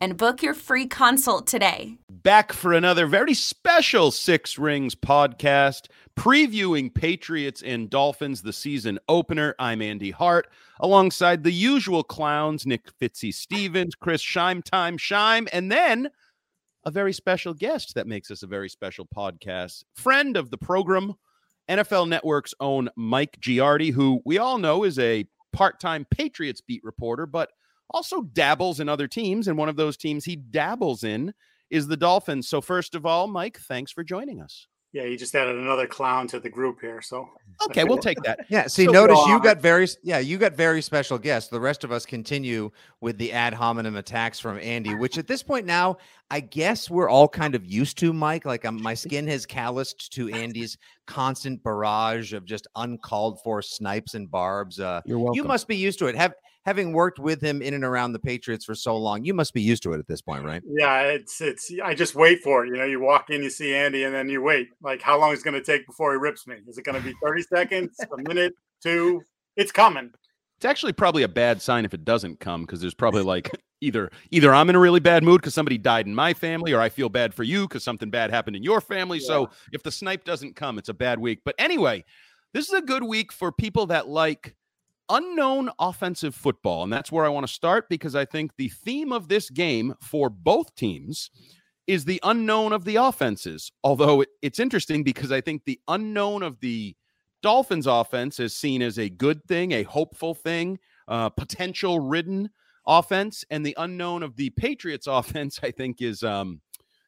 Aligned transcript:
And 0.00 0.16
book 0.16 0.42
your 0.42 0.54
free 0.54 0.86
consult 0.86 1.46
today. 1.46 1.98
back 2.22 2.52
for 2.52 2.72
another 2.72 3.06
very 3.06 3.34
special 3.34 4.10
Six 4.10 4.58
Rings 4.58 4.94
podcast, 4.94 5.88
previewing 6.18 6.94
Patriots 6.94 7.62
and 7.62 7.88
Dolphins, 7.88 8.42
the 8.42 8.52
season 8.52 8.98
opener. 9.08 9.54
I'm 9.58 9.80
Andy 9.80 10.10
Hart, 10.10 10.48
alongside 10.80 11.44
the 11.44 11.52
usual 11.52 12.02
clowns, 12.02 12.66
Nick 12.66 12.86
Fitzy 12.98 13.32
Stevens, 13.32 13.94
Chris 13.94 14.22
Scheim 14.22 14.62
Time 14.62 14.98
Scheim, 14.98 15.48
and 15.52 15.72
then 15.72 16.10
a 16.84 16.90
very 16.90 17.12
special 17.12 17.54
guest 17.54 17.94
that 17.94 18.06
makes 18.06 18.30
us 18.30 18.42
a 18.42 18.46
very 18.46 18.68
special 18.68 19.06
podcast, 19.14 19.84
friend 19.94 20.36
of 20.36 20.50
the 20.50 20.58
program, 20.58 21.14
NFL 21.68 22.08
Network's 22.08 22.54
own 22.60 22.90
Mike 22.96 23.38
Giardi, 23.40 23.92
who 23.92 24.20
we 24.24 24.38
all 24.38 24.58
know 24.58 24.84
is 24.84 24.98
a 24.98 25.26
part-time 25.52 26.06
Patriots 26.10 26.60
beat 26.60 26.82
reporter, 26.84 27.26
but 27.26 27.50
also 27.90 28.22
dabbles 28.22 28.80
in 28.80 28.88
other 28.88 29.06
teams. 29.08 29.48
And 29.48 29.56
one 29.58 29.68
of 29.68 29.76
those 29.76 29.96
teams 29.96 30.24
he 30.24 30.36
dabbles 30.36 31.04
in 31.04 31.32
is 31.70 31.86
the 31.86 31.96
Dolphins. 31.96 32.48
So, 32.48 32.60
first 32.60 32.94
of 32.94 33.06
all, 33.06 33.26
Mike, 33.26 33.58
thanks 33.60 33.92
for 33.92 34.02
joining 34.02 34.40
us. 34.40 34.66
Yeah, 34.92 35.04
you 35.04 35.16
just 35.16 35.36
added 35.36 35.54
another 35.54 35.86
clown 35.86 36.26
to 36.28 36.40
the 36.40 36.50
group 36.50 36.80
here. 36.80 37.00
So 37.00 37.28
Okay, 37.66 37.84
we'll 37.84 37.98
take 37.98 38.20
that. 38.24 38.40
Yeah. 38.48 38.66
See, 38.66 38.86
So 38.86 38.90
notice 38.90 39.20
you 39.28 39.38
got 39.40 39.60
very, 39.60 39.86
yeah, 40.02 40.18
you 40.18 40.36
got 40.36 40.54
very 40.54 40.82
special 40.82 41.16
guests. 41.16 41.48
The 41.48 41.60
rest 41.60 41.84
of 41.84 41.92
us 41.92 42.04
continue 42.04 42.72
with 43.00 43.16
the 43.16 43.32
ad 43.32 43.54
hominem 43.54 43.94
attacks 43.94 44.40
from 44.40 44.58
Andy, 44.58 44.96
which 44.96 45.16
at 45.16 45.28
this 45.28 45.44
point 45.44 45.64
now, 45.64 45.98
I 46.28 46.40
guess 46.40 46.90
we're 46.90 47.08
all 47.08 47.28
kind 47.28 47.54
of 47.54 47.64
used 47.64 47.98
to, 47.98 48.12
Mike. 48.12 48.44
Like 48.44 48.64
um, 48.64 48.82
my 48.82 48.94
skin 48.94 49.28
has 49.28 49.46
calloused 49.46 50.12
to 50.14 50.28
Andy's 50.30 50.76
constant 51.06 51.62
barrage 51.62 52.32
of 52.32 52.44
just 52.44 52.66
uncalled 52.74 53.40
for 53.44 53.62
snipes 53.62 54.14
and 54.14 54.28
barbs. 54.28 54.80
Uh, 54.80 55.02
You're 55.04 55.20
welcome. 55.20 55.36
you 55.36 55.44
must 55.44 55.68
be 55.68 55.76
used 55.76 56.00
to 56.00 56.06
it. 56.06 56.16
Have 56.16 56.34
having 56.64 56.92
worked 56.92 57.18
with 57.18 57.40
him 57.40 57.62
in 57.62 57.74
and 57.74 57.84
around 57.84 58.12
the 58.12 58.18
Patriots 58.18 58.64
for 58.64 58.74
so 58.74 58.96
long, 58.96 59.24
you 59.24 59.34
must 59.34 59.54
be 59.54 59.62
used 59.62 59.82
to 59.84 59.92
it 59.92 59.98
at 59.98 60.06
this 60.06 60.20
point, 60.20 60.44
right? 60.44 60.62
yeah, 60.66 61.02
it's 61.02 61.40
it's 61.40 61.72
I 61.82 61.94
just 61.94 62.14
wait 62.14 62.42
for 62.42 62.64
it. 62.64 62.68
You 62.68 62.76
know, 62.76 62.84
you 62.84 63.00
walk 63.00 63.30
in, 63.30 63.42
you 63.42 63.50
see 63.50 63.74
Andy, 63.74 64.04
and 64.04 64.14
then 64.14 64.28
you 64.28 64.42
wait. 64.42 64.68
Like, 64.82 65.00
how 65.02 65.18
long 65.18 65.32
is 65.32 65.40
it 65.40 65.44
going 65.44 65.54
to 65.54 65.62
take 65.62 65.86
before 65.86 66.12
he 66.12 66.18
rips 66.18 66.46
me? 66.46 66.56
Is 66.68 66.78
it 66.78 66.84
going 66.84 67.00
to 67.00 67.06
be 67.06 67.14
thirty 67.22 67.42
seconds, 67.42 67.98
a 68.00 68.28
minute, 68.28 68.54
two? 68.82 69.22
It's 69.56 69.72
coming. 69.72 70.10
It's 70.58 70.66
actually 70.66 70.92
probably 70.92 71.22
a 71.22 71.28
bad 71.28 71.62
sign 71.62 71.86
if 71.86 71.94
it 71.94 72.04
doesn't 72.04 72.38
come 72.38 72.62
because 72.62 72.80
there's 72.82 72.94
probably 72.94 73.22
like 73.22 73.50
either 73.80 74.10
either 74.30 74.54
I'm 74.54 74.68
in 74.68 74.76
a 74.76 74.80
really 74.80 75.00
bad 75.00 75.24
mood 75.24 75.40
because 75.40 75.54
somebody 75.54 75.78
died 75.78 76.06
in 76.06 76.14
my 76.14 76.34
family, 76.34 76.72
or 76.72 76.80
I 76.80 76.90
feel 76.90 77.08
bad 77.08 77.34
for 77.34 77.42
you 77.42 77.66
because 77.66 77.82
something 77.82 78.10
bad 78.10 78.30
happened 78.30 78.56
in 78.56 78.62
your 78.62 78.80
family. 78.80 79.20
So 79.20 79.48
if 79.72 79.82
the 79.82 79.90
snipe 79.90 80.24
doesn't 80.24 80.56
come, 80.56 80.78
it's 80.78 80.90
a 80.90 80.94
bad 80.94 81.18
week. 81.18 81.40
But 81.44 81.54
anyway, 81.58 82.04
this 82.52 82.68
is 82.68 82.74
a 82.74 82.82
good 82.82 83.02
week 83.02 83.32
for 83.32 83.52
people 83.52 83.86
that 83.86 84.08
like 84.08 84.54
unknown 85.10 85.70
offensive 85.78 86.34
football, 86.34 86.84
and 86.84 86.92
that's 86.92 87.12
where 87.12 87.24
I 87.24 87.28
want 87.28 87.46
to 87.46 87.52
start 87.52 87.88
because 87.88 88.14
I 88.14 88.24
think 88.24 88.52
the 88.56 88.68
theme 88.68 89.12
of 89.12 89.28
this 89.28 89.50
game 89.50 89.94
for 90.00 90.30
both 90.30 90.74
teams 90.74 91.30
is 91.86 92.04
the 92.04 92.20
unknown 92.22 92.72
of 92.72 92.84
the 92.84 92.96
offenses. 92.96 93.72
Although 93.82 94.22
it, 94.22 94.28
it's 94.42 94.60
interesting 94.60 95.02
because 95.02 95.32
I 95.32 95.40
think 95.40 95.64
the 95.64 95.80
unknown 95.88 96.42
of 96.42 96.60
the 96.60 96.94
Dolphins 97.42 97.86
offense 97.86 98.38
is 98.38 98.54
seen 98.54 98.82
as 98.82 98.98
a 98.98 99.08
good 99.08 99.44
thing, 99.44 99.72
a 99.72 99.82
hopeful 99.82 100.34
thing, 100.34 100.78
uh, 101.08 101.30
potential 101.30 102.00
ridden 102.00 102.50
offense, 102.86 103.44
and 103.50 103.66
the 103.66 103.74
unknown 103.78 104.22
of 104.22 104.36
the 104.36 104.50
Patriots 104.50 105.06
offense, 105.10 105.58
I 105.62 105.70
think, 105.70 106.00
is 106.00 106.22
um, 106.22 106.60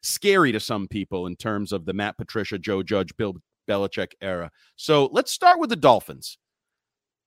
scary 0.02 0.52
to 0.52 0.60
some 0.60 0.88
people 0.88 1.26
in 1.26 1.36
terms 1.36 1.72
of 1.72 1.84
the 1.84 1.92
Matt 1.92 2.18
Patricia, 2.18 2.58
Joe 2.58 2.82
Judge, 2.82 3.16
Bill 3.16 3.36
Belichick 3.68 4.12
era. 4.20 4.50
So 4.76 5.08
let's 5.12 5.32
start 5.32 5.60
with 5.60 5.70
the 5.70 5.76
Dolphins. 5.76 6.38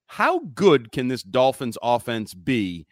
How 0.06 0.40
good 0.54 0.92
can 0.92 1.08
this 1.08 1.22
Dolphins 1.22 1.78
offense 1.82 2.34
be? 2.34 2.86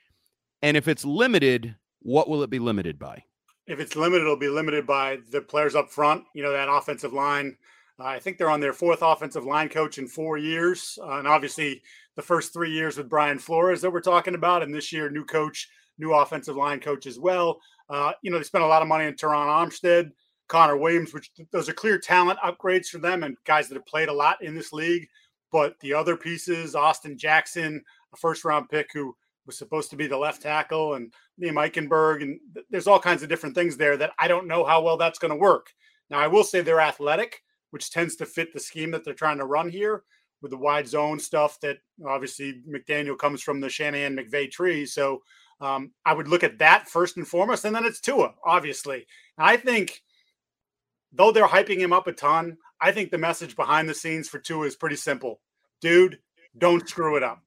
And 0.63 0.77
if 0.77 0.89
it's 0.89 1.05
limited, 1.05 1.77
what 2.01 2.29
will 2.29 2.43
it 2.43 2.51
be 2.51 2.59
limited 2.59 2.99
by? 2.99 3.25
If 3.67 3.81
it's 3.81 3.97
limited, 3.97 4.23
it'll 4.23 4.37
be 4.37 4.49
limited 4.49 4.87
by 4.87 5.19
the 5.31 5.41
players 5.41 5.75
up 5.75 5.91
front. 5.91 6.25
You 6.35 6.43
know, 6.43 6.53
that 6.53 6.69
offensive 6.69 7.13
line. 7.13 7.57
Uh, 7.99 8.05
I 8.05 8.19
think 8.19 8.39
they're 8.39 8.51
on 8.51 8.61
their 8.61 8.73
fourth 8.73 9.03
offensive 9.03 9.45
line 9.45 9.69
coach 9.69 9.99
in 9.99 10.09
four 10.09 10.37
years, 10.37 10.99
uh, 11.03 11.19
and 11.19 11.29
obviously 11.29 11.81
the 12.17 12.23
first 12.23 12.53
three 12.53 12.73
years 12.73 12.97
with 12.97 13.09
Brian 13.09 13.39
Flores 13.39 13.81
that 13.83 13.93
we're 13.93 14.01
talking 14.01 14.35
about, 14.35 14.63
and 14.63 14.75
this 14.75 14.93
year 14.93 15.09
new 15.09 15.25
coach, 15.25 15.69
new 15.99 16.13
offensive 16.13 16.57
line 16.57 16.81
coach 16.81 17.07
as 17.07 17.19
well. 17.19 17.61
Uh, 17.89 18.13
you 18.23 18.31
know, 18.31 18.39
they 18.39 18.45
spent 18.45 18.65
a 18.65 18.67
lot 18.67 18.83
of 18.83 18.89
money 18.89 19.07
on 19.07 19.13
Terron 19.13 19.47
Armstead, 19.47 20.11
Connor 20.49 20.77
Williams, 20.77 21.15
which 21.15 21.31
those 21.53 21.69
are 21.69 21.75
clear 21.75 21.99
talent 21.99 22.39
upgrades 22.41 22.89
for 22.89 22.99
them 22.99 23.23
and 23.23 23.37
guys 23.45 23.69
that 23.69 23.77
have 23.77 23.87
played 23.87 24.09
a 24.09 24.13
lot 24.13 24.43
in 24.43 24.55
this 24.55 24.73
league. 24.73 25.07
But 25.55 25.79
the 25.79 25.95
other 25.95 26.17
pieces, 26.17 26.75
Austin 26.75 27.17
Jackson, 27.17 27.81
a 28.13 28.17
first 28.17 28.45
round 28.45 28.69
pick 28.69 28.89
who 28.93 29.15
was 29.47 29.57
supposed 29.57 29.89
to 29.91 29.97
be 29.97 30.09
the 30.09 30.19
left 30.19 30.43
tackle, 30.43 30.95
and 30.95 31.13
Liam 31.41 31.53
Eichenberg, 31.53 32.23
and 32.23 32.41
th- 32.55 32.67
there's 32.71 32.89
all 32.89 32.99
kinds 32.99 33.23
of 33.23 33.29
different 33.29 33.55
things 33.55 33.77
there 33.77 33.97
that 33.97 34.11
I 34.19 34.27
don't 34.27 34.49
know 34.49 34.65
how 34.65 34.83
well 34.83 34.97
that's 34.97 35.21
going 35.21 35.31
to 35.31 35.37
work. 35.37 35.69
Now, 36.11 36.19
I 36.19 36.27
will 36.27 36.43
say 36.43 36.61
they're 36.61 36.81
athletic, 36.81 37.41
which 37.71 37.93
tends 37.93 38.17
to 38.17 38.27
fit 38.27 38.53
the 38.53 38.59
scheme 38.59 38.91
that 38.91 39.05
they're 39.05 39.15
trying 39.15 39.39
to 39.39 39.45
run 39.45 39.69
here 39.69 40.03
with 40.43 40.51
the 40.51 40.57
wide 40.57 40.89
zone 40.89 41.21
stuff 41.21 41.61
that 41.61 41.79
obviously 42.05 42.61
McDaniel 42.69 43.17
comes 43.17 43.41
from 43.41 43.61
the 43.61 43.69
Shanahan 43.69 44.17
McVay 44.17 44.51
tree. 44.51 44.85
So 44.85 45.23
um, 45.61 45.93
I 46.05 46.15
would 46.15 46.27
look 46.27 46.43
at 46.43 46.59
that 46.59 46.89
first 46.89 47.17
and 47.17 47.29
foremost, 47.29 47.65
and 47.65 47.77
then 47.77 47.85
it's 47.85 48.01
Tua, 48.01 48.35
obviously. 48.45 49.07
And 49.39 49.47
I 49.47 49.57
think, 49.57 50.03
though 51.13 51.31
they're 51.31 51.47
hyping 51.47 51.79
him 51.79 51.93
up 51.93 52.09
a 52.09 52.13
ton, 52.13 52.59
I 52.81 52.93
think 52.93 53.11
the 53.11 53.19
message 53.19 53.57
behind 53.57 53.89
the 53.89 53.95
scenes 53.95 54.29
for 54.29 54.39
Tua 54.41 54.67
is 54.67 54.77
pretty 54.77 54.97
simple, 54.97 55.41
dude. 55.85 56.19
Don't 56.59 56.89
screw 56.89 57.17
it 57.17 57.23
up. 57.23 57.43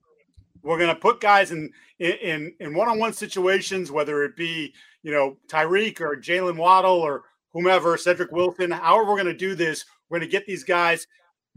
We're 0.63 0.77
going 0.77 0.93
to 0.93 1.01
put 1.01 1.19
guys 1.19 1.51
in 1.51 1.71
in 1.99 2.53
in 2.59 2.73
one-on-one 2.73 3.13
situations, 3.13 3.91
whether 3.91 4.23
it 4.23 4.37
be 4.37 4.73
you 5.03 5.11
know 5.11 5.37
Tyreek 5.49 5.99
or 5.99 6.15
Jaylen 6.15 6.57
Waddle 6.57 6.95
or 6.95 7.23
whomever, 7.51 7.97
Cedric 7.97 8.31
Wilson. 8.31 8.71
However, 8.71 9.09
we're 9.09 9.21
going 9.21 9.25
to 9.25 9.33
do 9.33 9.55
this, 9.55 9.85
we're 10.09 10.19
going 10.19 10.29
to 10.29 10.31
get 10.31 10.45
these 10.45 10.63
guys 10.63 11.07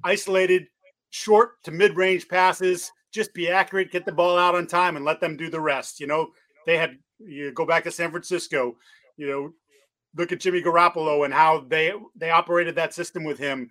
isolated, 0.05 0.67
short 1.11 1.63
to 1.65 1.71
mid-range 1.71 2.29
passes. 2.29 2.91
Just 3.13 3.35
be 3.35 3.49
accurate, 3.49 3.91
get 3.91 4.07
the 4.07 4.13
ball 4.13 4.39
out 4.39 4.55
on 4.55 4.67
time, 4.67 4.97
and 4.97 5.05
let 5.05 5.21
them 5.21 5.37
do 5.37 5.51
the 5.51 5.61
rest. 5.61 5.99
You 5.99 6.07
know, 6.07 6.29
they 6.65 6.77
had 6.77 6.97
you 7.19 7.53
go 7.53 7.67
back 7.67 7.85
to 7.85 7.91
San 7.91 8.11
Francisco. 8.11 8.77
You 9.17 9.29
know, 9.29 9.53
look 10.17 10.33
at 10.33 10.41
Jimmy 10.41 10.63
Garoppolo 10.63 11.25
and 11.25 11.35
how 11.35 11.65
they 11.69 11.93
they 12.15 12.31
operated 12.31 12.77
that 12.77 12.95
system 12.95 13.25
with 13.25 13.39
him. 13.39 13.71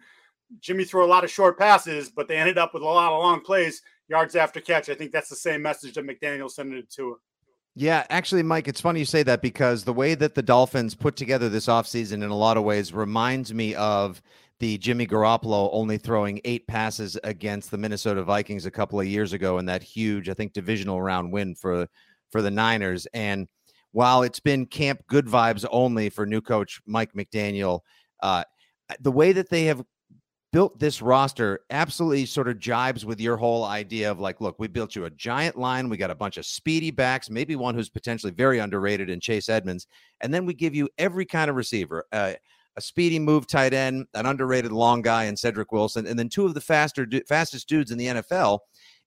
Jimmy 0.60 0.84
threw 0.84 1.06
a 1.06 1.07
lot 1.07 1.24
of 1.24 1.30
short 1.30 1.57
passes, 1.57 2.10
but 2.10 2.28
they 2.28 2.38
ended 2.38 2.57
up 2.57 2.74
with 2.74 2.84
a 2.84 2.86
lot 2.86 3.12
of 3.12 3.19
long 3.19 3.42
plays, 3.42 3.81
yards 4.07 4.36
after 4.36 4.60
catch. 4.60 4.90
I 4.90 4.96
think 4.96 5.12
that's 5.12 5.30
the 5.30 5.36
same 5.36 5.62
message 5.62 5.94
that 5.94 6.06
McDaniel 6.06 6.50
sent 6.50 6.74
it 6.74 6.90
to. 6.92 7.19
Yeah, 7.75 8.06
actually, 8.10 8.44
Mike, 8.44 8.68
it's 8.68 8.81
funny 8.81 9.00
you 9.00 9.06
say 9.06 9.24
that 9.24 9.42
because 9.42 9.84
the 9.84 9.94
way 9.94 10.16
that 10.16 10.36
the 10.36 10.42
Dolphins 10.42 10.96
put 10.96 11.16
together 11.16 11.50
this 11.50 11.68
offseason 11.68 12.24
in 12.24 12.24
a 12.24 12.36
lot 12.36 12.57
of 12.57 12.63
ways 12.63 12.92
reminds 12.94 13.54
me 13.54 13.75
of 13.75 14.22
the 14.60 14.78
Jimmy 14.80 15.07
Garoppolo 15.07 15.69
only 15.72 15.98
throwing 15.98 16.42
eight 16.44 16.68
passes 16.68 17.18
against 17.24 17.72
the 17.72 17.78
Minnesota 17.78 18.24
Vikings 18.24 18.66
a 18.66 18.72
couple 18.72 19.00
of 19.00 19.07
years 19.07 19.34
ago 19.34 19.60
in 19.60 19.66
that 19.68 19.81
huge, 19.81 20.30
I 20.30 20.34
think, 20.34 20.54
divisional 20.54 21.01
round 21.01 21.31
win 21.31 21.56
for 21.56 21.88
for 22.31 22.42
the 22.42 22.51
Niners. 22.51 23.07
And 23.13 23.48
while 23.92 24.24
it's 24.24 24.40
been 24.40 24.66
camp 24.66 25.01
good 25.07 25.25
vibes 25.25 25.66
only 25.72 26.10
for 26.10 26.25
new 26.25 26.42
coach 26.42 26.81
Mike 26.86 27.13
McDaniel, 27.13 27.80
uh, 28.22 28.44
the 29.00 29.12
way 29.12 29.31
that 29.31 29.50
they 29.50 29.66
have 29.66 29.84
built 30.51 30.80
this 30.80 31.01
roster 31.01 31.60
absolutely 31.69 32.25
sort 32.25 32.48
of 32.48 32.57
jibes 32.57 33.06
with 33.06 33.19
your 33.19 33.38
whole 33.38 33.66
idea 33.66 34.10
of 34.10 34.19
like, 34.19 34.42
look, 34.42 34.57
we 34.60 34.68
built 34.68 34.96
you 34.96 35.06
a 35.06 35.10
giant 35.12 35.57
line. 35.57 35.90
We 35.90 35.98
got 35.98 36.10
a 36.10 36.16
bunch 36.16 36.38
of 36.38 36.46
speedy 36.46 36.92
backs, 36.92 37.30
maybe 37.30 37.56
one 37.56 37.75
who's 37.75 37.90
potentially 37.90 38.31
very 38.31 38.60
underrated 38.60 39.10
in 39.10 39.19
Chase 39.19 39.50
Edmonds. 39.50 39.88
And 40.22 40.34
then 40.34 40.46
we 40.46 40.54
give 40.54 40.74
you 40.74 40.90
every 40.98 41.25
kind 41.25 41.50
of 41.50 41.56
receiver. 41.56 42.06
Uh, 42.12 42.34
a 42.75 42.81
speedy 42.81 43.19
move 43.19 43.46
tight 43.46 43.74
end, 43.74 44.07
an 44.13 44.25
underrated 44.25 44.72
long 44.72 45.01
guy 45.01 45.25
in 45.25 45.36
Cedric 45.36 45.72
Wilson, 45.72 46.07
and 46.07 46.18
then 46.18 46.30
two 46.30 46.46
of 46.46 46.54
the 46.54 46.62
faster 46.62 47.07
fastest 47.28 47.68
dudes 47.68 47.92
in 47.92 47.98
the 47.98 48.07
NFL 48.07 48.60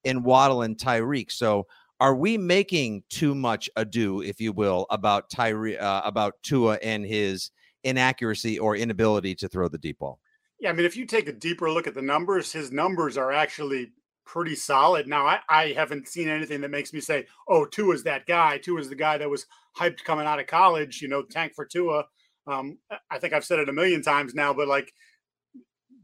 in 0.05 0.23
Waddle 0.23 0.63
and 0.63 0.77
Tyreek. 0.77 1.31
So 1.31 1.67
are 2.01 2.15
we 2.15 2.37
making 2.37 3.05
too 3.09 3.35
much 3.35 3.71
ado, 3.77 4.23
if 4.23 4.41
you 4.41 4.53
will, 4.53 4.87
about 4.91 5.31
Tyree 5.31 5.79
uh, 5.79 6.03
about 6.03 6.35
Tua 6.43 6.79
and 6.83 7.07
his 7.07 7.51
inaccuracy 7.85 8.59
or 8.59 8.77
inability 8.77 9.35
to 9.37 9.49
throw 9.49 9.69
the 9.69 9.79
deep 9.79 10.01
ball? 10.01 10.19
Yeah, 10.63 10.71
I 10.71 10.75
mean, 10.75 10.87
if 10.87 10.97
you 10.97 11.07
take 11.07 11.29
a 11.29 11.33
deeper 11.33 11.69
look 11.73 11.89
at 11.89 11.95
the 11.95 12.03
numbers, 12.03 12.53
his 12.53 12.71
numbers 12.71 13.17
are 13.19 13.33
actually 13.33 13.91
pretty 14.25 14.55
solid. 14.55 15.09
Now, 15.09 15.27
I, 15.27 15.41
I 15.49 15.73
haven't 15.73 16.07
seen 16.07 16.29
anything 16.29 16.61
that 16.61 16.71
makes 16.71 16.93
me 16.93 17.01
say, 17.01 17.27
oh, 17.49 17.67
Tua 17.67 17.95
is 17.95 18.05
that 18.05 18.27
guy. 18.27 18.59
Tua 18.59 18.79
is 18.79 18.89
the 18.89 18.95
guy 18.95 19.19
that 19.19 19.29
was 19.29 19.47
hyped 19.77 20.05
coming 20.05 20.25
out 20.25 20.39
of 20.39 20.47
college, 20.47 21.03
you 21.03 21.09
know, 21.09 21.23
tank 21.23 21.55
for 21.57 21.65
Tua. 21.65 22.05
Um, 22.47 22.79
I 23.11 23.19
think 23.19 23.33
I've 23.33 23.45
said 23.45 23.59
it 23.59 23.69
a 23.69 23.73
million 23.73 24.03
times 24.03 24.35
now, 24.35 24.53
but 24.53 24.69
like 24.69 24.93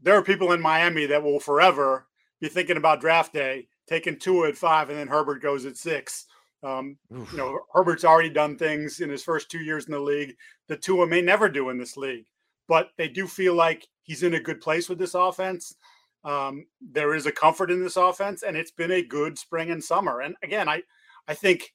there 0.01 0.15
are 0.15 0.21
people 0.21 0.51
in 0.51 0.59
Miami 0.59 1.05
that 1.05 1.23
will 1.23 1.39
forever 1.39 2.07
be 2.41 2.49
thinking 2.49 2.75
about 2.75 2.99
draft 2.99 3.31
day, 3.31 3.69
taking 3.87 4.19
Tua 4.19 4.49
at 4.49 4.57
five, 4.57 4.89
and 4.89 4.99
then 4.99 5.07
Herbert 5.07 5.41
goes 5.41 5.65
at 5.65 5.77
six. 5.77 6.25
Um, 6.63 6.97
you 7.31 7.37
know, 7.37 7.59
Herbert's 7.73 8.03
already 8.03 8.29
done 8.29 8.57
things 8.57 8.99
in 8.99 9.09
his 9.09 9.23
first 9.23 9.49
two 9.49 9.59
years 9.59 9.85
in 9.85 9.93
the 9.93 10.01
league 10.01 10.35
that 10.67 10.81
Tua 10.81 11.07
may 11.07 11.21
never 11.21 11.47
do 11.47 11.69
in 11.69 11.77
this 11.77 11.95
league, 11.95 12.25
but 12.69 12.91
they 12.97 13.09
do 13.09 13.27
feel 13.27 13.55
like 13.55 13.85
he's 14.03 14.23
in 14.23 14.35
a 14.35 14.39
good 14.39 14.61
place 14.61 14.87
with 14.87 14.99
this 14.99 15.15
offense. 15.15 15.75
Um, 16.23 16.67
there 16.79 17.15
is 17.15 17.25
a 17.25 17.31
comfort 17.31 17.71
in 17.71 17.83
this 17.83 17.97
offense, 17.97 18.43
and 18.43 18.55
it's 18.55 18.71
been 18.71 18.91
a 18.91 19.01
good 19.01 19.37
spring 19.37 19.71
and 19.71 19.83
summer. 19.83 20.21
And 20.21 20.35
again, 20.43 20.69
I, 20.69 20.83
I 21.27 21.33
think 21.33 21.73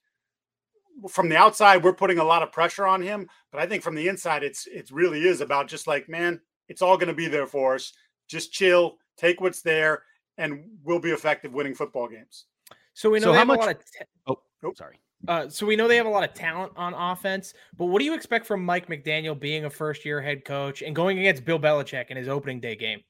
from 1.10 1.28
the 1.28 1.36
outside 1.36 1.82
we're 1.82 1.92
putting 1.92 2.18
a 2.18 2.24
lot 2.24 2.42
of 2.42 2.52
pressure 2.52 2.86
on 2.86 3.02
him, 3.02 3.28
but 3.50 3.60
I 3.60 3.66
think 3.66 3.82
from 3.82 3.96
the 3.96 4.08
inside 4.08 4.44
it's 4.44 4.66
it 4.68 4.90
really 4.92 5.26
is 5.26 5.40
about 5.40 5.68
just 5.68 5.86
like 5.88 6.08
man, 6.08 6.40
it's 6.68 6.80
all 6.80 6.96
going 6.96 7.08
to 7.08 7.14
be 7.14 7.26
there 7.26 7.46
for 7.46 7.74
us. 7.74 7.92
Just 8.28 8.52
chill, 8.52 8.98
take 9.16 9.40
what's 9.40 9.60
there, 9.60 10.04
and 10.38 10.64
we'll 10.84 11.00
be 11.00 11.10
effective 11.10 11.52
winning 11.52 11.74
football 11.74 12.08
games. 12.08 12.46
So 12.94 13.10
we 13.10 13.18
know 13.18 13.26
so 13.26 13.32
they 13.32 13.38
have 13.38 13.46
much... 13.48 13.58
a 13.58 13.60
lot 13.60 13.70
of. 13.70 13.78
Te- 13.78 14.04
oh, 14.28 14.38
oh, 14.62 14.72
sorry. 14.74 15.00
Uh, 15.26 15.48
so 15.48 15.66
we 15.66 15.76
know 15.76 15.88
they 15.88 15.96
have 15.96 16.06
a 16.06 16.10
lot 16.10 16.28
of 16.28 16.34
talent 16.34 16.72
on 16.76 16.94
offense, 16.94 17.54
but 17.78 17.86
what 17.86 17.98
do 17.98 18.04
you 18.04 18.14
expect 18.14 18.46
from 18.46 18.64
Mike 18.64 18.88
McDaniel 18.88 19.38
being 19.38 19.64
a 19.64 19.70
first-year 19.70 20.20
head 20.20 20.44
coach 20.44 20.82
and 20.82 20.94
going 20.94 21.18
against 21.18 21.44
Bill 21.44 21.58
Belichick 21.58 22.10
in 22.10 22.16
his 22.16 22.28
opening 22.28 22.60
day 22.60 22.76
game? 22.76 23.00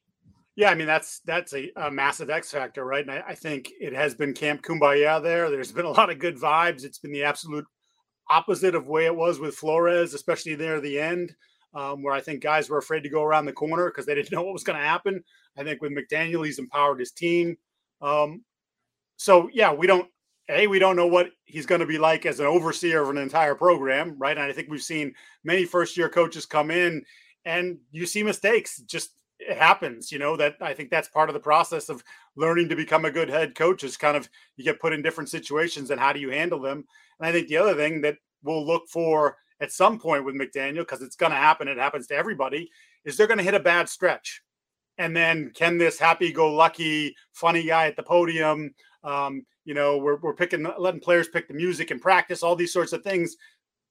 Yeah, 0.55 0.69
I 0.69 0.75
mean 0.75 0.87
that's 0.87 1.19
that's 1.25 1.53
a, 1.53 1.69
a 1.75 1.91
massive 1.91 2.29
X 2.29 2.51
factor, 2.51 2.85
right? 2.85 3.01
And 3.01 3.11
I, 3.11 3.23
I, 3.27 3.35
think 3.35 3.73
it 3.77 3.93
has 3.93 4.15
been 4.15 4.33
Camp 4.33 4.61
Kumbaya 4.61 5.21
there. 5.21 5.49
There's 5.49 5.73
been 5.73 5.85
a 5.85 5.91
lot 5.91 6.09
of 6.09 6.17
good 6.17 6.37
vibes. 6.37 6.85
It's 6.85 6.97
been 6.97 7.11
the 7.11 7.23
absolute 7.23 7.65
opposite 8.29 8.73
of 8.73 8.87
way 8.87 9.05
it 9.05 9.15
was 9.15 9.37
with 9.37 9.55
Flores, 9.55 10.13
especially 10.13 10.55
there 10.55 10.77
at 10.77 10.83
the 10.83 10.97
end, 10.97 11.35
um, 11.73 12.01
where 12.01 12.13
I 12.13 12.21
think 12.21 12.41
guys 12.41 12.69
were 12.69 12.77
afraid 12.77 13.03
to 13.03 13.09
go 13.09 13.21
around 13.21 13.45
the 13.45 13.53
corner 13.53 13.89
because 13.89 14.05
they 14.05 14.15
didn't 14.15 14.31
know 14.33 14.43
what 14.43 14.53
was 14.53 14.63
going 14.63 14.79
to 14.79 14.85
happen. 14.85 15.21
I 15.57 15.63
think 15.63 15.81
with 15.81 15.91
McDaniel, 15.91 16.45
he's 16.45 16.59
empowered 16.59 17.01
his 17.01 17.11
team. 17.11 17.57
Um, 18.01 18.43
so 19.17 19.49
yeah, 19.53 19.73
we 19.73 19.87
don't 19.87 20.09
a 20.49 20.67
we 20.67 20.79
don't 20.79 20.95
know 20.95 21.07
what 21.07 21.31
he's 21.45 21.65
going 21.65 21.81
to 21.81 21.87
be 21.87 21.97
like 21.97 22.25
as 22.25 22.39
an 22.39 22.45
overseer 22.45 23.01
of 23.01 23.09
an 23.09 23.17
entire 23.17 23.55
program, 23.55 24.15
right? 24.17 24.37
And 24.37 24.45
I 24.45 24.53
think 24.53 24.69
we've 24.69 24.81
seen 24.81 25.13
many 25.43 25.65
first 25.65 25.97
year 25.97 26.09
coaches 26.09 26.45
come 26.45 26.71
in 26.71 27.03
and 27.45 27.77
you 27.91 28.05
see 28.05 28.23
mistakes. 28.23 28.79
Just 28.81 29.11
it 29.39 29.57
happens, 29.57 30.11
you 30.11 30.19
know. 30.19 30.37
That 30.37 30.55
I 30.61 30.73
think 30.73 30.89
that's 30.89 31.07
part 31.07 31.29
of 31.29 31.33
the 31.33 31.39
process 31.39 31.89
of 31.89 32.03
learning 32.35 32.69
to 32.69 32.75
become 32.75 33.05
a 33.05 33.11
good 33.11 33.29
head 33.29 33.55
coach. 33.55 33.83
Is 33.83 33.97
kind 33.97 34.15
of 34.15 34.29
you 34.55 34.63
get 34.63 34.79
put 34.79 34.93
in 34.93 35.01
different 35.01 35.29
situations 35.29 35.91
and 35.91 35.99
how 35.99 36.13
do 36.13 36.19
you 36.19 36.29
handle 36.29 36.61
them. 36.61 36.85
And 37.19 37.27
I 37.27 37.31
think 37.31 37.47
the 37.47 37.57
other 37.57 37.75
thing 37.75 38.01
that 38.01 38.17
we'll 38.43 38.65
look 38.65 38.87
for 38.89 39.37
at 39.61 39.71
some 39.71 39.99
point 39.99 40.25
with 40.25 40.35
McDaniel, 40.35 40.79
because 40.79 41.01
it's 41.01 41.15
going 41.15 41.31
to 41.31 41.37
happen, 41.37 41.67
it 41.67 41.77
happens 41.77 42.07
to 42.07 42.15
everybody, 42.15 42.69
is 43.05 43.17
they're 43.17 43.27
going 43.27 43.37
to 43.37 43.43
hit 43.43 43.53
a 43.53 43.59
bad 43.59 43.87
stretch. 43.89 44.41
And 44.97 45.15
then 45.15 45.51
can 45.53 45.77
this 45.77 45.99
happy 45.99 46.31
go 46.31 46.53
lucky, 46.53 47.15
funny 47.33 47.63
guy 47.63 47.87
at 47.87 47.95
the 47.95 48.03
podium, 48.03 48.73
um, 49.03 49.45
you 49.65 49.73
know, 49.73 49.97
we're, 49.97 50.17
we're 50.17 50.33
picking, 50.33 50.65
letting 50.77 51.01
players 51.01 51.27
pick 51.27 51.47
the 51.47 51.53
music 51.53 51.91
and 51.91 52.01
practice, 52.01 52.43
all 52.43 52.55
these 52.55 52.73
sorts 52.73 52.93
of 52.93 53.03
things. 53.03 53.35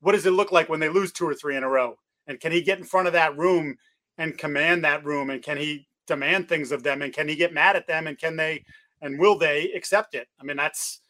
What 0.00 0.12
does 0.12 0.26
it 0.26 0.31
look 0.31 0.53
like 0.53 0.69
when 0.69 0.81
they 0.81 0.88
lose 0.88 1.12
two 1.12 1.29
or 1.29 1.35
three 1.35 1.56
in 1.56 1.65
a 1.65 1.69
row? 1.69 1.97
And 2.26 2.41
can 2.41 2.53
he 2.53 2.62
get 2.62 2.79
in 2.79 2.85
front 2.85 3.06
of 3.06 3.12
that 3.12 3.37
room 3.37 3.76
and 4.17 4.38
command 4.38 4.85
that 4.85 5.05
room? 5.05 5.31
And 5.31 5.43
can 5.43 5.56
he 5.56 5.87
demand 6.06 6.49
things 6.49 6.73
of 6.73 6.82
them? 6.82 7.03
And 7.03 7.12
can 7.12 7.29
he 7.29 7.37
get 7.37 7.53
mad 7.53 7.76
at 7.76 7.87
them? 7.87 8.06
And 8.06 8.19
can 8.19 8.37
they, 8.37 8.65
and 9.03 9.19
will 9.19 9.37
they 9.37 9.73
accept 9.73 10.15
it? 10.15 10.29
I 10.41 10.44
mean, 10.44 10.56
that's, 10.56 11.00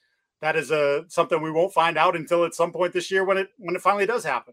that 0.41 0.57
is 0.57 0.71
a 0.71 1.05
something 1.09 1.41
we 1.41 1.51
won't 1.51 1.73
find 1.73 1.97
out 1.97 2.15
until 2.15 2.45
at 2.45 2.55
some 2.55 2.71
point 2.71 2.93
this 2.93 3.11
year 3.11 3.25
when 3.25 3.39
it 3.39 3.49
when 3.57 3.75
it 3.75 3.81
finally 3.81 4.05
does 4.05 4.25
happen. 4.25 4.53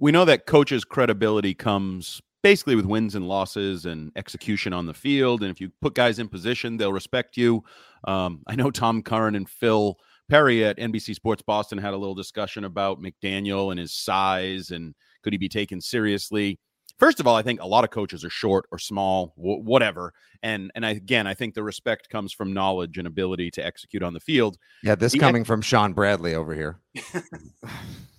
We 0.00 0.10
know 0.10 0.24
that 0.24 0.44
coaches' 0.44 0.84
credibility 0.84 1.54
comes 1.54 2.20
basically 2.44 2.76
with 2.76 2.84
wins 2.84 3.14
and 3.14 3.26
losses 3.26 3.86
and 3.86 4.12
execution 4.16 4.74
on 4.74 4.84
the 4.84 4.92
field. 4.92 5.42
And 5.42 5.50
if 5.50 5.62
you 5.62 5.72
put 5.80 5.94
guys 5.94 6.18
in 6.18 6.28
position, 6.28 6.76
they'll 6.76 6.92
respect 6.92 7.38
you. 7.38 7.64
Um, 8.06 8.42
I 8.46 8.54
know 8.54 8.70
Tom 8.70 9.02
Curran 9.02 9.34
and 9.34 9.48
Phil 9.48 9.96
Perry 10.28 10.62
at 10.62 10.76
NBC 10.76 11.14
Sports 11.14 11.42
Boston 11.42 11.78
had 11.78 11.94
a 11.94 11.96
little 11.96 12.14
discussion 12.14 12.64
about 12.64 13.00
McDaniel 13.00 13.70
and 13.70 13.80
his 13.80 13.94
size 13.96 14.70
and 14.70 14.94
could 15.22 15.32
he 15.32 15.38
be 15.38 15.48
taken 15.48 15.80
seriously. 15.80 16.60
First 16.98 17.18
of 17.18 17.26
all, 17.26 17.34
I 17.34 17.40
think 17.40 17.62
a 17.62 17.66
lot 17.66 17.82
of 17.82 17.90
coaches 17.90 18.26
are 18.26 18.30
short 18.30 18.66
or 18.70 18.78
small, 18.78 19.32
w- 19.38 19.62
whatever. 19.62 20.12
And 20.42 20.70
and 20.74 20.84
I, 20.84 20.90
again, 20.90 21.26
I 21.26 21.32
think 21.32 21.54
the 21.54 21.62
respect 21.62 22.10
comes 22.10 22.32
from 22.34 22.52
knowledge 22.52 22.98
and 22.98 23.06
ability 23.06 23.52
to 23.52 23.64
execute 23.64 24.02
on 24.02 24.12
the 24.12 24.20
field. 24.20 24.58
Yeah, 24.82 24.94
this 24.94 25.12
the 25.12 25.18
coming 25.18 25.40
ex- 25.40 25.48
from 25.48 25.62
Sean 25.62 25.94
Bradley 25.94 26.34
over 26.34 26.54
here. 26.54 26.78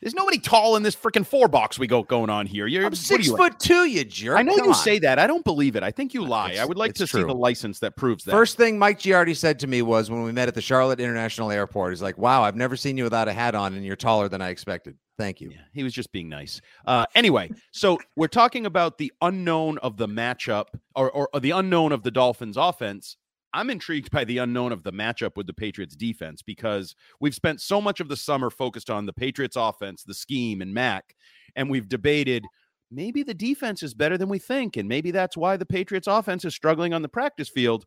There's 0.00 0.14
nobody 0.14 0.38
tall 0.38 0.76
in 0.76 0.82
this 0.82 0.94
freaking 0.94 1.26
four 1.26 1.48
box 1.48 1.78
we 1.78 1.86
go 1.86 2.02
going 2.02 2.30
on 2.30 2.46
here. 2.46 2.66
You're 2.66 2.86
I'm 2.86 2.94
six 2.94 3.26
you 3.26 3.36
foot 3.36 3.52
like? 3.52 3.58
two, 3.58 3.84
you 3.84 4.04
jerk. 4.04 4.38
I 4.38 4.42
know 4.42 4.56
Come 4.56 4.66
you 4.66 4.70
on. 4.70 4.76
say 4.76 4.98
that. 5.00 5.18
I 5.18 5.26
don't 5.26 5.44
believe 5.44 5.76
it. 5.76 5.82
I 5.82 5.90
think 5.90 6.14
you 6.14 6.24
lie. 6.24 6.50
It's, 6.50 6.60
I 6.60 6.64
would 6.64 6.76
like 6.76 6.94
to 6.94 7.06
true. 7.06 7.22
see 7.22 7.26
the 7.26 7.34
license 7.34 7.78
that 7.80 7.96
proves 7.96 8.24
that. 8.24 8.32
First 8.32 8.56
thing 8.56 8.78
Mike 8.78 8.98
Giardi 8.98 9.36
said 9.36 9.58
to 9.60 9.66
me 9.66 9.82
was 9.82 10.10
when 10.10 10.22
we 10.22 10.32
met 10.32 10.48
at 10.48 10.54
the 10.54 10.60
Charlotte 10.62 11.00
International 11.00 11.50
Airport, 11.50 11.92
he's 11.92 12.02
like, 12.02 12.18
"Wow, 12.18 12.42
I've 12.42 12.56
never 12.56 12.76
seen 12.76 12.96
you 12.96 13.04
without 13.04 13.28
a 13.28 13.32
hat 13.32 13.54
on, 13.54 13.74
and 13.74 13.84
you're 13.84 13.96
taller 13.96 14.28
than 14.28 14.40
I 14.42 14.50
expected." 14.50 14.96
Thank 15.18 15.40
you. 15.40 15.50
Yeah, 15.50 15.58
he 15.72 15.82
was 15.82 15.94
just 15.94 16.12
being 16.12 16.28
nice. 16.28 16.60
Uh, 16.86 17.06
anyway, 17.14 17.50
so 17.70 17.98
we're 18.16 18.28
talking 18.28 18.66
about 18.66 18.98
the 18.98 19.12
unknown 19.22 19.78
of 19.78 19.96
the 19.96 20.06
matchup 20.06 20.66
or, 20.94 21.10
or, 21.10 21.30
or 21.32 21.40
the 21.40 21.52
unknown 21.52 21.92
of 21.92 22.02
the 22.02 22.10
Dolphins 22.10 22.58
offense. 22.58 23.16
I'm 23.56 23.70
intrigued 23.70 24.10
by 24.10 24.24
the 24.24 24.38
unknown 24.38 24.70
of 24.70 24.82
the 24.82 24.92
matchup 24.92 25.34
with 25.34 25.46
the 25.46 25.54
Patriots 25.54 25.96
defense 25.96 26.42
because 26.42 26.94
we've 27.20 27.34
spent 27.34 27.62
so 27.62 27.80
much 27.80 28.00
of 28.00 28.08
the 28.08 28.16
summer 28.16 28.50
focused 28.50 28.90
on 28.90 29.06
the 29.06 29.14
Patriots 29.14 29.56
offense, 29.56 30.02
the 30.02 30.12
scheme, 30.12 30.60
and 30.60 30.74
Mac, 30.74 31.16
and 31.56 31.70
we've 31.70 31.88
debated 31.88 32.44
maybe 32.90 33.22
the 33.22 33.32
defense 33.32 33.82
is 33.82 33.94
better 33.94 34.18
than 34.18 34.28
we 34.28 34.38
think, 34.38 34.76
and 34.76 34.86
maybe 34.86 35.10
that's 35.10 35.38
why 35.38 35.56
the 35.56 35.64
Patriots 35.64 36.06
offense 36.06 36.44
is 36.44 36.54
struggling 36.54 36.92
on 36.92 37.00
the 37.00 37.08
practice 37.08 37.48
field. 37.48 37.86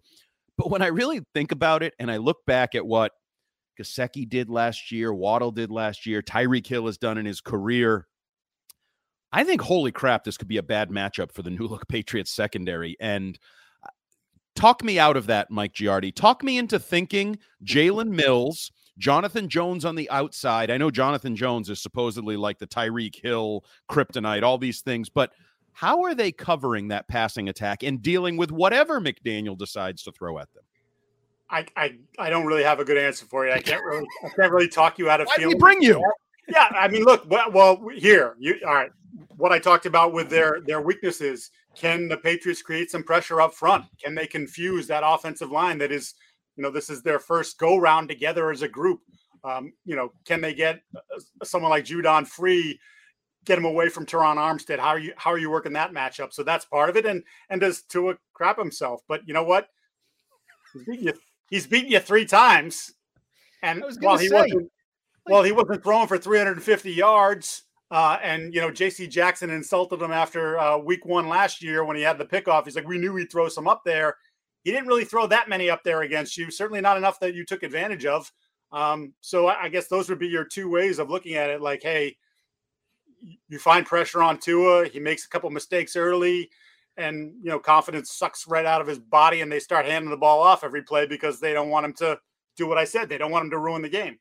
But 0.57 0.71
when 0.71 0.81
I 0.81 0.88
really 0.88 1.21
think 1.35 1.51
about 1.51 1.83
it 1.83 1.93
and 1.99 2.09
I 2.09 2.17
look 2.17 2.45
back 2.47 2.73
at 2.73 2.85
what 2.85 3.11
Gesicki 3.79 4.27
did 4.27 4.49
last 4.49 4.91
year, 4.91 5.13
Waddle 5.13 5.51
did 5.51 5.69
last 5.69 6.07
year, 6.07 6.23
Tyreek 6.23 6.65
Hill 6.65 6.88
has 6.88 6.97
done 6.97 7.19
in 7.19 7.27
his 7.27 7.41
career. 7.41 8.07
I 9.31 9.43
think, 9.43 9.61
holy 9.61 9.91
crap, 9.91 10.23
this 10.23 10.35
could 10.35 10.47
be 10.47 10.57
a 10.57 10.63
bad 10.63 10.89
matchup 10.89 11.31
for 11.31 11.43
the 11.43 11.49
new 11.51 11.67
look 11.67 11.88
Patriots 11.88 12.31
secondary. 12.31 12.97
And 12.99 13.38
talk 14.59 14.83
me 14.83 14.99
out 14.99 15.15
of 15.15 15.27
that, 15.27 15.49
Mike 15.49 15.73
Giardi. 15.73 16.13
Talk 16.13 16.43
me 16.43 16.57
into 16.57 16.79
thinking 16.79 17.39
Jalen 17.63 18.09
Mills, 18.09 18.71
Jonathan 18.97 19.47
Jones 19.47 19.85
on 19.85 19.95
the 19.95 20.09
outside. 20.09 20.69
I 20.69 20.77
know 20.77 20.91
Jonathan 20.91 21.35
Jones 21.35 21.69
is 21.69 21.81
supposedly 21.81 22.35
like 22.35 22.59
the 22.59 22.67
Tyreek 22.67 23.15
Hill 23.15 23.63
kryptonite, 23.89 24.43
all 24.43 24.57
these 24.57 24.81
things, 24.81 25.09
but 25.09 25.31
how 25.71 26.03
are 26.03 26.13
they 26.13 26.33
covering 26.33 26.89
that 26.89 27.07
passing 27.07 27.47
attack 27.47 27.83
and 27.83 28.01
dealing 28.01 28.35
with 28.35 28.51
whatever 28.51 28.99
McDaniel 28.99 29.57
decides 29.57 30.03
to 30.03 30.11
throw 30.11 30.37
at 30.37 30.53
them? 30.53 30.63
I, 31.49 31.65
I 31.75 31.95
I 32.19 32.29
don't 32.29 32.45
really 32.45 32.63
have 32.63 32.79
a 32.79 32.85
good 32.85 32.97
answer 32.97 33.25
for 33.25 33.47
you. 33.47 33.53
I 33.53 33.59
can't 33.59 33.83
really 33.83 34.05
I 34.23 34.29
can't 34.29 34.51
really 34.51 34.67
talk 34.67 34.99
you 34.99 35.09
out 35.09 35.21
of 35.21 35.27
Why 35.27 35.37
feeling. 35.37 35.57
bring 35.57 35.81
you? 35.81 36.03
Yeah, 36.49 36.69
I 36.75 36.87
mean, 36.87 37.03
look. 37.03 37.29
Well, 37.29 37.51
well, 37.51 37.87
here, 37.95 38.35
you 38.39 38.59
all 38.65 38.73
right. 38.73 38.91
What 39.37 39.51
I 39.51 39.59
talked 39.59 39.85
about 39.85 40.13
with 40.13 40.29
their 40.29 40.61
their 40.65 40.81
weaknesses. 40.81 41.51
Can 41.75 42.07
the 42.07 42.17
Patriots 42.17 42.61
create 42.61 42.91
some 42.91 43.03
pressure 43.03 43.39
up 43.39 43.53
front? 43.53 43.85
Can 44.03 44.15
they 44.15 44.27
confuse 44.27 44.87
that 44.87 45.03
offensive 45.05 45.51
line? 45.51 45.77
That 45.77 45.91
is, 45.91 46.15
you 46.57 46.63
know, 46.63 46.71
this 46.71 46.89
is 46.89 47.01
their 47.03 47.19
first 47.19 47.57
go 47.57 47.77
round 47.77 48.09
together 48.09 48.51
as 48.51 48.63
a 48.63 48.67
group. 48.67 48.99
Um, 49.43 49.71
you 49.85 49.95
know, 49.95 50.11
can 50.25 50.41
they 50.41 50.53
get 50.53 50.81
uh, 50.95 51.21
someone 51.43 51.69
like 51.69 51.85
Judon 51.85 52.27
free? 52.27 52.79
get 53.45 53.57
him 53.57 53.65
away 53.65 53.89
from 53.89 54.05
Terron 54.05 54.35
Armstead? 54.35 54.79
How 54.79 54.89
are 54.89 54.99
you 54.99 55.13
how 55.17 55.31
are 55.31 55.37
you 55.37 55.49
working 55.49 55.73
that 55.73 55.91
matchup? 55.91 56.33
So 56.33 56.43
that's 56.43 56.65
part 56.65 56.89
of 56.89 56.97
it. 56.97 57.05
And 57.05 57.23
and 57.49 57.61
does 57.61 57.81
Tua 57.81 58.15
crap 58.33 58.57
himself? 58.57 59.01
But 59.07 59.27
you 59.27 59.33
know 59.33 59.43
what? 59.43 59.69
He's 60.73 60.83
beaten 60.85 61.05
you, 61.05 61.13
he's 61.49 61.67
beaten 61.67 61.91
you 61.91 61.99
three 61.99 62.25
times. 62.25 62.93
And 63.63 63.83
while 64.01 64.17
he 64.17 64.27
say, 64.27 64.35
wasn't 64.35 64.71
well, 65.29 65.43
he 65.43 65.51
wasn't 65.51 65.83
throwing 65.83 66.07
for 66.07 66.17
350 66.17 66.91
yards. 66.91 67.63
Uh, 67.91 68.17
and 68.21 68.53
you 68.53 68.62
know, 68.62 68.69
J.C. 68.69 69.07
Jackson 69.07 69.50
insulted 69.50 70.01
him 70.01 70.12
after 70.12 70.59
uh, 70.59 70.77
Week 70.77 71.05
One 71.05 71.27
last 71.27 71.63
year 71.63 71.83
when 71.83 71.98
he 71.98 72.03
had 72.03 72.17
the 72.17 72.25
pickoff. 72.25 72.65
He's 72.65 72.75
like, 72.75 72.88
"We 72.88 73.00
knew 73.00 73.15
he'd 73.15 73.31
throw 73.31 73.50
some 73.50 73.67
up 73.67 73.81
there." 73.83 74.15
He 74.63 74.71
didn't 74.71 74.88
really 74.88 75.05
throw 75.05 75.25
that 75.27 75.50
many 75.50 75.69
up 75.69 75.83
there 75.83 76.01
against 76.01 76.38
you. 76.38 76.51
Certainly 76.51 76.81
not 76.81 76.98
enough 76.98 77.19
that 77.21 77.33
you 77.33 77.45
took 77.45 77.63
advantage 77.63 78.05
of. 78.05 78.31
Um, 78.71 79.13
so 79.21 79.48
I 79.48 79.69
guess 79.69 79.88
those 79.88 80.09
would 80.09 80.19
be 80.19 80.27
your 80.27 80.43
two 80.43 80.69
ways 80.69 81.00
of 81.00 81.09
looking 81.09 81.33
at 81.33 81.50
it. 81.50 81.62
Like, 81.62 81.81
hey, 81.81 82.17
you 83.48 83.57
find 83.57 83.86
pressure 83.86 84.21
on 84.21 84.38
Tua. 84.38 84.88
He 84.88 85.00
makes 85.00 85.25
a 85.25 85.29
couple 85.29 85.50
mistakes 85.50 85.95
early, 85.95 86.50
and 86.98 87.33
you 87.41 87.50
know 87.50 87.59
confidence 87.59 88.12
sucks 88.12 88.48
right 88.48 88.65
out 88.65 88.81
of 88.81 88.88
his 88.88 89.00
body, 89.00 89.41
and 89.41 89.51
they 89.51 89.59
start 89.59 89.86
handing 89.86 90.12
the 90.12 90.17
ball 90.17 90.41
off 90.41 90.63
every 90.63 90.83
play 90.83 91.07
because 91.07 91.39
they 91.39 91.53
don't 91.53 91.69
want 91.69 91.86
him 91.86 91.93
to 91.93 92.19
do 92.55 92.67
what 92.67 92.77
I 92.77 92.83
said. 92.83 93.09
They 93.09 93.17
don't 93.17 93.31
want 93.31 93.45
him 93.45 93.51
to 93.51 93.57
ruin 93.57 93.81
the 93.81 93.89
game. 93.89 94.19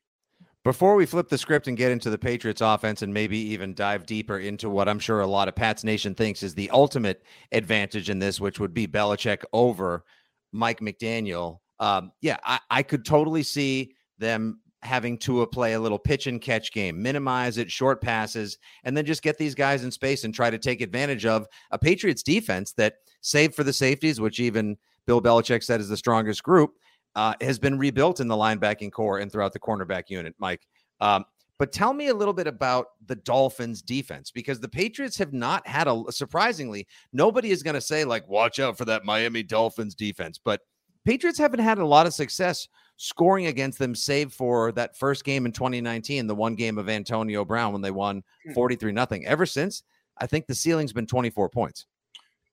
Before 0.69 0.93
we 0.93 1.07
flip 1.07 1.29
the 1.29 1.37
script 1.39 1.67
and 1.67 1.75
get 1.75 1.91
into 1.91 2.11
the 2.11 2.17
Patriots 2.19 2.61
offense 2.61 3.01
and 3.01 3.11
maybe 3.11 3.39
even 3.39 3.73
dive 3.73 4.05
deeper 4.05 4.37
into 4.37 4.69
what 4.69 4.87
I'm 4.87 4.99
sure 4.99 5.21
a 5.21 5.25
lot 5.25 5.47
of 5.47 5.55
Pats 5.55 5.83
Nation 5.83 6.13
thinks 6.13 6.43
is 6.43 6.53
the 6.53 6.69
ultimate 6.69 7.23
advantage 7.51 8.11
in 8.11 8.19
this, 8.19 8.39
which 8.39 8.59
would 8.59 8.71
be 8.71 8.87
Belichick 8.87 9.41
over 9.51 10.05
Mike 10.51 10.79
McDaniel. 10.79 11.57
Um, 11.79 12.11
yeah, 12.21 12.37
I, 12.43 12.59
I 12.69 12.83
could 12.83 13.03
totally 13.03 13.41
see 13.41 13.95
them 14.19 14.59
having 14.83 15.17
to 15.17 15.43
play 15.47 15.73
a 15.73 15.79
little 15.79 15.97
pitch 15.97 16.27
and 16.27 16.39
catch 16.39 16.71
game, 16.71 17.01
minimize 17.01 17.57
it, 17.57 17.71
short 17.71 17.99
passes, 17.99 18.59
and 18.83 18.95
then 18.95 19.07
just 19.07 19.23
get 19.23 19.39
these 19.39 19.55
guys 19.55 19.83
in 19.83 19.89
space 19.89 20.23
and 20.23 20.35
try 20.35 20.51
to 20.51 20.59
take 20.59 20.81
advantage 20.81 21.25
of 21.25 21.47
a 21.71 21.79
Patriots 21.79 22.21
defense 22.21 22.73
that, 22.73 22.97
save 23.21 23.55
for 23.55 23.63
the 23.63 23.73
safeties, 23.73 24.21
which 24.21 24.39
even 24.39 24.77
Bill 25.07 25.19
Belichick 25.19 25.63
said 25.63 25.81
is 25.81 25.89
the 25.89 25.97
strongest 25.97 26.43
group, 26.43 26.75
uh, 27.15 27.33
has 27.41 27.59
been 27.59 27.77
rebuilt 27.77 28.19
in 28.19 28.27
the 28.27 28.35
linebacking 28.35 28.91
corps 28.91 29.19
and 29.19 29.31
throughout 29.31 29.53
the 29.53 29.59
cornerback 29.59 30.03
unit, 30.09 30.35
Mike. 30.39 30.67
Um, 31.01 31.25
but 31.57 31.73
tell 31.73 31.93
me 31.93 32.07
a 32.07 32.13
little 32.13 32.33
bit 32.33 32.47
about 32.47 32.87
the 33.05 33.17
Dolphins 33.17 33.81
defense 33.81 34.31
because 34.31 34.61
the 34.61 34.69
Patriots 34.69 35.17
have 35.17 35.33
not 35.33 35.67
had 35.67 35.87
a 35.87 36.03
surprisingly, 36.09 36.87
nobody 37.11 37.51
is 37.51 37.63
going 37.63 37.73
to 37.73 37.81
say, 37.81 38.05
like, 38.05 38.27
watch 38.29 38.59
out 38.59 38.77
for 38.77 38.85
that 38.85 39.03
Miami 39.03 39.43
Dolphins 39.43 39.93
defense. 39.93 40.39
But 40.41 40.61
Patriots 41.03 41.37
haven't 41.37 41.59
had 41.59 41.77
a 41.77 41.85
lot 41.85 42.07
of 42.07 42.13
success 42.13 42.69
scoring 42.95 43.47
against 43.47 43.77
them, 43.77 43.93
save 43.93 44.31
for 44.31 44.71
that 44.73 44.97
first 44.97 45.25
game 45.25 45.45
in 45.45 45.51
2019, 45.51 46.27
the 46.27 46.35
one 46.35 46.55
game 46.55 46.77
of 46.77 46.87
Antonio 46.87 47.43
Brown 47.43 47.73
when 47.73 47.81
they 47.81 47.91
won 47.91 48.23
hmm. 48.45 48.53
43 48.53 48.93
nothing. 48.93 49.25
Ever 49.25 49.45
since, 49.45 49.83
I 50.17 50.27
think 50.27 50.47
the 50.47 50.55
ceiling's 50.55 50.93
been 50.93 51.07
24 51.07 51.49
points. 51.49 51.85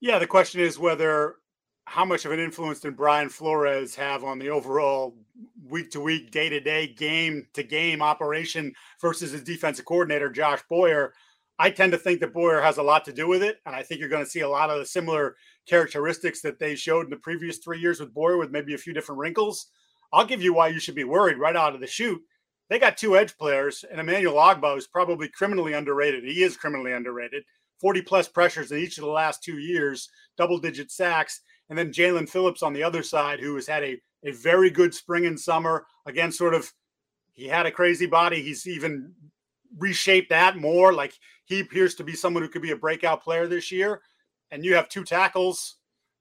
Yeah, 0.00 0.18
the 0.18 0.26
question 0.26 0.60
is 0.60 0.78
whether 0.78 1.36
how 1.86 2.04
much 2.04 2.24
of 2.24 2.32
an 2.32 2.40
influence 2.40 2.80
did 2.80 2.96
Brian 2.96 3.28
Flores 3.28 3.94
have 3.94 4.24
on 4.24 4.38
the 4.38 4.50
overall 4.50 5.16
week 5.68 5.90
to 5.92 6.00
week, 6.00 6.30
day 6.30 6.48
to 6.48 6.60
day, 6.60 6.86
game 6.86 7.46
to 7.54 7.62
game 7.62 8.02
operation 8.02 8.74
versus 9.00 9.30
his 9.30 9.42
defensive 9.42 9.84
coordinator, 9.84 10.28
Josh 10.28 10.60
Boyer? 10.68 11.14
I 11.58 11.70
tend 11.70 11.92
to 11.92 11.98
think 11.98 12.20
that 12.20 12.34
Boyer 12.34 12.60
has 12.60 12.76
a 12.76 12.82
lot 12.82 13.04
to 13.06 13.12
do 13.12 13.28
with 13.28 13.42
it. 13.42 13.60
And 13.64 13.74
I 13.74 13.82
think 13.82 14.00
you're 14.00 14.10
going 14.10 14.24
to 14.24 14.30
see 14.30 14.40
a 14.40 14.48
lot 14.48 14.68
of 14.68 14.78
the 14.78 14.84
similar 14.84 15.36
characteristics 15.66 16.42
that 16.42 16.58
they 16.58 16.74
showed 16.74 17.04
in 17.04 17.10
the 17.10 17.16
previous 17.16 17.58
three 17.58 17.80
years 17.80 18.00
with 18.00 18.12
Boyer, 18.12 18.36
with 18.36 18.50
maybe 18.50 18.74
a 18.74 18.78
few 18.78 18.92
different 18.92 19.20
wrinkles. 19.20 19.68
I'll 20.12 20.26
give 20.26 20.42
you 20.42 20.52
why 20.52 20.68
you 20.68 20.80
should 20.80 20.94
be 20.96 21.04
worried 21.04 21.38
right 21.38 21.56
out 21.56 21.74
of 21.74 21.80
the 21.80 21.86
chute. 21.86 22.20
They 22.68 22.78
got 22.80 22.96
two 22.96 23.16
edge 23.16 23.38
players, 23.38 23.84
and 23.88 24.00
Emmanuel 24.00 24.34
Ogbah 24.34 24.76
is 24.76 24.88
probably 24.88 25.28
criminally 25.28 25.72
underrated. 25.72 26.24
He 26.24 26.42
is 26.42 26.56
criminally 26.56 26.92
underrated. 26.92 27.44
40 27.80 28.02
plus 28.02 28.28
pressures 28.28 28.72
in 28.72 28.78
each 28.78 28.98
of 28.98 29.04
the 29.04 29.10
last 29.10 29.42
two 29.42 29.58
years, 29.58 30.08
double 30.36 30.58
digit 30.58 30.90
sacks. 30.90 31.42
And 31.68 31.78
then 31.78 31.92
Jaelan 31.92 32.28
Phillips 32.28 32.62
on 32.62 32.72
the 32.72 32.82
other 32.82 33.02
side, 33.02 33.40
who 33.40 33.54
has 33.56 33.66
had 33.66 33.82
a, 33.82 34.00
a 34.24 34.32
very 34.32 34.70
good 34.70 34.94
spring 34.94 35.26
and 35.26 35.38
summer. 35.38 35.86
Again, 36.06 36.30
sort 36.30 36.54
of, 36.54 36.72
he 37.34 37.46
had 37.46 37.66
a 37.66 37.72
crazy 37.72 38.06
body. 38.06 38.42
He's 38.42 38.66
even 38.66 39.12
reshaped 39.78 40.30
that 40.30 40.56
more. 40.56 40.92
Like 40.92 41.14
he 41.44 41.60
appears 41.60 41.94
to 41.96 42.04
be 42.04 42.14
someone 42.14 42.42
who 42.42 42.48
could 42.48 42.62
be 42.62 42.70
a 42.70 42.76
breakout 42.76 43.22
player 43.22 43.46
this 43.46 43.72
year. 43.72 44.00
And 44.50 44.64
you 44.64 44.74
have 44.74 44.88
two 44.88 45.04
tackles 45.04 45.76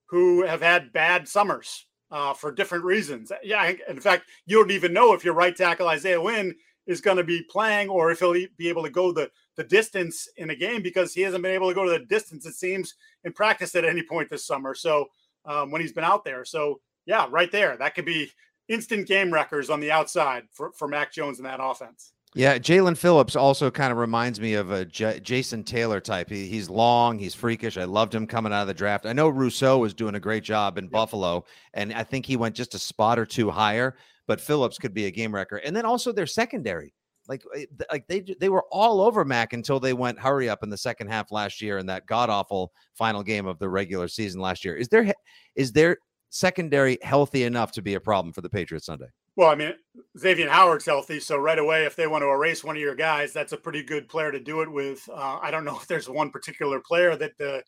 who 0.07 0.43
have 0.45 0.61
had 0.61 0.93
bad 0.93 1.27
summers 1.27 1.85
uh, 2.11 2.33
for 2.33 2.51
different 2.51 2.83
reasons. 2.83 3.31
Yeah, 3.43 3.71
in 3.87 3.99
fact, 3.99 4.25
you 4.45 4.57
don't 4.57 4.71
even 4.71 4.93
know 4.93 5.13
if 5.13 5.23
your 5.23 5.33
right 5.33 5.55
tackle 5.55 5.87
Isaiah 5.87 6.21
Wynn 6.21 6.55
is 6.87 7.01
going 7.01 7.17
to 7.17 7.23
be 7.23 7.43
playing 7.49 7.89
or 7.89 8.11
if 8.11 8.19
he'll 8.19 8.33
be 8.33 8.69
able 8.69 8.83
to 8.83 8.89
go 8.89 9.11
the 9.11 9.29
the 9.55 9.63
distance 9.63 10.27
in 10.37 10.49
a 10.49 10.55
game 10.55 10.81
because 10.81 11.13
he 11.13 11.21
hasn't 11.21 11.41
been 11.41 11.53
able 11.53 11.69
to 11.69 11.75
go 11.75 11.85
to 11.85 11.91
the 11.91 12.05
distance. 12.05 12.45
It 12.45 12.55
seems 12.55 12.95
in 13.23 13.31
practice 13.31 13.73
at 13.75 13.85
any 13.85 14.03
point 14.03 14.29
this 14.29 14.45
summer. 14.45 14.75
So 14.75 15.07
um, 15.45 15.71
when 15.71 15.81
he's 15.81 15.93
been 15.93 16.03
out 16.03 16.23
there, 16.23 16.45
so 16.45 16.79
yeah, 17.05 17.27
right 17.29 17.51
there, 17.51 17.77
that 17.77 17.95
could 17.95 18.05
be 18.05 18.31
instant 18.67 19.07
game 19.07 19.31
wreckers 19.31 19.69
on 19.69 19.79
the 19.79 19.91
outside 19.91 20.43
for 20.51 20.71
for 20.73 20.87
Mac 20.87 21.11
Jones 21.11 21.39
in 21.39 21.43
that 21.43 21.59
offense. 21.61 22.13
Yeah, 22.37 22.57
Jaelan 22.57 22.97
Phillips 22.97 23.37
also 23.37 23.71
kind 23.71 23.93
of 23.93 23.97
reminds 23.97 24.41
me 24.41 24.55
of 24.55 24.69
a 24.69 24.83
J- 24.83 25.21
Jason 25.21 25.63
Taylor 25.63 26.01
type. 26.01 26.29
He, 26.29 26.47
he's 26.47 26.69
long, 26.69 27.17
he's 27.17 27.33
freakish. 27.33 27.77
I 27.77 27.85
loved 27.85 28.13
him 28.13 28.27
coming 28.27 28.51
out 28.51 28.63
of 28.63 28.67
the 28.67 28.73
draft. 28.73 29.05
I 29.05 29.13
know 29.13 29.29
Rousseau 29.29 29.77
was 29.77 29.93
doing 29.93 30.15
a 30.15 30.19
great 30.19 30.43
job 30.43 30.77
in 30.77 30.89
Buffalo, 30.89 31.45
and 31.73 31.93
I 31.93 32.03
think 32.03 32.25
he 32.25 32.35
went 32.35 32.53
just 32.53 32.75
a 32.75 32.79
spot 32.79 33.17
or 33.17 33.25
two 33.25 33.49
higher. 33.49 33.95
But 34.27 34.41
Phillips 34.41 34.77
could 34.77 34.93
be 34.93 35.05
a 35.05 35.11
game 35.11 35.33
wrecker, 35.33 35.57
and 35.57 35.73
then 35.73 35.85
also 35.85 36.11
their 36.11 36.27
secondary. 36.27 36.93
Like, 37.27 37.43
eh, 37.55 37.65
like 37.91 38.07
they 38.07 38.23
they 38.39 38.49
were 38.49 38.65
all 38.71 39.01
over 39.01 39.25
Mac 39.25 39.53
until 39.53 39.79
they 39.79 39.93
went 39.93 40.19
hurry 40.19 40.49
up 40.49 40.63
in 40.63 40.69
the 40.69 40.77
second 40.77 41.07
half 41.07 41.31
last 41.31 41.61
year 41.61 41.77
in 41.77 41.85
that 41.87 42.05
god 42.05 42.29
awful 42.29 42.71
final 42.93 43.23
game 43.23 43.45
of 43.45 43.59
the 43.59 43.69
regular 43.69 44.07
season 44.07 44.41
last 44.41 44.65
year. 44.65 44.75
Is 44.75 44.89
there 44.89 45.13
is 45.55 45.71
their 45.71 45.97
secondary 46.29 46.97
healthy 47.01 47.43
enough 47.43 47.71
to 47.71 47.81
be 47.81 47.93
a 47.93 47.99
problem 47.99 48.33
for 48.33 48.41
the 48.41 48.49
Patriots 48.49 48.85
Sunday? 48.85 49.07
Well, 49.37 49.49
I 49.49 49.55
mean, 49.55 49.73
Xavier 50.17 50.49
Howard's 50.49 50.85
healthy, 50.85 51.19
so 51.19 51.37
right 51.37 51.59
away, 51.59 51.83
if 51.83 51.95
they 51.95 52.07
want 52.07 52.21
to 52.21 52.29
erase 52.29 52.63
one 52.63 52.77
of 52.77 52.81
your 52.81 52.95
guys, 52.95 53.33
that's 53.33 53.51
a 53.51 53.57
pretty 53.57 53.83
good 53.83 54.07
player 54.07 54.31
to 54.31 54.39
do 54.39 54.61
it 54.61 54.71
with. 54.71 55.07
Uh, 55.13 55.39
I 55.41 55.51
don't 55.51 55.65
know 55.65 55.77
if 55.77 55.87
there's 55.87 56.09
one 56.09 56.29
particular 56.29 56.79
player 56.79 57.15
that 57.17 57.37
the 57.37 57.63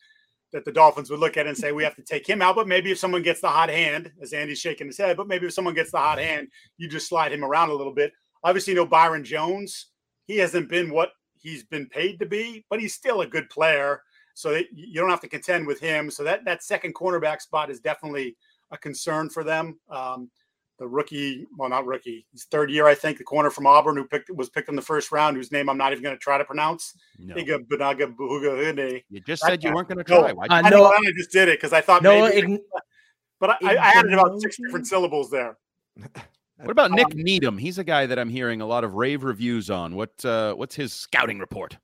that 0.52 0.64
the 0.64 0.72
Dolphins 0.72 1.10
would 1.10 1.20
look 1.20 1.36
at 1.36 1.46
and 1.46 1.56
say 1.56 1.72
we 1.72 1.84
have 1.84 1.96
to 1.96 2.02
take 2.02 2.26
him 2.26 2.40
out, 2.40 2.56
but 2.56 2.66
maybe 2.66 2.90
if 2.90 2.98
someone 2.98 3.22
gets 3.22 3.42
the 3.42 3.48
hot 3.48 3.68
hand, 3.68 4.10
as 4.22 4.32
Andy's 4.32 4.58
shaking 4.58 4.86
his 4.86 4.96
head, 4.96 5.16
but 5.16 5.28
maybe 5.28 5.46
if 5.46 5.52
someone 5.52 5.74
gets 5.74 5.90
the 5.90 5.98
hot 5.98 6.18
hand, 6.18 6.48
you 6.78 6.88
just 6.88 7.06
slide 7.06 7.32
him 7.32 7.44
around 7.44 7.68
a 7.68 7.74
little 7.74 7.92
bit. 7.92 8.12
Obviously, 8.44 8.72
you 8.72 8.78
know 8.78 8.86
Byron 8.86 9.24
Jones, 9.24 9.86
he 10.26 10.38
hasn't 10.38 10.68
been 10.68 10.90
what 10.90 11.10
he's 11.40 11.64
been 11.64 11.86
paid 11.86 12.18
to 12.20 12.26
be, 12.26 12.64
but 12.70 12.80
he's 12.80 12.94
still 12.94 13.20
a 13.22 13.26
good 13.26 13.48
player. 13.50 14.02
So 14.34 14.60
you 14.72 15.00
don't 15.00 15.10
have 15.10 15.20
to 15.22 15.28
contend 15.28 15.66
with 15.66 15.80
him. 15.80 16.10
So 16.10 16.22
that 16.24 16.44
that 16.44 16.62
second 16.62 16.94
cornerback 16.94 17.40
spot 17.40 17.70
is 17.70 17.80
definitely 17.80 18.36
a 18.70 18.78
concern 18.78 19.30
for 19.30 19.42
them. 19.42 19.78
Um, 19.90 20.30
the 20.78 20.86
rookie, 20.86 21.44
well, 21.56 21.68
not 21.68 21.86
rookie, 21.86 22.24
his 22.32 22.44
third 22.44 22.70
year, 22.70 22.86
I 22.86 22.94
think, 22.94 23.18
the 23.18 23.24
corner 23.24 23.50
from 23.50 23.66
Auburn 23.66 23.96
who 23.96 24.04
picked 24.04 24.30
was 24.30 24.48
picked 24.48 24.68
in 24.68 24.76
the 24.76 24.82
first 24.82 25.10
round, 25.10 25.36
whose 25.36 25.50
name 25.50 25.68
I'm 25.68 25.76
not 25.76 25.90
even 25.90 26.04
going 26.04 26.14
to 26.14 26.20
try 26.20 26.38
to 26.38 26.44
pronounce. 26.44 26.94
No. 27.18 27.34
You 29.10 29.20
just 29.20 29.42
said 29.42 29.64
you 29.64 29.72
weren't 29.72 29.88
going 29.88 29.98
to 29.98 30.04
try. 30.04 30.32
No, 30.32 30.44
I, 30.48 30.70
know, 30.70 30.86
I 30.86 31.00
just 31.16 31.32
did 31.32 31.48
it 31.48 31.58
because 31.58 31.72
I 31.72 31.80
thought 31.80 32.04
no, 32.04 32.28
maybe, 32.28 32.60
but 33.40 33.50
I, 33.50 33.74
I, 33.74 33.92
added 33.98 34.12
about 34.12 34.40
six 34.40 34.56
different 34.56 34.86
syllables 34.86 35.30
there. 35.30 35.58
What 36.60 36.70
about 36.70 36.90
Nick 36.90 37.06
um, 37.06 37.22
Needham? 37.22 37.58
He's 37.58 37.78
a 37.78 37.84
guy 37.84 38.06
that 38.06 38.18
I'm 38.18 38.28
hearing 38.28 38.60
a 38.60 38.66
lot 38.66 38.82
of 38.82 38.94
rave 38.94 39.22
reviews 39.22 39.70
on. 39.70 39.94
What 39.94 40.24
uh, 40.24 40.54
what's 40.54 40.74
his 40.74 40.92
scouting 40.92 41.38
report? 41.38 41.78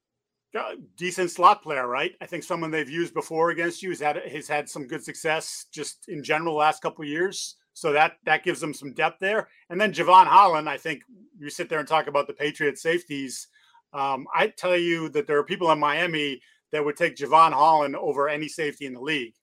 Uh, 0.58 0.74
decent 0.96 1.30
slot 1.30 1.62
player, 1.62 1.86
right? 1.86 2.12
I 2.20 2.26
think 2.26 2.44
someone 2.44 2.70
they've 2.70 2.88
used 2.88 3.14
before 3.14 3.50
against 3.50 3.82
you 3.82 3.90
has 3.90 4.00
had 4.00 4.16
has 4.16 4.48
had 4.48 4.68
some 4.68 4.86
good 4.86 5.04
success 5.04 5.66
just 5.72 6.08
in 6.08 6.22
general 6.22 6.54
the 6.54 6.58
last 6.58 6.82
couple 6.82 7.04
years. 7.04 7.56
So 7.72 7.92
that 7.92 8.18
that 8.24 8.44
gives 8.44 8.60
them 8.60 8.74
some 8.74 8.92
depth 8.94 9.18
there. 9.20 9.48
And 9.70 9.80
then 9.80 9.92
Jevon 9.92 10.26
Holland, 10.26 10.68
I 10.68 10.76
think 10.76 11.02
you 11.38 11.50
sit 11.50 11.68
there 11.68 11.80
and 11.80 11.88
talk 11.88 12.06
about 12.06 12.26
the 12.26 12.32
Patriot 12.32 12.78
safeties. 12.78 13.48
Um, 13.92 14.26
I 14.34 14.48
tell 14.48 14.76
you 14.76 15.08
that 15.10 15.26
there 15.26 15.38
are 15.38 15.44
people 15.44 15.70
in 15.70 15.78
Miami 15.78 16.40
that 16.72 16.84
would 16.84 16.96
take 16.96 17.16
Jevon 17.16 17.52
Holland 17.52 17.94
over 17.96 18.28
any 18.28 18.48
safety 18.48 18.86
in 18.86 18.94
the 18.94 19.00
league, 19.00 19.34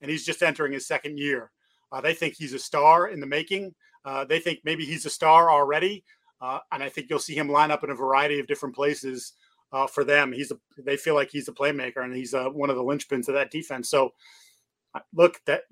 and 0.00 0.10
he's 0.10 0.24
just 0.24 0.42
entering 0.42 0.72
his 0.72 0.86
second 0.86 1.18
year. 1.18 1.50
Uh, 1.92 2.00
they 2.00 2.14
think 2.14 2.34
he's 2.34 2.54
a 2.54 2.58
star 2.58 3.08
in 3.08 3.20
the 3.20 3.26
making. 3.26 3.74
Uh, 4.04 4.24
they 4.24 4.38
think 4.38 4.60
maybe 4.64 4.84
he's 4.84 5.06
a 5.06 5.10
star 5.10 5.50
already, 5.50 6.04
uh, 6.40 6.58
and 6.72 6.82
I 6.82 6.88
think 6.88 7.08
you'll 7.10 7.18
see 7.18 7.34
him 7.34 7.50
line 7.50 7.70
up 7.70 7.84
in 7.84 7.90
a 7.90 7.94
variety 7.94 8.40
of 8.40 8.46
different 8.46 8.74
places 8.74 9.34
uh, 9.72 9.86
for 9.86 10.04
them. 10.04 10.32
He's 10.32 10.50
a, 10.50 10.58
they 10.78 10.96
feel 10.96 11.14
like 11.14 11.30
he's 11.30 11.48
a 11.48 11.52
playmaker, 11.52 12.02
and 12.02 12.14
he's 12.14 12.34
uh, 12.34 12.48
one 12.48 12.70
of 12.70 12.76
the 12.76 12.82
linchpins 12.82 13.28
of 13.28 13.34
that 13.34 13.50
defense. 13.50 13.90
So, 13.90 14.14
uh, 14.94 15.00
look, 15.14 15.40
that 15.46 15.62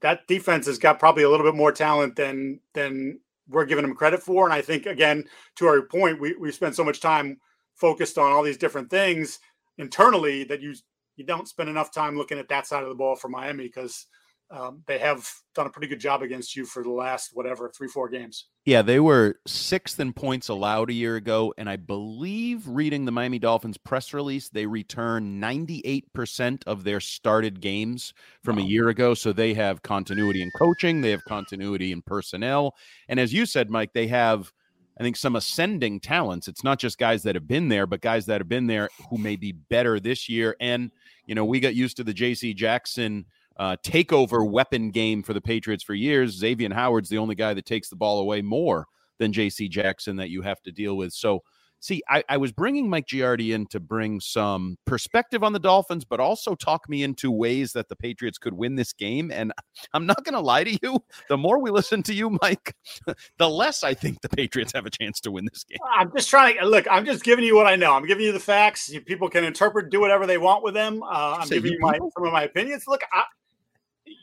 that 0.00 0.26
defense 0.26 0.66
has 0.66 0.78
got 0.78 0.98
probably 0.98 1.24
a 1.24 1.30
little 1.30 1.46
bit 1.46 1.56
more 1.56 1.72
talent 1.72 2.16
than 2.16 2.60
than 2.74 3.20
we're 3.48 3.64
giving 3.64 3.84
them 3.84 3.94
credit 3.94 4.22
for. 4.22 4.44
And 4.44 4.52
I 4.52 4.62
think 4.62 4.86
again, 4.86 5.24
to 5.56 5.66
our 5.66 5.82
point, 5.82 6.20
we 6.20 6.34
we 6.36 6.52
spent 6.52 6.74
so 6.74 6.84
much 6.84 7.00
time 7.00 7.38
focused 7.74 8.18
on 8.18 8.32
all 8.32 8.42
these 8.42 8.58
different 8.58 8.90
things 8.90 9.38
internally 9.78 10.44
that 10.44 10.60
you 10.60 10.74
you 11.16 11.24
don't 11.24 11.48
spend 11.48 11.68
enough 11.68 11.92
time 11.92 12.16
looking 12.16 12.38
at 12.38 12.48
that 12.48 12.66
side 12.66 12.82
of 12.82 12.88
the 12.88 12.94
ball 12.94 13.16
for 13.16 13.28
Miami 13.28 13.64
because 13.64 14.06
um, 14.50 14.82
they 14.86 14.98
have 14.98 15.30
done 15.54 15.66
a 15.66 15.70
pretty 15.70 15.88
good 15.88 16.00
job 16.00 16.22
against 16.22 16.56
you 16.56 16.64
for 16.64 16.82
the 16.82 16.90
last 16.90 17.30
whatever 17.34 17.68
three 17.68 17.88
four 17.88 18.08
games. 18.08 18.46
Yeah, 18.64 18.80
they 18.80 18.98
were 18.98 19.40
sixth 19.46 20.00
in 20.00 20.12
points 20.12 20.48
allowed 20.48 20.88
a 20.88 20.94
year 20.94 21.16
ago, 21.16 21.52
and 21.58 21.68
I 21.68 21.76
believe 21.76 22.66
reading 22.66 23.04
the 23.04 23.12
Miami 23.12 23.38
Dolphins 23.38 23.76
press 23.76 24.14
release, 24.14 24.48
they 24.48 24.64
return 24.64 25.38
ninety 25.38 25.82
eight 25.84 26.10
percent 26.14 26.64
of 26.66 26.84
their 26.84 27.00
started 27.00 27.60
games 27.60 28.14
from 28.42 28.56
wow. 28.56 28.62
a 28.62 28.66
year 28.66 28.88
ago. 28.88 29.12
So 29.12 29.32
they 29.32 29.52
have 29.54 29.82
continuity 29.82 30.40
in 30.40 30.50
coaching, 30.52 31.02
they 31.02 31.10
have 31.10 31.24
continuity 31.24 31.92
in 31.92 32.00
personnel, 32.00 32.74
and 33.08 33.20
as 33.20 33.32
you 33.32 33.44
said, 33.44 33.70
Mike, 33.70 33.92
they 33.92 34.06
have. 34.06 34.52
I 35.00 35.04
think 35.04 35.14
some 35.14 35.36
ascending 35.36 36.00
talents. 36.00 36.48
It's 36.48 36.64
not 36.64 36.80
just 36.80 36.98
guys 36.98 37.22
that 37.22 37.36
have 37.36 37.46
been 37.46 37.68
there, 37.68 37.86
but 37.86 38.00
guys 38.00 38.26
that 38.26 38.40
have 38.40 38.48
been 38.48 38.66
there 38.66 38.88
who 39.08 39.16
may 39.16 39.36
be 39.36 39.52
better 39.52 40.00
this 40.00 40.28
year. 40.28 40.56
And, 40.58 40.90
you 41.24 41.36
know, 41.36 41.44
we 41.44 41.60
got 41.60 41.76
used 41.76 41.98
to 41.98 42.02
the 42.02 42.12
JC 42.12 42.52
Jackson 42.56 43.24
uh, 43.58 43.76
takeover 43.84 44.48
weapon 44.48 44.90
game 44.90 45.22
for 45.22 45.34
the 45.34 45.40
Patriots 45.40 45.82
for 45.82 45.94
years. 45.94 46.32
Xavier 46.32 46.72
Howard's 46.72 47.08
the 47.08 47.18
only 47.18 47.34
guy 47.34 47.54
that 47.54 47.66
takes 47.66 47.88
the 47.88 47.96
ball 47.96 48.20
away 48.20 48.42
more 48.42 48.86
than 49.18 49.32
J.C. 49.32 49.68
Jackson 49.68 50.16
that 50.16 50.30
you 50.30 50.42
have 50.42 50.62
to 50.62 50.72
deal 50.72 50.96
with. 50.96 51.12
So, 51.12 51.42
see, 51.80 52.02
I, 52.08 52.22
I, 52.28 52.36
was 52.36 52.52
bringing 52.52 52.88
Mike 52.88 53.06
Giardi 53.06 53.52
in 53.52 53.66
to 53.66 53.80
bring 53.80 54.20
some 54.20 54.76
perspective 54.84 55.42
on 55.42 55.52
the 55.52 55.58
Dolphins, 55.58 56.04
but 56.04 56.20
also 56.20 56.54
talk 56.54 56.88
me 56.88 57.02
into 57.02 57.30
ways 57.30 57.72
that 57.72 57.88
the 57.88 57.96
Patriots 57.96 58.38
could 58.38 58.54
win 58.54 58.76
this 58.76 58.92
game. 58.92 59.32
And 59.32 59.52
I'm 59.92 60.06
not 60.06 60.24
going 60.24 60.34
to 60.34 60.40
lie 60.40 60.64
to 60.64 60.78
you. 60.80 61.02
The 61.28 61.36
more 61.36 61.60
we 61.60 61.70
listen 61.70 62.02
to 62.04 62.14
you, 62.14 62.38
Mike, 62.40 62.74
the 63.38 63.48
less 63.48 63.82
I 63.82 63.94
think 63.94 64.20
the 64.20 64.28
Patriots 64.28 64.72
have 64.72 64.86
a 64.86 64.90
chance 64.90 65.20
to 65.22 65.32
win 65.32 65.48
this 65.52 65.64
game. 65.64 65.78
I'm 65.96 66.12
just 66.16 66.30
trying 66.30 66.58
to 66.58 66.66
look. 66.66 66.86
I'm 66.88 67.04
just 67.04 67.24
giving 67.24 67.44
you 67.44 67.56
what 67.56 67.66
I 67.66 67.74
know. 67.74 67.92
I'm 67.92 68.06
giving 68.06 68.24
you 68.24 68.32
the 68.32 68.40
facts. 68.40 68.92
People 69.06 69.28
can 69.28 69.42
interpret, 69.42 69.90
do 69.90 70.00
whatever 70.00 70.26
they 70.26 70.38
want 70.38 70.62
with 70.62 70.74
them. 70.74 71.02
Uh, 71.02 71.38
I'm 71.40 71.48
giving 71.48 71.72
you 71.72 71.78
my, 71.80 71.98
some 71.98 72.24
of 72.24 72.32
my 72.32 72.44
opinions. 72.44 72.84
Look, 72.86 73.02
I, 73.12 73.24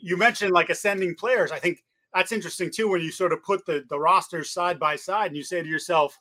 you 0.02 0.16
mentioned 0.16 0.52
like 0.52 0.70
ascending 0.70 1.14
players. 1.14 1.52
I 1.52 1.58
think 1.58 1.84
that's 2.14 2.32
interesting 2.32 2.70
too 2.70 2.88
when 2.88 3.02
you 3.02 3.10
sort 3.10 3.32
of 3.32 3.42
put 3.42 3.66
the 3.66 3.84
the 3.88 3.98
rosters 3.98 4.50
side 4.50 4.78
by 4.78 4.96
side 4.96 5.28
and 5.28 5.36
you 5.36 5.42
say 5.42 5.62
to 5.62 5.68
yourself, 5.68 6.18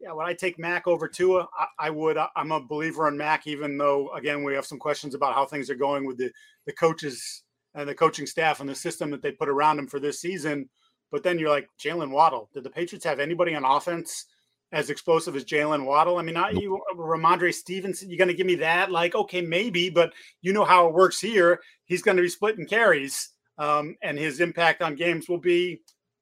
yeah, 0.00 0.12
would 0.12 0.26
I 0.26 0.34
take 0.34 0.58
Mac 0.58 0.86
over 0.86 1.08
Tua? 1.08 1.48
I, 1.58 1.86
I 1.86 1.90
would. 1.90 2.16
I, 2.16 2.28
am 2.36 2.52
a 2.52 2.60
believer 2.60 3.08
in 3.08 3.16
Mac, 3.16 3.46
even 3.46 3.76
though 3.76 4.12
again 4.14 4.44
we 4.44 4.54
have 4.54 4.66
some 4.66 4.78
questions 4.78 5.14
about 5.14 5.34
how 5.34 5.46
things 5.46 5.70
are 5.70 5.74
going 5.74 6.06
with 6.06 6.18
the 6.18 6.30
the 6.66 6.72
coaches 6.72 7.42
and 7.74 7.88
the 7.88 7.94
coaching 7.94 8.26
staff 8.26 8.60
and 8.60 8.68
the 8.68 8.74
system 8.74 9.10
that 9.10 9.22
they 9.22 9.32
put 9.32 9.48
around 9.48 9.78
him 9.78 9.86
for 9.86 10.00
this 10.00 10.20
season. 10.20 10.68
But 11.10 11.22
then 11.22 11.38
you're 11.38 11.48
like 11.48 11.68
Jaylen 11.80 12.10
Waddle. 12.10 12.50
Did 12.52 12.64
the 12.64 12.70
Patriots 12.70 13.04
have 13.04 13.20
anybody 13.20 13.54
on 13.54 13.64
offense 13.64 14.26
as 14.72 14.90
explosive 14.90 15.36
as 15.36 15.44
Jaylen 15.44 15.84
Waddle? 15.84 16.18
I 16.18 16.22
mean, 16.22 16.34
not 16.34 16.56
you, 16.56 16.80
Rhamondre 16.94 17.54
Stevenson. 17.54 18.10
You're 18.10 18.18
going 18.18 18.28
to 18.28 18.34
give 18.34 18.46
me 18.46 18.56
that? 18.56 18.90
Like, 18.90 19.14
okay, 19.14 19.40
maybe, 19.40 19.88
but 19.90 20.12
you 20.42 20.52
know 20.52 20.64
how 20.64 20.86
it 20.86 20.94
works 20.94 21.20
here. 21.20 21.60
He's 21.88 22.02
going 22.02 22.16
to 22.16 22.22
be 22.22 22.28
splitting 22.28 22.66
carries, 22.66 23.30
um, 23.58 23.96
and 24.02 24.16
his 24.16 24.40
impact 24.40 24.82
on 24.82 24.94
games 24.94 25.28
will 25.28 25.38
be, 25.38 25.80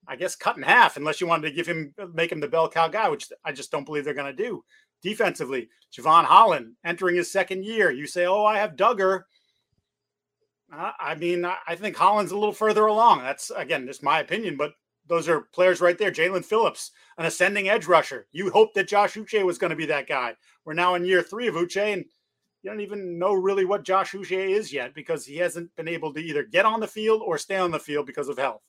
I 0.09 0.17
guess, 0.17 0.37
cut 0.37 0.57
in 0.57 0.63
half. 0.63 0.97
Unless 0.97 1.21
you 1.21 1.27
wanted 1.27 1.49
to 1.49 1.55
give 1.55 1.67
him, 1.67 1.93
make 2.15 2.33
him 2.33 2.41
the 2.41 2.49
bell 2.49 2.69
cow 2.69 2.89
guy, 2.89 3.09
which 3.09 3.29
I 3.45 3.53
just 3.53 3.71
don't 3.71 3.85
believe 3.85 4.05
they're 4.05 4.15
going 4.15 4.35
to 4.35 4.43
do. 4.43 4.65
Defensively, 5.03 5.69
Jevon 5.93 6.25
Holland 6.25 6.75
entering 6.85 7.17
his 7.17 7.31
second 7.31 7.65
year. 7.65 7.91
You 7.91 8.07
say, 8.07 8.27
"Oh, 8.27 8.45
I 8.45 8.59
have 8.59 8.77
Dugger." 8.77 9.25
I 10.73 11.15
mean, 11.15 11.45
I 11.45 11.77
think 11.77 11.97
Holland's 11.97 12.33
a 12.33 12.39
little 12.39 12.53
further 12.53 12.87
along. 12.87 13.23
That's 13.23 13.51
again, 13.51 13.87
just 13.87 14.03
my 14.03 14.21
opinion, 14.21 14.57
but 14.57 14.73
those 15.07 15.29
are 15.29 15.43
players 15.53 15.81
right 15.81 15.97
there. 15.97 16.11
Jaelan 16.11 16.45
Phillips, 16.45 16.91
an 17.19 17.27
ascending 17.27 17.69
edge 17.69 17.87
rusher. 17.87 18.27
You 18.33 18.51
hope 18.51 18.75
that 18.75 18.89
Josh 18.89 19.15
Uche 19.15 19.45
was 19.45 19.59
going 19.59 19.71
to 19.71 19.77
be 19.77 19.87
that 19.87 20.09
guy. 20.09 20.35
We're 20.65 20.75
now 20.75 20.95
in 20.95 21.05
year 21.05 21.23
three 21.23 21.47
of 21.47 21.55
Uche, 21.55 21.93
and 21.93 22.05
you 22.63 22.71
don't 22.71 22.81
even 22.81 23.19
know 23.19 23.33
really 23.33 23.65
what 23.65 23.85
Josh 23.85 24.13
Uche 24.13 24.51
is 24.51 24.73
yet 24.73 24.95
because 24.95 25.25
he 25.25 25.37
hasn't 25.37 25.75
been 25.77 25.89
able 25.89 26.13
to 26.15 26.21
either 26.21 26.43
get 26.43 26.65
on 26.65 26.81
the 26.81 26.87
field 26.87 27.23
or 27.25 27.39
stay 27.39 27.57
on 27.57 27.71
the 27.71 27.79
field 27.79 28.07
because 28.07 28.29
of 28.29 28.39
health. 28.39 28.63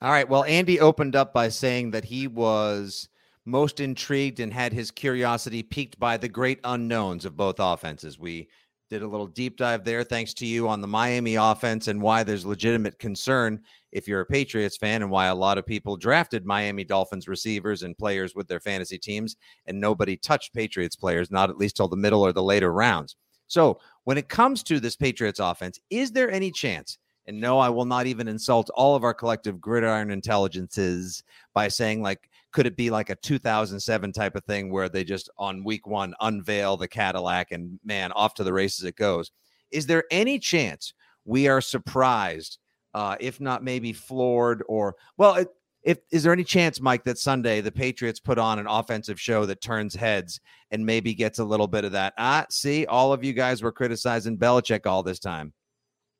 All 0.00 0.10
right. 0.10 0.28
Well, 0.28 0.44
Andy 0.44 0.80
opened 0.80 1.14
up 1.14 1.32
by 1.32 1.48
saying 1.48 1.92
that 1.92 2.04
he 2.04 2.26
was 2.26 3.08
most 3.44 3.80
intrigued 3.80 4.40
and 4.40 4.52
had 4.52 4.72
his 4.72 4.90
curiosity 4.90 5.62
piqued 5.62 5.98
by 5.98 6.16
the 6.16 6.28
great 6.28 6.60
unknowns 6.64 7.24
of 7.24 7.36
both 7.36 7.56
offenses. 7.58 8.18
We 8.18 8.48
did 8.92 9.02
a 9.02 9.08
little 9.08 9.26
deep 9.26 9.56
dive 9.56 9.84
there 9.84 10.04
thanks 10.04 10.34
to 10.34 10.44
you 10.44 10.68
on 10.68 10.82
the 10.82 10.86
Miami 10.86 11.36
offense 11.36 11.88
and 11.88 12.02
why 12.02 12.22
there's 12.22 12.44
legitimate 12.44 12.98
concern 12.98 13.58
if 13.90 14.06
you're 14.06 14.20
a 14.20 14.26
Patriots 14.26 14.76
fan 14.76 15.00
and 15.00 15.10
why 15.10 15.28
a 15.28 15.34
lot 15.34 15.56
of 15.56 15.64
people 15.64 15.96
drafted 15.96 16.44
Miami 16.44 16.84
Dolphins 16.84 17.26
receivers 17.26 17.84
and 17.84 17.96
players 17.96 18.34
with 18.34 18.48
their 18.48 18.60
fantasy 18.60 18.98
teams 18.98 19.36
and 19.66 19.80
nobody 19.80 20.14
touched 20.18 20.52
Patriots 20.52 20.94
players, 20.94 21.30
not 21.30 21.48
at 21.48 21.56
least 21.56 21.76
till 21.76 21.88
the 21.88 21.96
middle 21.96 22.20
or 22.20 22.34
the 22.34 22.42
later 22.42 22.70
rounds. 22.70 23.16
So, 23.46 23.80
when 24.04 24.18
it 24.18 24.28
comes 24.28 24.62
to 24.64 24.78
this 24.78 24.96
Patriots 24.96 25.40
offense, 25.40 25.80
is 25.88 26.12
there 26.12 26.30
any 26.30 26.50
chance? 26.50 26.98
And 27.26 27.40
no, 27.40 27.58
I 27.58 27.70
will 27.70 27.86
not 27.86 28.06
even 28.06 28.28
insult 28.28 28.68
all 28.74 28.94
of 28.94 29.04
our 29.04 29.14
collective 29.14 29.58
gridiron 29.58 30.10
intelligences 30.10 31.22
by 31.54 31.68
saying, 31.68 32.02
like, 32.02 32.28
could 32.52 32.66
it 32.66 32.76
be 32.76 32.90
like 32.90 33.10
a 33.10 33.16
2007 33.16 34.12
type 34.12 34.36
of 34.36 34.44
thing 34.44 34.70
where 34.70 34.88
they 34.88 35.04
just 35.04 35.30
on 35.38 35.64
week 35.64 35.86
one 35.86 36.14
unveil 36.20 36.76
the 36.76 36.88
Cadillac 36.88 37.50
and 37.50 37.78
man, 37.84 38.12
off 38.12 38.34
to 38.34 38.44
the 38.44 38.52
races 38.52 38.84
it 38.84 38.96
goes? 38.96 39.30
Is 39.70 39.86
there 39.86 40.04
any 40.10 40.38
chance 40.38 40.92
we 41.24 41.48
are 41.48 41.60
surprised 41.60 42.58
uh, 42.94 43.16
if 43.20 43.40
not 43.40 43.64
maybe 43.64 43.92
floored 43.92 44.62
or 44.68 44.96
well, 45.16 45.36
it, 45.36 45.48
if 45.82 45.98
is 46.12 46.22
there 46.22 46.32
any 46.32 46.44
chance, 46.44 46.80
Mike, 46.80 47.04
that 47.04 47.18
Sunday 47.18 47.60
the 47.60 47.72
Patriots 47.72 48.20
put 48.20 48.38
on 48.38 48.58
an 48.58 48.66
offensive 48.68 49.20
show 49.20 49.46
that 49.46 49.60
turns 49.60 49.94
heads 49.94 50.40
and 50.70 50.86
maybe 50.86 51.14
gets 51.14 51.38
a 51.38 51.44
little 51.44 51.66
bit 51.66 51.84
of 51.84 51.92
that? 51.92 52.14
Ah, 52.18 52.46
see, 52.50 52.86
all 52.86 53.12
of 53.12 53.24
you 53.24 53.32
guys 53.32 53.62
were 53.62 53.72
criticizing 53.72 54.38
Belichick 54.38 54.86
all 54.86 55.02
this 55.02 55.18
time. 55.18 55.52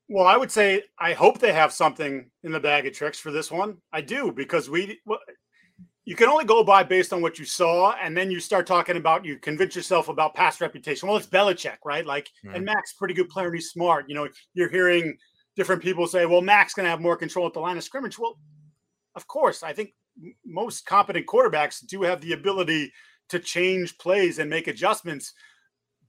Well, 0.08 0.26
I 0.26 0.36
would 0.36 0.50
say 0.50 0.82
I 0.98 1.12
hope 1.12 1.38
they 1.38 1.52
have 1.52 1.72
something 1.72 2.30
in 2.42 2.52
the 2.52 2.60
bag 2.60 2.86
of 2.86 2.92
tricks 2.92 3.18
for 3.18 3.30
this 3.30 3.50
one. 3.50 3.76
I 3.92 4.00
do 4.00 4.32
because 4.32 4.68
we 4.68 5.00
you 6.04 6.16
can 6.16 6.28
only 6.28 6.44
go 6.44 6.64
by 6.64 6.82
based 6.82 7.12
on 7.12 7.22
what 7.22 7.38
you 7.38 7.44
saw, 7.44 7.92
and 8.02 8.16
then 8.16 8.30
you 8.30 8.40
start 8.40 8.66
talking 8.66 8.96
about 8.96 9.24
you 9.24 9.38
convince 9.38 9.76
yourself 9.76 10.08
about 10.08 10.34
past 10.34 10.60
reputation. 10.60 11.08
Well, 11.08 11.16
it's 11.16 11.26
Belichick, 11.26 11.78
right? 11.84 12.04
Like, 12.04 12.28
mm-hmm. 12.44 12.56
and 12.56 12.64
Mac's 12.64 12.94
pretty 12.94 13.14
good 13.14 13.28
player 13.28 13.46
and 13.46 13.54
he's 13.54 13.70
smart. 13.70 14.08
You 14.08 14.16
know, 14.16 14.28
you're 14.54 14.68
hearing 14.68 15.16
different 15.54 15.82
people 15.82 16.06
say, 16.06 16.26
well, 16.26 16.42
Mac's 16.42 16.74
going 16.74 16.84
to 16.84 16.90
have 16.90 17.00
more 17.00 17.16
control 17.16 17.46
at 17.46 17.52
the 17.52 17.60
line 17.60 17.76
of 17.76 17.84
scrimmage. 17.84 18.18
Well, 18.18 18.38
of 19.14 19.26
course, 19.28 19.62
I 19.62 19.72
think 19.72 19.90
most 20.44 20.86
competent 20.86 21.26
quarterbacks 21.26 21.86
do 21.86 22.02
have 22.02 22.20
the 22.20 22.32
ability 22.32 22.92
to 23.28 23.38
change 23.38 23.96
plays 23.98 24.38
and 24.38 24.50
make 24.50 24.66
adjustments, 24.66 25.34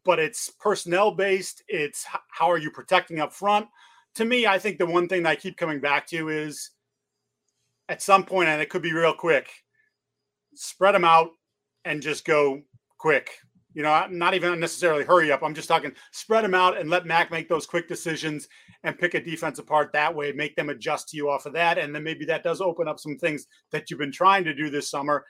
but 0.04 0.20
it's 0.20 0.50
personnel 0.60 1.12
based. 1.12 1.64
It's 1.68 2.06
how 2.30 2.50
are 2.50 2.58
you 2.58 2.72
protecting 2.72 3.20
up 3.20 3.32
front? 3.32 3.68
To 4.16 4.26
me, 4.26 4.48
I 4.48 4.60
think 4.60 4.78
the 4.78 4.86
one 4.86 5.08
thing 5.08 5.24
that 5.24 5.30
I 5.30 5.36
keep 5.36 5.58
coming 5.58 5.80
back 5.80 6.08
to 6.08 6.30
is 6.30 6.72
at 7.90 8.02
some 8.02 8.24
point, 8.24 8.50
and 8.50 8.62
it 8.62 8.70
could 8.70 8.82
be 8.82 8.94
real 8.94 9.14
quick, 9.14 9.50
spread 10.56 10.96
them 10.96 11.06
out 11.06 11.30
and 11.86 12.02
just 12.02 12.26
go 12.26 12.62
quick. 12.98 13.32
You 13.74 13.82
know, 13.82 14.06
not 14.10 14.36
even 14.36 14.60
necessarily 14.60 15.04
hurry 15.04 15.32
up. 15.32 15.42
I'm 15.42 15.56
just 15.56 15.68
talking 15.68 15.94
spread 16.12 16.44
them 16.44 16.54
out 16.54 16.78
and 16.78 16.90
let 16.90 17.08
Mac 17.08 17.32
make 17.32 17.50
those 17.50 17.66
quick 17.66 17.88
decisions 17.88 18.48
and 18.84 18.98
pick 18.98 19.16
a 19.16 19.24
defense 19.24 19.58
apart 19.58 19.92
that 19.94 20.14
way, 20.14 20.32
make 20.32 20.56
them 20.56 20.70
adjust 20.70 21.10
to 21.10 21.18
you 21.18 21.30
off 21.30 21.48
of 21.48 21.54
that. 21.54 21.78
And 21.80 21.96
then 21.96 22.04
maybe 22.04 22.26
that 22.26 22.44
does 22.44 22.62
open 22.62 22.88
up 22.88 23.00
some 23.00 23.18
things 23.18 23.48
that 23.72 23.90
you've 23.90 24.00
been 24.00 24.12
trying 24.12 24.44
to 24.44 24.54
do 24.54 24.70
this 24.70 24.92
summer, 24.92 25.26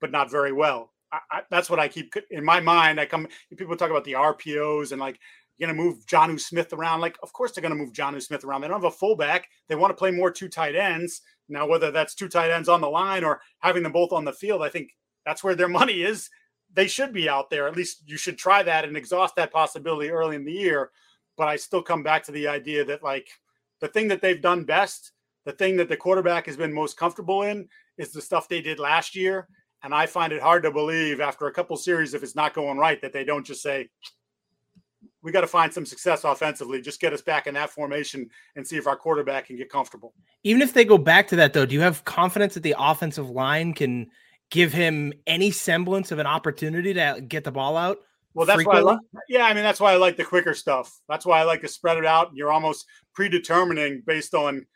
but 0.00 0.12
not 0.12 0.30
very 0.30 0.52
well. 0.52 0.92
I, 1.12 1.18
I, 1.32 1.40
that's 1.50 1.68
what 1.68 1.80
I 1.80 1.88
keep 1.88 2.14
in 2.30 2.44
my 2.44 2.60
mind. 2.60 3.00
I 3.00 3.06
come, 3.06 3.26
people 3.56 3.76
talk 3.76 3.90
about 3.90 4.04
the 4.04 4.12
RPOs 4.12 4.92
and 4.92 5.00
like, 5.00 5.18
you're 5.60 5.68
going 5.68 5.76
to 5.76 5.84
move 5.84 6.06
Jonnu 6.06 6.40
Smith 6.40 6.72
around. 6.72 7.00
Like, 7.00 7.18
of 7.22 7.32
course 7.32 7.52
they're 7.52 7.62
going 7.62 7.76
to 7.76 7.78
move 7.78 7.92
Jonnu 7.92 8.22
Smith 8.22 8.44
around. 8.44 8.62
They 8.62 8.68
don't 8.68 8.82
have 8.82 8.92
a 8.92 8.96
fullback. 8.96 9.48
They 9.68 9.74
want 9.74 9.90
to 9.90 9.96
play 9.96 10.10
more 10.10 10.30
two 10.30 10.48
tight 10.48 10.74
ends. 10.74 11.20
Now, 11.48 11.66
whether 11.66 11.90
that's 11.90 12.14
two 12.14 12.28
tight 12.28 12.50
ends 12.50 12.68
on 12.68 12.80
the 12.80 12.88
line 12.88 13.24
or 13.24 13.40
having 13.58 13.82
them 13.82 13.92
both 13.92 14.12
on 14.12 14.24
the 14.24 14.32
field, 14.32 14.62
I 14.62 14.70
think 14.70 14.90
that's 15.26 15.44
where 15.44 15.54
their 15.54 15.68
money 15.80 16.02
is 16.02 16.30
they 16.72 16.86
should 16.86 17.12
be 17.12 17.28
out 17.28 17.50
there. 17.50 17.66
At 17.66 17.76
least 17.76 18.02
you 18.06 18.16
should 18.16 18.38
try 18.38 18.62
that 18.62 18.84
and 18.84 18.96
exhaust 18.96 19.36
that 19.36 19.52
possibility 19.52 20.10
early 20.10 20.36
in 20.36 20.44
the 20.44 20.52
year. 20.52 20.90
But 21.36 21.48
I 21.48 21.56
still 21.56 21.82
come 21.82 22.02
back 22.02 22.22
to 22.24 22.32
the 22.32 22.48
idea 22.48 22.84
that 22.84 23.02
like 23.02 23.28
the 23.80 23.88
thing 23.88 24.08
that 24.08 24.20
they've 24.20 24.40
done 24.40 24.64
best, 24.64 25.12
the 25.44 25.52
thing 25.52 25.76
that 25.76 25.88
the 25.88 25.96
quarterback 25.96 26.46
has 26.46 26.56
been 26.56 26.72
most 26.72 26.96
comfortable 26.96 27.42
in 27.42 27.68
is 27.98 28.12
the 28.12 28.22
stuff 28.22 28.48
they 28.48 28.60
did 28.60 28.78
last 28.78 29.16
year. 29.16 29.48
And 29.82 29.94
I 29.94 30.06
find 30.06 30.32
it 30.32 30.42
hard 30.42 30.62
to 30.64 30.70
believe 30.70 31.20
after 31.20 31.46
a 31.46 31.52
couple 31.52 31.76
series, 31.76 32.12
if 32.12 32.22
it's 32.22 32.36
not 32.36 32.54
going 32.54 32.76
right, 32.76 33.00
that 33.00 33.12
they 33.14 33.24
don't 33.24 33.46
just 33.46 33.62
say, 33.62 33.88
we 35.22 35.32
got 35.32 35.42
to 35.42 35.46
find 35.46 35.72
some 35.72 35.84
success 35.84 36.24
offensively. 36.24 36.80
Just 36.80 37.00
get 37.00 37.12
us 37.12 37.22
back 37.22 37.46
in 37.46 37.54
that 37.54 37.70
formation 37.70 38.28
and 38.56 38.66
see 38.66 38.76
if 38.76 38.86
our 38.86 38.96
quarterback 38.96 39.46
can 39.46 39.56
get 39.56 39.70
comfortable. 39.70 40.14
Even 40.44 40.62
if 40.62 40.72
they 40.72 40.84
go 40.84 40.98
back 40.98 41.28
to 41.28 41.36
that, 41.36 41.52
though, 41.52 41.66
do 41.66 41.74
you 41.74 41.80
have 41.80 42.04
confidence 42.04 42.54
that 42.54 42.62
the 42.62 42.74
offensive 42.78 43.28
line 43.28 43.74
can 43.74 44.10
give 44.50 44.72
him 44.72 45.12
any 45.26 45.50
semblance 45.50 46.10
of 46.10 46.18
an 46.18 46.26
opportunity 46.26 46.94
to 46.94 47.22
get 47.26 47.44
the 47.44 47.52
ball 47.52 47.76
out? 47.76 47.98
Well, 48.34 48.46
that's 48.46 48.56
frequently? 48.56 48.84
why 48.84 48.90
I 48.92 48.94
like, 48.94 49.24
yeah, 49.28 49.44
I 49.44 49.54
mean 49.54 49.64
that's 49.64 49.80
why 49.80 49.92
I 49.92 49.96
like 49.96 50.16
the 50.16 50.24
quicker 50.24 50.54
stuff. 50.54 51.00
That's 51.08 51.26
why 51.26 51.40
I 51.40 51.42
like 51.42 51.62
to 51.62 51.68
spread 51.68 51.98
it 51.98 52.06
out. 52.06 52.30
You're 52.32 52.52
almost 52.52 52.86
predetermining 53.12 54.02
based 54.06 54.34
on 54.34 54.66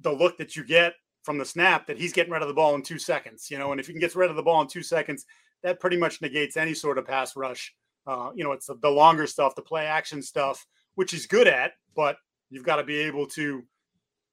the 0.00 0.12
look 0.12 0.38
that 0.38 0.54
you 0.54 0.64
get 0.64 0.94
from 1.24 1.36
the 1.36 1.44
snap 1.44 1.86
that 1.88 1.98
he's 1.98 2.12
getting 2.12 2.32
rid 2.32 2.42
of 2.42 2.48
the 2.48 2.54
ball 2.54 2.74
in 2.76 2.82
two 2.82 2.98
seconds. 2.98 3.50
You 3.50 3.58
know, 3.58 3.72
and 3.72 3.80
if 3.80 3.88
he 3.88 3.92
can 3.92 4.00
get 4.00 4.14
rid 4.14 4.30
of 4.30 4.36
the 4.36 4.42
ball 4.42 4.62
in 4.62 4.68
two 4.68 4.82
seconds, 4.82 5.26
that 5.62 5.80
pretty 5.80 5.96
much 5.96 6.22
negates 6.22 6.56
any 6.56 6.72
sort 6.72 6.98
of 6.98 7.06
pass 7.06 7.34
rush. 7.36 7.74
Uh, 8.10 8.32
you 8.34 8.42
know, 8.42 8.50
it's 8.50 8.66
the, 8.66 8.74
the 8.82 8.90
longer 8.90 9.24
stuff, 9.24 9.54
the 9.54 9.62
play 9.62 9.86
action 9.86 10.20
stuff, 10.20 10.66
which 10.96 11.12
he's 11.12 11.26
good 11.26 11.46
at, 11.46 11.74
but 11.94 12.16
you've 12.50 12.64
got 12.64 12.76
to 12.76 12.82
be 12.82 12.96
able 12.96 13.24
to 13.24 13.62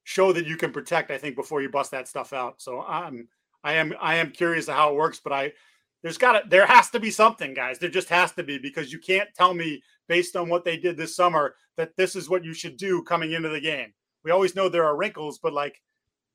show 0.03 0.33
that 0.33 0.47
you 0.47 0.57
can 0.57 0.71
protect. 0.71 1.11
I 1.11 1.19
think 1.19 1.35
before 1.35 1.61
you 1.61 1.69
bust 1.69 1.91
that 1.91 2.07
stuff 2.07 2.33
out. 2.33 2.59
So 2.59 2.81
I'm 2.81 3.27
I 3.63 3.73
am 3.73 3.93
I 4.01 4.15
am 4.15 4.31
curious 4.31 4.67
how 4.67 4.89
it 4.89 4.95
works, 4.95 5.21
but 5.23 5.31
I 5.31 5.53
there's 6.01 6.17
got 6.17 6.31
to 6.31 6.49
there 6.49 6.65
has 6.65 6.89
to 6.89 6.99
be 6.99 7.11
something, 7.11 7.53
guys. 7.53 7.77
There 7.77 7.87
just 7.87 8.09
has 8.09 8.31
to 8.31 8.43
be 8.43 8.57
because 8.57 8.91
you 8.91 8.97
can't 8.97 9.29
tell 9.35 9.53
me 9.53 9.83
based 10.07 10.35
on 10.35 10.49
what 10.49 10.65
they 10.65 10.77
did 10.77 10.97
this 10.97 11.15
summer 11.15 11.53
that 11.75 11.95
this 11.97 12.15
is 12.15 12.29
what 12.29 12.43
you 12.43 12.55
should 12.55 12.77
do 12.77 13.03
coming 13.03 13.33
into 13.33 13.49
the 13.49 13.61
game. 13.61 13.93
We 14.23 14.31
always 14.31 14.55
know 14.55 14.69
there 14.69 14.85
are 14.85 14.97
wrinkles, 14.97 15.37
but 15.37 15.53
like, 15.53 15.79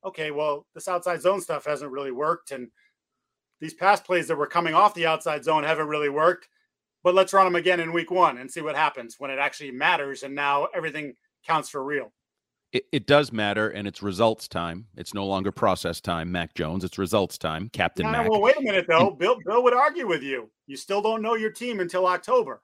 okay, 0.04 0.30
well, 0.30 0.64
this 0.74 0.86
outside 0.86 1.22
zone 1.22 1.40
stuff 1.40 1.64
hasn't 1.64 1.90
really 1.90 2.12
worked, 2.12 2.52
and 2.52 2.68
these 3.60 3.74
pass 3.74 4.00
plays 4.00 4.28
that 4.28 4.36
were 4.36 4.46
coming 4.46 4.74
off 4.74 4.94
the 4.94 5.06
outside 5.06 5.42
zone 5.42 5.64
haven't 5.64 5.88
really 5.88 6.08
worked. 6.08 6.48
But 7.04 7.14
let's 7.14 7.32
run 7.32 7.44
them 7.44 7.56
again 7.56 7.80
in 7.80 7.92
week 7.92 8.10
one 8.10 8.38
and 8.38 8.50
see 8.50 8.60
what 8.60 8.76
happens 8.76 9.16
when 9.18 9.30
it 9.30 9.38
actually 9.38 9.72
matters, 9.72 10.22
and 10.22 10.34
now 10.34 10.68
everything 10.74 11.14
counts 11.46 11.68
for 11.68 11.82
real. 11.84 12.12
It, 12.72 12.86
it, 12.90 13.06
does 13.06 13.32
matter, 13.32 13.68
and 13.68 13.86
it's 13.86 14.02
results 14.02 14.48
time. 14.48 14.86
It's 14.96 15.12
no 15.12 15.26
longer 15.26 15.52
process 15.52 16.00
time, 16.00 16.32
Mac 16.32 16.54
Jones. 16.54 16.84
It's 16.84 16.96
results 16.96 17.36
time, 17.36 17.68
Captain 17.74 18.06
yeah, 18.06 18.12
Mac. 18.12 18.30
Well, 18.30 18.40
wait 18.40 18.56
a 18.56 18.62
minute 18.62 18.86
though. 18.88 19.10
Bill 19.10 19.36
Bill 19.44 19.62
would 19.62 19.74
argue 19.74 20.06
with 20.06 20.22
you. 20.22 20.50
You 20.66 20.76
still 20.76 21.02
don't 21.02 21.20
know 21.20 21.34
your 21.34 21.50
team 21.50 21.80
until 21.80 22.06
October. 22.06 22.62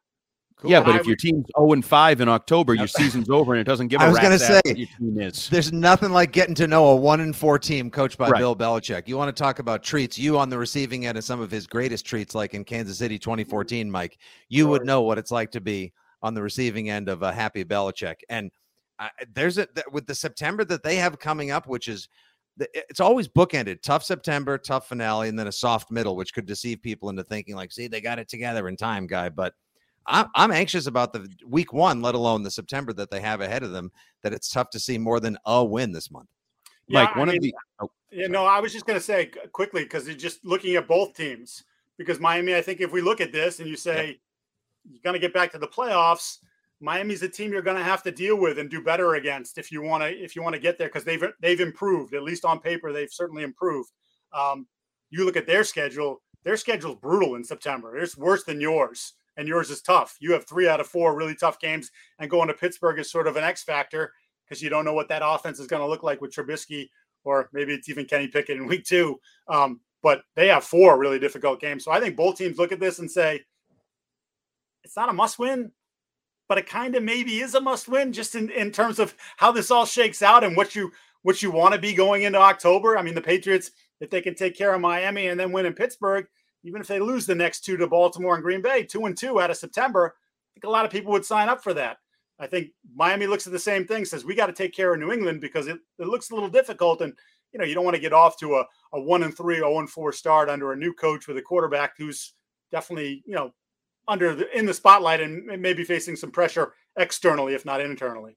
Cool. 0.61 0.73
Yeah, 0.73 0.81
but 0.81 0.97
if 0.97 1.07
your 1.07 1.14
team's 1.14 1.47
0 1.57 1.73
and 1.73 1.85
5 1.85 2.21
in 2.21 2.29
October, 2.29 2.75
your 2.75 2.87
season's 2.88 3.31
over 3.31 3.55
and 3.55 3.61
it 3.61 3.64
doesn't 3.64 3.88
give 3.88 4.01
a 4.01 4.05
I 4.05 4.09
was 4.09 4.18
going 4.18 4.37
to 4.37 4.38
say 4.38 4.61
your 4.66 4.88
team 4.99 5.21
is. 5.21 5.49
There's 5.49 5.73
nothing 5.73 6.11
like 6.11 6.33
getting 6.33 6.55
to 6.57 6.66
know 6.66 6.88
a 6.88 6.97
1 6.97 7.21
and 7.21 7.35
4 7.35 7.59
team 7.61 7.90
coached 7.90 8.18
by 8.18 8.29
right. 8.29 8.40
Bill 8.40 8.57
Belichick. 8.57 9.07
You 9.07 9.16
want 9.16 9.35
to 9.35 9.40
talk 9.40 9.61
about 9.61 9.85
treats, 9.85 10.18
you 10.18 10.37
on 10.37 10.49
the 10.49 10.59
receiving 10.59 11.07
end 11.07 11.16
of 11.16 11.23
some 11.23 11.40
of 11.40 11.51
his 11.51 11.68
greatest 11.68 12.05
treats 12.05 12.35
like 12.35 12.55
in 12.55 12.64
Kansas 12.64 12.99
City 12.99 13.21
2014, 13.21 13.88
Mike. 13.88 14.18
You 14.49 14.64
sure. 14.64 14.71
would 14.71 14.85
know 14.85 15.03
what 15.03 15.16
it's 15.16 15.31
like 15.31 15.53
to 15.53 15.61
be 15.61 15.92
on 16.23 16.35
the 16.35 16.42
receiving 16.42 16.90
end 16.90 17.09
of 17.09 17.23
a 17.23 17.33
happy 17.33 17.64
Belichick. 17.64 18.16
And 18.29 18.51
uh, 18.99 19.09
there's 19.33 19.59
a 19.59 19.68
with 19.92 20.07
the 20.09 20.14
September 20.14 20.64
that 20.64 20.83
they 20.83 20.97
have 20.97 21.21
coming 21.21 21.53
up 21.53 21.68
which 21.68 21.87
is 21.87 22.09
it's 22.59 22.99
always 22.99 23.29
bookended 23.29 23.81
tough 23.83 24.03
september 24.03 24.59
tough 24.59 24.88
finale 24.88 25.29
and 25.29 25.38
then 25.38 25.47
a 25.47 25.53
soft 25.53 25.92
middle 25.92 26.16
which 26.16 26.35
could 26.35 26.47
deceive 26.47 26.83
people 26.83 27.09
into 27.09 27.23
thinking 27.23 27.55
like 27.55 27.71
see 27.71 27.87
they 27.87 28.01
got 28.01 28.18
it 28.18 28.29
together 28.29 28.66
in 28.66 28.77
time 28.77 29.07
guy 29.07 29.29
but 29.29 29.55
I'm, 30.06 30.26
I'm 30.34 30.50
anxious 30.50 30.87
about 30.87 31.12
the 31.12 31.28
week 31.46 31.72
one, 31.72 32.00
let 32.00 32.14
alone 32.14 32.42
the 32.42 32.50
September 32.50 32.92
that 32.94 33.11
they 33.11 33.20
have 33.20 33.40
ahead 33.40 33.62
of 33.62 33.72
them. 33.72 33.92
That 34.22 34.32
it's 34.32 34.48
tough 34.48 34.70
to 34.70 34.80
see 34.80 34.98
more 34.98 35.20
than 35.20 35.37
a 35.44 35.64
win 35.64 35.92
this 35.92 36.11
month. 36.11 36.28
Yeah, 36.88 37.04
Mike, 37.04 37.16
one 37.16 37.28
I 37.28 37.32
mean, 37.32 37.38
of 37.38 37.42
the 37.42 37.54
oh, 37.80 37.90
you 38.11 38.28
know, 38.28 38.46
I 38.46 38.61
was 38.61 38.72
just 38.72 38.87
going 38.87 38.98
to 38.98 39.04
say 39.04 39.30
quickly 39.52 39.82
because 39.82 40.06
you're 40.06 40.16
just 40.16 40.44
looking 40.44 40.76
at 40.76 40.88
both 40.88 41.14
teams. 41.14 41.64
Because 41.98 42.20
Miami, 42.20 42.54
I 42.54 42.62
think 42.62 42.80
if 42.80 42.92
we 42.92 43.00
look 43.00 43.20
at 43.20 43.32
this 43.32 43.58
and 43.58 43.68
you 43.68 43.76
say 43.76 44.06
yeah. 44.06 44.92
you're 44.92 45.02
going 45.02 45.14
to 45.14 45.20
get 45.20 45.34
back 45.34 45.52
to 45.52 45.58
the 45.58 45.66
playoffs, 45.66 46.38
Miami's 46.80 47.22
a 47.22 47.28
team 47.28 47.52
you're 47.52 47.61
going 47.61 47.76
to 47.76 47.82
have 47.82 48.04
to 48.04 48.12
deal 48.12 48.37
with 48.37 48.58
and 48.58 48.70
do 48.70 48.80
better 48.80 49.16
against 49.16 49.58
if 49.58 49.72
you 49.72 49.82
want 49.82 50.04
to 50.04 50.08
if 50.08 50.37
you 50.37 50.42
want 50.42 50.54
to 50.54 50.61
get 50.61 50.78
there 50.78 50.88
because 50.88 51.04
they've 51.04 51.22
they've 51.40 51.61
improved 51.61 52.14
at 52.14 52.22
least 52.22 52.44
on 52.44 52.61
paper 52.61 52.92
they've 52.92 53.12
certainly 53.12 53.42
improved. 53.42 53.90
Um, 54.32 54.66
you 55.11 55.24
look 55.24 55.37
at 55.37 55.46
their 55.46 55.64
schedule; 55.64 56.22
their 56.44 56.56
schedule's 56.56 56.96
brutal 56.96 57.34
in 57.34 57.44
September. 57.44 57.96
It's 57.96 58.16
worse 58.16 58.44
than 58.44 58.61
yours 58.61 59.14
and 59.38 59.48
yours 59.48 59.70
is 59.70 59.81
tough. 59.81 60.16
You 60.20 60.33
have 60.33 60.46
three 60.46 60.68
out 60.68 60.81
of 60.81 60.87
four 60.87 61.16
really 61.16 61.35
tough 61.35 61.59
games, 61.61 61.90
and 62.18 62.29
going 62.29 62.48
to 62.48 62.55
Pittsburgh 62.55 62.98
is 62.98 63.11
sort 63.11 63.27
of 63.27 63.37
an 63.37 63.44
X 63.44 63.62
factor 63.62 64.12
because 64.44 64.61
you 64.61 64.68
don't 64.68 64.85
know 64.85 64.92
what 64.92 65.09
that 65.09 65.22
offense 65.24 65.61
is 65.61 65.66
going 65.66 65.81
to 65.81 65.88
look 65.88 66.03
like 66.03 66.20
with 66.20 66.35
Trubisky, 66.35 66.88
or 67.24 67.48
maybe 67.53 67.72
it's 67.72 67.88
even 67.88 68.05
Kenny 68.05 68.29
Pickett 68.29 68.57
in 68.57 68.66
week 68.66 68.85
two. 68.85 69.18
Um, 69.48 69.81
but 70.03 70.22
they 70.37 70.48
have 70.48 70.64
four 70.64 70.98
really 70.98 71.18
difficult 71.18 71.61
games. 71.61 71.85
So 71.85 71.92
I 71.92 72.01
think 72.01 72.16
both 72.16 72.37
teams 72.37 72.59
look 72.59 72.72
at 72.72 72.81
this 72.81 72.98
and 72.98 73.11
say, 73.11 73.40
it's 74.85 74.96
not 74.96 75.09
a 75.09 75.12
must 75.12 75.38
win, 75.38 75.70
but 76.48 76.59
it 76.59 76.66
kind 76.66 76.94
of 76.94 77.03
maybe 77.03 77.40
is 77.40 77.55
a 77.55 77.61
must 77.61 77.88
win 77.88 78.12
just 78.12 78.35
in, 78.35 78.51
in 78.51 78.70
terms 78.70 78.98
of 78.98 79.14
how 79.37 79.53
this 79.53 79.70
all 79.70 79.87
shakes 79.87 80.22
out 80.22 80.44
and 80.44 80.57
what 80.57 80.74
you 80.74 80.92
what 81.22 81.42
you 81.42 81.51
want 81.51 81.74
to 81.74 81.81
be 81.81 81.94
going 81.94 82.22
into 82.22 82.38
October. 82.38 82.96
I 82.96 83.03
mean, 83.03 83.14
the 83.14 83.20
Patriots, 83.20 83.72
if 84.01 84.09
they 84.09 84.20
can 84.20 84.35
take 84.35 84.57
care 84.57 84.72
of 84.72 84.81
Miami 84.81 85.27
and 85.27 85.38
then 85.38 85.53
win 85.53 85.66
in 85.66 85.74
Pittsburgh, 85.74 86.27
even 86.64 86.81
if 86.81 86.87
they 86.87 87.01
lose 87.01 87.27
the 87.27 87.35
next 87.35 87.61
two 87.61 87.77
to 87.77 87.87
Baltimore 87.87 88.35
and 88.35 88.42
Green 88.42 88.62
Bay, 88.62 88.83
two 88.83 89.07
and 89.07 89.16
two 89.16 89.40
out 89.40 89.51
of 89.51 89.57
September, 89.57 90.14
I 90.16 90.49
think 90.55 90.64
a 90.64 90.71
lot 90.71 90.85
of 90.85 90.90
people 90.90 91.12
would 91.12 91.25
sign 91.25 91.49
up 91.49 91.62
for 91.62 91.75
that. 91.75 91.99
I 92.40 92.47
think 92.47 92.68
Miami 92.94 93.27
looks 93.27 93.47
at 93.47 93.53
the 93.53 93.59
same 93.59 93.85
thing, 93.87 94.05
says 94.05 94.25
we 94.25 94.35
got 94.35 94.47
to 94.47 94.53
take 94.53 94.75
care 94.75 94.92
of 94.92 95.01
New 95.01 95.12
England 95.12 95.40
because 95.40 95.66
it, 95.66 95.79
it 95.99 96.07
looks 96.07 96.31
a 96.31 96.35
little 96.35 96.49
difficult. 96.49 97.01
And, 97.01 97.12
you 97.53 97.59
know, 97.59 97.64
you 97.64 97.75
don't 97.75 97.85
want 97.85 97.97
to 97.97 98.01
get 98.01 98.12
off 98.12 98.38
to 98.38 98.57
a, 98.57 98.66
a 98.92 99.01
one 99.01 99.25
and 99.25 99.37
three, 99.37 99.57
three, 99.57 99.64
oh 99.64 99.79
and 99.79 99.90
four 99.90 100.12
start 100.12 100.49
under 100.49 100.73
a 100.73 100.77
new 100.77 100.92
coach 100.92 101.27
with 101.27 101.37
a 101.37 101.42
quarterback 101.42 101.94
who's 101.99 102.35
definitely, 102.71 103.23
you 103.27 103.35
know, 103.35 103.53
under 104.07 104.35
the 104.35 104.57
in 104.57 104.66
the 104.66 104.75
spotlight 104.75 105.21
and 105.21 105.44
maybe 105.61 105.85
facing 105.85 106.16
some 106.16 106.31
pressure 106.31 106.75
externally, 106.97 107.55
if 107.55 107.64
not 107.64 107.81
internally. 107.81 108.37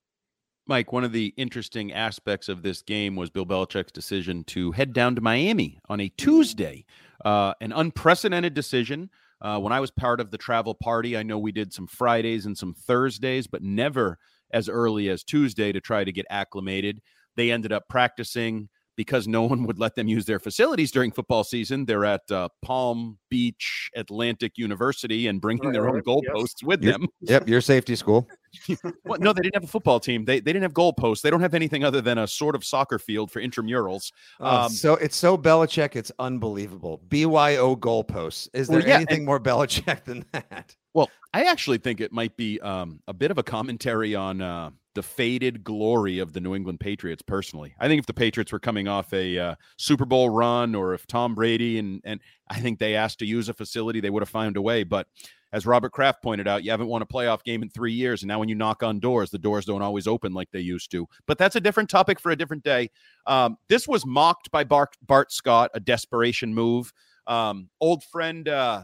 Mike, 0.67 0.91
one 0.93 1.03
of 1.03 1.11
the 1.11 1.33
interesting 1.37 1.91
aspects 1.91 2.47
of 2.47 2.61
this 2.61 2.81
game 2.81 3.15
was 3.15 3.29
Bill 3.29 3.45
Belichick's 3.45 3.91
decision 3.91 4.43
to 4.45 4.71
head 4.71 4.93
down 4.93 5.15
to 5.15 5.21
Miami 5.21 5.79
on 5.89 5.99
a 5.99 6.09
Tuesday 6.09 6.85
uh, 7.25 7.53
an 7.61 7.71
unprecedented 7.71 8.53
decision. 8.53 9.09
Uh, 9.41 9.59
when 9.59 9.73
I 9.73 9.79
was 9.79 9.89
part 9.89 10.19
of 10.19 10.29
the 10.29 10.37
travel 10.37 10.75
party, 10.75 11.17
I 11.17 11.23
know 11.23 11.39
we 11.39 11.51
did 11.51 11.73
some 11.73 11.87
Fridays 11.87 12.45
and 12.45 12.57
some 12.57 12.73
Thursdays, 12.73 13.47
but 13.47 13.63
never 13.63 14.17
as 14.53 14.69
early 14.69 15.09
as 15.09 15.23
Tuesday 15.23 15.71
to 15.71 15.81
try 15.81 16.03
to 16.03 16.11
get 16.11 16.25
acclimated. 16.29 17.01
They 17.35 17.51
ended 17.51 17.71
up 17.71 17.87
practicing 17.89 18.69
because 18.95 19.27
no 19.27 19.43
one 19.47 19.65
would 19.65 19.79
let 19.79 19.95
them 19.95 20.07
use 20.07 20.25
their 20.25 20.39
facilities 20.39 20.91
during 20.91 21.11
football 21.11 21.43
season. 21.43 21.85
They're 21.85 22.05
at 22.05 22.29
uh, 22.29 22.49
Palm 22.61 23.17
Beach 23.29 23.89
Atlantic 23.95 24.53
University 24.57 25.27
and 25.27 25.41
bringing 25.41 25.65
right, 25.65 25.73
their 25.73 25.89
own 25.89 26.01
goalposts 26.01 26.61
yes. 26.61 26.63
with 26.63 26.81
them. 26.81 27.07
Yep, 27.21 27.47
your 27.47 27.61
safety 27.61 27.95
school. 27.95 28.27
well, 29.05 29.19
no, 29.19 29.33
they 29.33 29.41
didn't 29.41 29.55
have 29.55 29.63
a 29.63 29.67
football 29.67 29.99
team. 29.99 30.25
They 30.25 30.39
they 30.39 30.53
didn't 30.53 30.63
have 30.63 30.73
goalposts. 30.73 31.21
They 31.21 31.29
don't 31.29 31.41
have 31.41 31.53
anything 31.53 31.83
other 31.83 32.01
than 32.01 32.17
a 32.17 32.27
sort 32.27 32.55
of 32.55 32.63
soccer 32.63 32.99
field 32.99 33.31
for 33.31 33.41
intramurals. 33.41 34.11
Oh, 34.39 34.63
um, 34.63 34.69
so 34.71 34.95
it's 34.95 35.15
so 35.15 35.37
Belichick, 35.37 35.95
it's 35.95 36.11
unbelievable. 36.19 37.01
BYO 37.07 37.75
goalposts. 37.75 38.49
Is 38.53 38.67
there 38.67 38.79
well, 38.79 38.87
yeah, 38.87 38.95
anything 38.95 39.17
and, 39.17 39.25
more 39.25 39.39
Belichick 39.39 40.03
than 40.05 40.25
that? 40.33 40.75
Well, 40.93 41.09
I 41.33 41.43
actually 41.43 41.77
think 41.77 42.01
it 42.01 42.11
might 42.11 42.35
be 42.35 42.59
um, 42.59 42.99
a 43.07 43.13
bit 43.13 43.31
of 43.31 43.37
a 43.37 43.43
commentary 43.43 44.13
on 44.13 44.41
uh, 44.41 44.71
the 44.93 45.03
faded 45.03 45.63
glory 45.63 46.19
of 46.19 46.33
the 46.33 46.41
New 46.41 46.53
England 46.53 46.79
Patriots. 46.81 47.21
Personally, 47.21 47.73
I 47.79 47.87
think 47.87 47.99
if 47.99 48.05
the 48.05 48.13
Patriots 48.13 48.51
were 48.51 48.59
coming 48.59 48.87
off 48.87 49.13
a 49.13 49.37
uh, 49.37 49.55
Super 49.77 50.05
Bowl 50.05 50.29
run, 50.29 50.75
or 50.75 50.93
if 50.93 51.07
Tom 51.07 51.35
Brady 51.35 51.79
and 51.79 52.01
and 52.03 52.19
I 52.49 52.59
think 52.59 52.79
they 52.79 52.95
asked 52.95 53.19
to 53.19 53.25
use 53.25 53.47
a 53.47 53.53
facility, 53.53 54.01
they 54.01 54.09
would 54.09 54.21
have 54.21 54.29
found 54.29 54.57
a 54.57 54.61
way. 54.61 54.83
But 54.83 55.07
as 55.53 55.65
Robert 55.65 55.91
Kraft 55.91 56.23
pointed 56.23 56.47
out, 56.47 56.63
you 56.63 56.71
haven't 56.71 56.87
won 56.87 57.01
a 57.01 57.05
playoff 57.05 57.43
game 57.43 57.61
in 57.61 57.69
three 57.69 57.93
years. 57.93 58.21
And 58.21 58.27
now 58.27 58.39
when 58.39 58.49
you 58.49 58.55
knock 58.55 58.83
on 58.83 58.99
doors, 58.99 59.31
the 59.31 59.37
doors 59.37 59.65
don't 59.65 59.81
always 59.81 60.07
open 60.07 60.33
like 60.33 60.49
they 60.51 60.59
used 60.59 60.91
to. 60.91 61.07
But 61.25 61.37
that's 61.37 61.55
a 61.55 61.61
different 61.61 61.89
topic 61.89 62.19
for 62.19 62.31
a 62.31 62.35
different 62.35 62.63
day. 62.63 62.89
Um, 63.27 63.57
this 63.67 63.87
was 63.87 64.05
mocked 64.05 64.49
by 64.51 64.63
Bart, 64.63 64.95
Bart 65.05 65.31
Scott, 65.31 65.71
a 65.73 65.79
desperation 65.79 66.53
move. 66.53 66.93
Um, 67.27 67.69
old 67.79 68.03
friend 68.03 68.47
uh, 68.47 68.83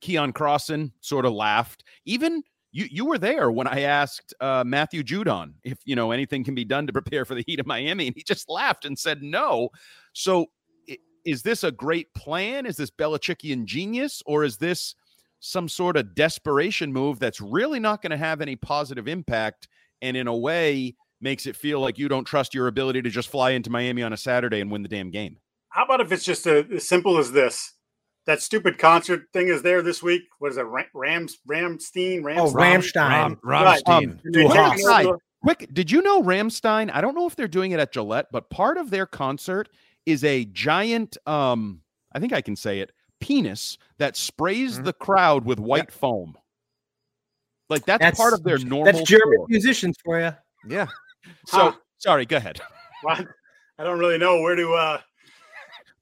Keion 0.00 0.32
Crossen 0.32 0.92
sort 1.00 1.24
of 1.24 1.32
laughed. 1.32 1.84
Even 2.04 2.42
you, 2.72 2.86
you 2.90 3.04
were 3.06 3.18
there 3.18 3.50
when 3.50 3.66
I 3.66 3.82
asked 3.82 4.34
uh, 4.40 4.62
Matthew 4.66 5.02
Judon 5.02 5.54
if 5.64 5.78
you 5.86 5.96
know 5.96 6.10
anything 6.10 6.44
can 6.44 6.54
be 6.54 6.64
done 6.64 6.86
to 6.86 6.92
prepare 6.92 7.24
for 7.24 7.34
the 7.34 7.44
heat 7.46 7.58
of 7.58 7.66
Miami, 7.66 8.06
and 8.06 8.14
he 8.14 8.22
just 8.22 8.50
laughed 8.50 8.84
and 8.84 8.98
said 8.98 9.22
no. 9.22 9.70
So, 10.12 10.46
is 11.24 11.42
this 11.42 11.64
a 11.64 11.72
great 11.72 12.12
plan? 12.12 12.66
Is 12.66 12.76
this 12.76 12.90
Belichickian 12.90 13.64
genius, 13.64 14.22
or 14.26 14.44
is 14.44 14.58
this 14.58 14.94
some 15.40 15.68
sort 15.68 15.96
of 15.96 16.14
desperation 16.14 16.92
move 16.92 17.18
that's 17.18 17.40
really 17.40 17.80
not 17.80 18.02
going 18.02 18.10
to 18.10 18.16
have 18.16 18.40
any 18.40 18.56
positive 18.56 19.06
impact 19.06 19.68
and 20.02 20.16
in 20.16 20.26
a 20.26 20.36
way 20.36 20.94
makes 21.20 21.46
it 21.46 21.56
feel 21.56 21.80
like 21.80 21.98
you 21.98 22.08
don't 22.08 22.24
trust 22.24 22.54
your 22.54 22.66
ability 22.66 23.02
to 23.02 23.10
just 23.10 23.28
fly 23.28 23.50
into 23.50 23.70
Miami 23.70 24.02
on 24.02 24.12
a 24.12 24.16
Saturday 24.16 24.60
and 24.60 24.70
win 24.70 24.82
the 24.82 24.88
damn 24.88 25.10
game. 25.10 25.38
How 25.70 25.84
about 25.84 26.00
if 26.00 26.12
it's 26.12 26.24
just 26.24 26.46
a, 26.46 26.66
as 26.74 26.88
simple 26.88 27.18
as 27.18 27.32
this? 27.32 27.72
That 28.26 28.42
stupid 28.42 28.78
concert 28.78 29.26
thing 29.32 29.48
is 29.48 29.62
there 29.62 29.82
this 29.82 30.02
week. 30.02 30.22
What 30.40 30.50
is 30.50 30.56
it? 30.56 30.66
Rams, 30.94 31.38
Rammstein, 31.48 32.22
Rammstein. 32.22 32.38
Oh, 32.38 32.52
Rammstein. 32.52 33.08
Ram, 33.10 33.36
Rammstein. 33.44 35.06
Um, 35.06 35.18
quick, 35.42 35.68
did 35.72 35.92
you 35.92 36.02
know 36.02 36.22
Rammstein? 36.22 36.90
I 36.92 37.00
don't 37.00 37.14
know 37.14 37.26
if 37.26 37.36
they're 37.36 37.46
doing 37.46 37.70
it 37.70 37.78
at 37.78 37.92
Gillette, 37.92 38.26
but 38.32 38.50
part 38.50 38.78
of 38.78 38.90
their 38.90 39.06
concert 39.06 39.68
is 40.06 40.24
a 40.24 40.44
giant. 40.46 41.16
Um, 41.24 41.82
I 42.12 42.18
think 42.18 42.32
I 42.32 42.40
can 42.40 42.56
say 42.56 42.80
it 42.80 42.90
penis 43.26 43.78
that 43.98 44.16
sprays 44.16 44.74
mm-hmm. 44.74 44.84
the 44.84 44.92
crowd 44.92 45.44
with 45.44 45.58
white 45.58 45.90
foam. 45.90 46.36
Like 47.68 47.84
that's, 47.84 48.00
that's, 48.00 48.18
part 48.18 48.32
of 48.32 48.44
their 48.44 48.58
normal. 48.58 48.84
That's 48.84 49.02
German 49.02 49.38
tour. 49.38 49.46
musicians 49.48 49.96
for 50.04 50.20
you. 50.20 50.32
Yeah. 50.68 50.86
So 51.46 51.58
huh. 51.58 51.72
sorry, 51.98 52.24
go 52.24 52.36
ahead. 52.36 52.60
Well, 53.02 53.18
I 53.80 53.82
don't 53.82 53.98
really 53.98 54.16
know 54.16 54.42
where 54.42 54.54
to. 54.54 54.72
uh 54.74 55.00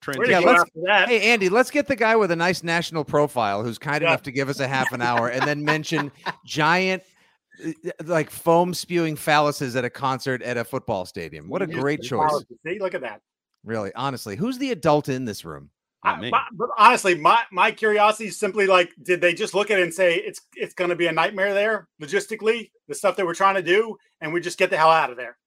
where 0.07 0.31
yeah, 0.31 0.39
let's, 0.41 0.65
hey 1.09 1.33
Andy, 1.33 1.49
let's 1.49 1.71
get 1.71 1.89
the 1.89 1.97
guy 1.97 2.15
with 2.15 2.31
a 2.31 2.37
nice 2.37 2.63
national 2.63 3.05
profile 3.05 3.63
who's 3.63 3.79
kind 3.79 4.03
yeah. 4.03 4.09
enough 4.09 4.23
to 4.25 4.31
give 4.31 4.51
us 4.51 4.61
a 4.61 4.69
half 4.69 4.93
an 4.93 5.01
hour, 5.01 5.29
and 5.31 5.49
then 5.49 5.65
mention 5.65 6.13
giant 6.45 7.03
uh, 7.65 7.73
like 8.05 8.29
foam 8.29 8.75
spewing 8.75 9.17
phalluses 9.17 9.77
at 9.77 9.85
a 9.87 9.89
concert 9.89 10.43
at 10.43 10.59
a 10.59 10.65
football 10.65 11.07
stadium. 11.07 11.49
What 11.49 11.63
a 11.63 11.67
great 11.67 12.03
choice! 12.03 12.45
See, 12.67 12.79
look 12.79 12.93
at 12.93 13.01
that. 13.01 13.23
Really, 13.65 13.95
honestly, 13.95 14.37
who's 14.37 14.59
the 14.59 14.73
adult 14.73 15.09
in 15.09 15.25
this 15.25 15.43
room? 15.43 15.71
I, 16.05 16.29
my, 16.29 16.45
but 16.53 16.69
honestly, 16.77 17.15
my 17.15 17.43
my 17.51 17.71
curiosity 17.71 18.29
is 18.29 18.39
simply 18.39 18.67
like, 18.67 18.93
did 19.03 19.21
they 19.21 19.33
just 19.33 19.55
look 19.55 19.71
at 19.71 19.79
it 19.79 19.83
and 19.83 19.95
say 19.95 20.17
it's 20.17 20.43
it's 20.55 20.75
going 20.75 20.91
to 20.91 20.97
be 20.97 21.07
a 21.07 21.13
nightmare 21.13 21.55
there 21.55 21.89
logistically, 22.01 22.71
the 22.89 22.95
stuff 22.95 23.17
that 23.17 23.25
we're 23.25 23.35
trying 23.35 23.55
to 23.55 23.63
do, 23.63 23.97
and 24.21 24.33
we 24.33 24.41
just 24.41 24.59
get 24.59 24.71
the 24.71 24.77
hell 24.77 24.91
out 24.91 25.11
of 25.11 25.17
there? 25.17 25.39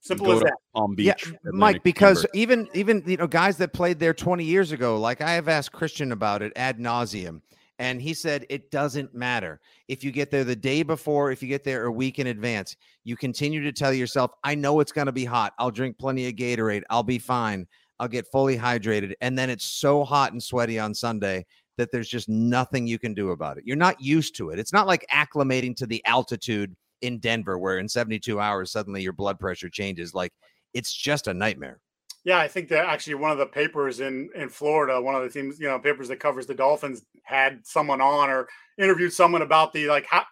Simple 0.00 0.30
as 0.32 0.40
that. 0.40 0.54
Palm 0.74 0.94
Beach, 0.94 1.06
yeah, 1.06 1.14
Atlantic 1.14 1.54
Mike, 1.54 1.82
because 1.82 2.22
Timber. 2.22 2.30
even 2.34 2.68
even 2.74 3.02
you 3.06 3.16
know 3.16 3.26
guys 3.26 3.56
that 3.56 3.72
played 3.72 3.98
there 3.98 4.14
20 4.14 4.44
years 4.44 4.70
ago, 4.70 4.98
like 4.98 5.20
I 5.20 5.32
have 5.32 5.48
asked 5.48 5.72
Christian 5.72 6.12
about 6.12 6.42
it 6.42 6.52
ad 6.56 6.78
nauseum, 6.78 7.40
and 7.78 8.00
he 8.00 8.12
said 8.12 8.44
it 8.50 8.70
doesn't 8.70 9.14
matter 9.14 9.60
if 9.88 10.04
you 10.04 10.12
get 10.12 10.30
there 10.30 10.44
the 10.44 10.54
day 10.54 10.82
before, 10.82 11.32
if 11.32 11.42
you 11.42 11.48
get 11.48 11.64
there 11.64 11.86
a 11.86 11.92
week 11.92 12.18
in 12.18 12.26
advance. 12.26 12.76
You 13.04 13.16
continue 13.16 13.62
to 13.62 13.72
tell 13.72 13.92
yourself, 13.92 14.32
"I 14.44 14.54
know 14.54 14.80
it's 14.80 14.92
going 14.92 15.06
to 15.06 15.12
be 15.12 15.24
hot. 15.24 15.54
I'll 15.58 15.70
drink 15.70 15.98
plenty 15.98 16.28
of 16.28 16.34
Gatorade. 16.34 16.82
I'll 16.90 17.02
be 17.02 17.18
fine. 17.18 17.66
I'll 17.98 18.08
get 18.08 18.26
fully 18.30 18.56
hydrated." 18.56 19.14
And 19.20 19.38
then 19.38 19.50
it's 19.50 19.64
so 19.64 20.04
hot 20.04 20.32
and 20.32 20.42
sweaty 20.42 20.78
on 20.78 20.94
Sunday 20.94 21.46
that 21.78 21.92
there's 21.92 22.08
just 22.08 22.28
nothing 22.28 22.86
you 22.86 22.98
can 22.98 23.14
do 23.14 23.30
about 23.30 23.58
it. 23.58 23.64
You're 23.66 23.76
not 23.76 24.00
used 24.00 24.36
to 24.36 24.50
it. 24.50 24.58
It's 24.58 24.72
not 24.72 24.86
like 24.86 25.06
acclimating 25.12 25.76
to 25.76 25.86
the 25.86 26.04
altitude 26.06 26.74
in 27.02 27.18
Denver, 27.18 27.58
where 27.58 27.78
in 27.78 27.88
72 27.88 28.40
hours 28.40 28.70
suddenly 28.70 29.02
your 29.02 29.12
blood 29.12 29.38
pressure 29.38 29.68
changes. 29.68 30.14
Like 30.14 30.32
it's 30.72 30.92
just 30.92 31.26
a 31.26 31.34
nightmare. 31.34 31.80
Yeah, 32.24 32.38
I 32.38 32.48
think 32.48 32.68
that 32.70 32.86
actually 32.86 33.14
one 33.14 33.30
of 33.30 33.38
the 33.38 33.46
papers 33.46 34.00
in 34.00 34.30
in 34.34 34.48
Florida, 34.48 35.00
one 35.00 35.14
of 35.14 35.22
the 35.22 35.28
teams, 35.28 35.60
you 35.60 35.68
know, 35.68 35.78
papers 35.78 36.08
that 36.08 36.18
covers 36.18 36.46
the 36.46 36.54
Dolphins 36.54 37.04
had 37.22 37.60
someone 37.64 38.00
on 38.00 38.30
or 38.30 38.48
interviewed 38.78 39.12
someone 39.12 39.42
about 39.42 39.72
the 39.72 39.86
like 39.86 40.06
how 40.06 40.24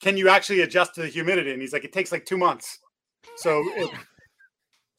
can 0.00 0.16
you 0.16 0.28
actually 0.28 0.60
adjust 0.60 0.94
to 0.94 1.02
the 1.02 1.08
humidity? 1.08 1.52
And 1.52 1.60
he's 1.60 1.72
like, 1.72 1.84
it 1.84 1.92
takes 1.92 2.12
like 2.12 2.24
two 2.24 2.36
months. 2.36 2.78
So 3.36 3.64
it, 3.74 3.90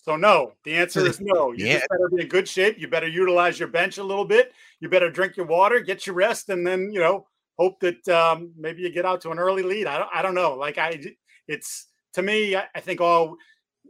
so 0.05 0.15
no, 0.15 0.53
the 0.63 0.75
answer 0.75 1.03
is 1.03 1.19
no. 1.19 1.51
You 1.51 1.65
Yeah. 1.65 1.73
just 1.77 1.89
better 1.89 2.09
be 2.15 2.21
in 2.21 2.27
good 2.27 2.47
shape. 2.47 2.77
You 2.77 2.87
better 2.87 3.07
utilize 3.07 3.57
your 3.59 3.69
bench 3.69 3.97
a 3.97 4.03
little 4.03 4.23
bit. 4.23 4.53
You 4.79 4.87
better 4.87 5.09
drink 5.09 5.35
your 5.35 5.47
water, 5.47 5.79
get 5.79 6.05
your 6.05 6.13
rest, 6.13 6.49
and 6.49 6.65
then 6.65 6.91
you 6.91 6.99
know 6.99 7.25
hope 7.57 7.79
that 7.79 8.07
um, 8.09 8.51
maybe 8.55 8.83
you 8.83 8.91
get 8.91 9.03
out 9.03 9.19
to 9.21 9.31
an 9.31 9.39
early 9.39 9.63
lead. 9.63 9.87
I 9.87 9.97
don't, 9.97 10.09
I 10.13 10.21
don't 10.21 10.35
know. 10.35 10.53
Like 10.53 10.77
I, 10.77 11.03
it's 11.47 11.87
to 12.13 12.21
me, 12.21 12.55
I, 12.55 12.65
I 12.75 12.81
think 12.81 13.01
all 13.01 13.35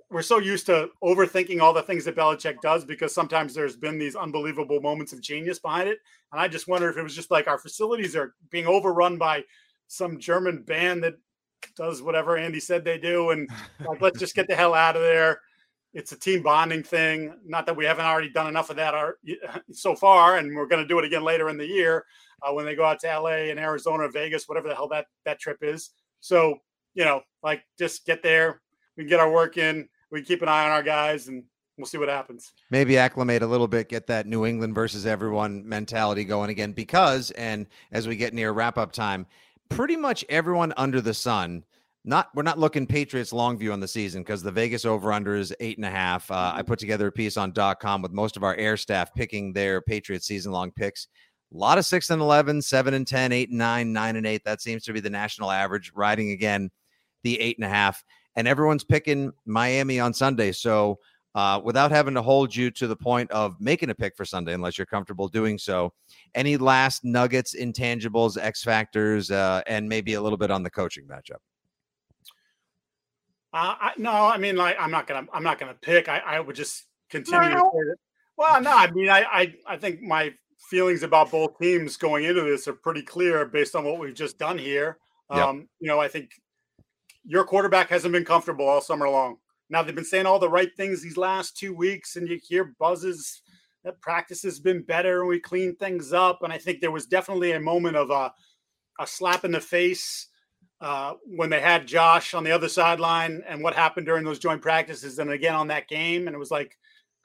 we're 0.09 0.21
so 0.21 0.37
used 0.37 0.67
to 0.67 0.89
overthinking 1.03 1.59
all 1.59 1.73
the 1.73 1.83
things 1.83 2.05
that 2.05 2.15
Belichick 2.15 2.61
does 2.61 2.85
because 2.85 3.13
sometimes 3.13 3.53
there's 3.53 3.75
been 3.75 3.99
these 3.99 4.15
unbelievable 4.15 4.79
moments 4.79 5.11
of 5.11 5.19
genius 5.19 5.59
behind 5.59 5.89
it. 5.89 5.99
And 6.31 6.39
I 6.39 6.47
just 6.47 6.69
wonder 6.69 6.89
if 6.89 6.95
it 6.95 7.03
was 7.03 7.15
just 7.15 7.29
like 7.29 7.49
our 7.49 7.57
facilities 7.57 8.15
are 8.15 8.35
being 8.51 8.67
overrun 8.67 9.17
by 9.17 9.43
some 9.87 10.17
German 10.17 10.61
band 10.61 11.03
that 11.03 11.15
does 11.75 12.01
whatever 12.01 12.37
Andy 12.37 12.61
said 12.61 12.85
they 12.85 12.99
do. 12.99 13.31
And 13.31 13.49
like, 13.85 13.99
let's 13.99 14.19
just 14.19 14.35
get 14.35 14.47
the 14.47 14.55
hell 14.55 14.73
out 14.73 14.95
of 14.95 15.01
there. 15.01 15.41
It's 15.95 16.11
a 16.11 16.19
team 16.19 16.43
bonding 16.43 16.83
thing. 16.83 17.33
Not 17.43 17.65
that 17.65 17.75
we 17.75 17.85
haven't 17.85 18.05
already 18.05 18.29
done 18.29 18.47
enough 18.47 18.69
of 18.69 18.75
that 18.75 18.93
our, 18.93 19.17
so 19.71 19.95
far, 19.95 20.37
and 20.37 20.55
we're 20.55 20.67
going 20.67 20.83
to 20.83 20.87
do 20.87 20.99
it 20.99 21.05
again 21.05 21.23
later 21.23 21.49
in 21.49 21.57
the 21.57 21.65
year 21.65 22.05
uh, 22.43 22.53
when 22.53 22.65
they 22.65 22.75
go 22.75 22.85
out 22.85 22.99
to 22.99 23.07
LA 23.07 23.49
and 23.49 23.59
Arizona, 23.59 24.07
Vegas, 24.09 24.47
whatever 24.47 24.67
the 24.67 24.75
hell 24.75 24.89
that 24.89 25.07
that 25.23 25.39
trip 25.39 25.59
is. 25.63 25.89
So 26.19 26.59
you 26.95 27.03
know, 27.03 27.21
like 27.43 27.63
just 27.77 28.05
get 28.05 28.23
there. 28.23 28.61
We 28.97 29.03
can 29.03 29.09
get 29.09 29.19
our 29.19 29.31
work 29.31 29.57
in. 29.57 29.87
We 30.09 30.19
can 30.19 30.25
keep 30.25 30.41
an 30.41 30.47
eye 30.47 30.65
on 30.65 30.71
our 30.71 30.83
guys, 30.83 31.27
and 31.27 31.43
we'll 31.77 31.85
see 31.85 31.97
what 31.97 32.09
happens. 32.09 32.53
maybe 32.71 32.97
acclimate 32.97 33.43
a 33.43 33.47
little 33.47 33.67
bit, 33.67 33.89
get 33.89 34.07
that 34.07 34.25
New 34.25 34.45
England 34.45 34.73
versus 34.73 35.05
everyone 35.05 35.67
mentality 35.67 36.23
going 36.23 36.49
again. 36.49 36.71
Because, 36.71 37.31
and 37.31 37.67
as 37.91 38.07
we 38.07 38.15
get 38.15 38.33
near 38.33 38.51
wrap 38.51 38.77
up 38.77 38.93
time, 38.93 39.27
pretty 39.69 39.97
much 39.97 40.23
everyone 40.29 40.73
under 40.77 41.01
the 41.01 41.13
sun. 41.13 41.63
Not 42.07 42.29
we're 42.35 42.43
not 42.43 42.59
looking 42.59 42.85
Patriots 42.85 43.33
long 43.33 43.57
view 43.57 43.73
on 43.73 43.79
the 43.79 43.87
season 43.87 44.21
because 44.21 44.43
the 44.43 44.51
Vegas 44.51 44.85
over 44.85 45.11
under 45.11 45.35
is 45.35 45.51
eight 45.59 45.77
and 45.77 45.85
a 45.85 45.89
half. 45.89 46.29
Uh, 46.29 46.53
I 46.55 46.61
put 46.61 46.77
together 46.77 47.07
a 47.07 47.11
piece 47.11 47.35
on 47.35 47.51
dot 47.51 47.79
.com 47.79 48.03
with 48.03 48.11
most 48.11 48.37
of 48.37 48.43
our 48.43 48.55
air 48.55 48.77
staff 48.77 49.11
picking 49.15 49.53
their 49.53 49.81
Patriots 49.81 50.27
season 50.27 50.51
long 50.51 50.71
picks. 50.71 51.07
A 51.51 51.57
lot 51.57 51.79
of 51.79 51.85
six 51.85 52.11
and 52.11 52.21
11, 52.21 52.61
seven 52.61 52.93
and 52.93 53.07
10, 53.07 53.31
eight 53.31 53.49
and 53.49 53.57
nine, 53.57 53.91
nine 53.91 54.17
and 54.17 54.27
eight. 54.27 54.43
That 54.45 54.61
seems 54.61 54.83
to 54.83 54.93
be 54.93 54.99
the 54.99 55.09
national 55.09 55.49
average, 55.49 55.91
riding 55.95 56.29
again 56.29 56.69
the 57.23 57.39
eight 57.39 57.57
and 57.57 57.65
a 57.65 57.69
half. 57.69 58.03
And 58.35 58.47
everyone's 58.47 58.83
picking 58.83 59.31
Miami 59.47 59.99
on 59.99 60.13
Sunday. 60.13 60.51
So 60.51 60.99
uh, 61.33 61.59
without 61.63 61.89
having 61.89 62.13
to 62.13 62.21
hold 62.21 62.55
you 62.55 62.69
to 62.71 62.85
the 62.85 62.95
point 62.95 63.31
of 63.31 63.59
making 63.59 63.89
a 63.89 63.95
pick 63.95 64.15
for 64.15 64.25
Sunday, 64.25 64.53
unless 64.53 64.77
you're 64.77 64.85
comfortable 64.85 65.27
doing 65.27 65.57
so. 65.57 65.91
Any 66.35 66.55
last 66.57 67.03
nuggets, 67.03 67.55
intangibles, 67.59 68.37
X 68.39 68.63
factors, 68.63 69.31
uh, 69.31 69.61
and 69.65 69.89
maybe 69.89 70.13
a 70.13 70.21
little 70.21 70.37
bit 70.37 70.51
on 70.51 70.61
the 70.61 70.69
coaching 70.69 71.07
matchup? 71.07 71.39
Uh, 73.55 73.75
I, 73.79 73.91
no, 73.97 74.11
I 74.11 74.37
mean, 74.37 74.57
like, 74.57 74.75
I'm 74.77 74.91
not 74.91 75.07
gonna, 75.07 75.27
I'm 75.33 75.43
not 75.43 75.57
gonna 75.57 75.77
pick. 75.81 76.09
I, 76.09 76.17
I 76.19 76.39
would 76.41 76.57
just 76.57 76.83
continue. 77.09 77.55
To 77.55 77.95
well, 78.37 78.61
no, 78.61 78.69
I 78.69 78.91
mean, 78.91 79.09
I, 79.09 79.23
I, 79.31 79.55
I 79.65 79.77
think 79.77 80.01
my 80.01 80.33
feelings 80.69 81.03
about 81.03 81.31
both 81.31 81.57
teams 81.57 81.95
going 81.95 82.25
into 82.25 82.41
this 82.41 82.67
are 82.67 82.73
pretty 82.73 83.01
clear 83.01 83.45
based 83.45 83.73
on 83.73 83.85
what 83.85 83.97
we've 83.97 84.13
just 84.13 84.37
done 84.37 84.57
here. 84.57 84.97
Yep. 85.33 85.39
Um, 85.41 85.69
you 85.79 85.87
know, 85.87 86.01
I 86.01 86.09
think 86.09 86.31
your 87.23 87.45
quarterback 87.45 87.87
hasn't 87.87 88.11
been 88.11 88.25
comfortable 88.25 88.67
all 88.67 88.81
summer 88.81 89.07
long. 89.09 89.37
Now 89.69 89.83
they've 89.83 89.95
been 89.95 90.03
saying 90.03 90.25
all 90.25 90.37
the 90.37 90.49
right 90.49 90.75
things 90.75 91.01
these 91.01 91.15
last 91.15 91.57
two 91.57 91.73
weeks, 91.73 92.17
and 92.17 92.27
you 92.27 92.37
hear 92.45 92.75
buzzes 92.77 93.41
that 93.85 94.01
practice 94.01 94.43
has 94.43 94.59
been 94.59 94.83
better 94.83 95.21
and 95.21 95.29
we 95.29 95.39
clean 95.39 95.77
things 95.77 96.11
up. 96.11 96.39
And 96.43 96.51
I 96.51 96.57
think 96.57 96.81
there 96.81 96.91
was 96.91 97.05
definitely 97.05 97.53
a 97.53 97.59
moment 97.61 97.95
of 97.95 98.09
a, 98.09 98.33
a 98.99 99.07
slap 99.07 99.45
in 99.45 99.51
the 99.51 99.61
face 99.61 100.27
uh, 100.81 101.13
when 101.25 101.49
they 101.49 101.61
had 101.61 101.87
Josh 101.87 102.33
on 102.33 102.43
the 102.43 102.51
other 102.51 102.67
sideline 102.67 103.41
and 103.47 103.63
what 103.63 103.75
happened 103.75 104.05
during 104.05 104.25
those 104.25 104.39
joint 104.39 104.61
practices 104.61 105.19
and 105.19 105.31
again 105.31 105.55
on 105.55 105.67
that 105.67 105.87
game. 105.87 106.27
And 106.27 106.35
it 106.35 106.39
was 106.39 106.51
like, 106.51 106.77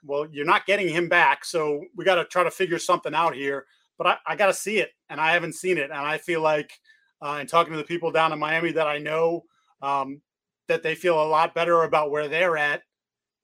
well, 0.03 0.25
you're 0.31 0.45
not 0.45 0.65
getting 0.65 0.89
him 0.89 1.09
back. 1.09 1.45
So 1.45 1.83
we 1.95 2.05
got 2.05 2.15
to 2.15 2.25
try 2.25 2.43
to 2.43 2.51
figure 2.51 2.79
something 2.79 3.13
out 3.13 3.35
here. 3.35 3.65
But 3.97 4.07
I, 4.07 4.17
I 4.27 4.35
got 4.35 4.47
to 4.47 4.53
see 4.53 4.79
it. 4.79 4.91
And 5.09 5.19
I 5.19 5.31
haven't 5.31 5.53
seen 5.53 5.77
it. 5.77 5.91
And 5.91 5.93
I 5.93 6.17
feel 6.17 6.41
like, 6.41 6.71
uh, 7.21 7.37
and 7.39 7.47
talking 7.47 7.73
to 7.73 7.77
the 7.77 7.83
people 7.83 8.11
down 8.11 8.33
in 8.33 8.39
Miami 8.39 8.71
that 8.71 8.87
I 8.87 8.97
know, 8.97 9.43
um, 9.81 10.21
that 10.67 10.81
they 10.81 10.95
feel 10.95 11.21
a 11.21 11.27
lot 11.27 11.53
better 11.53 11.83
about 11.83 12.09
where 12.09 12.27
they're 12.27 12.57
at, 12.57 12.81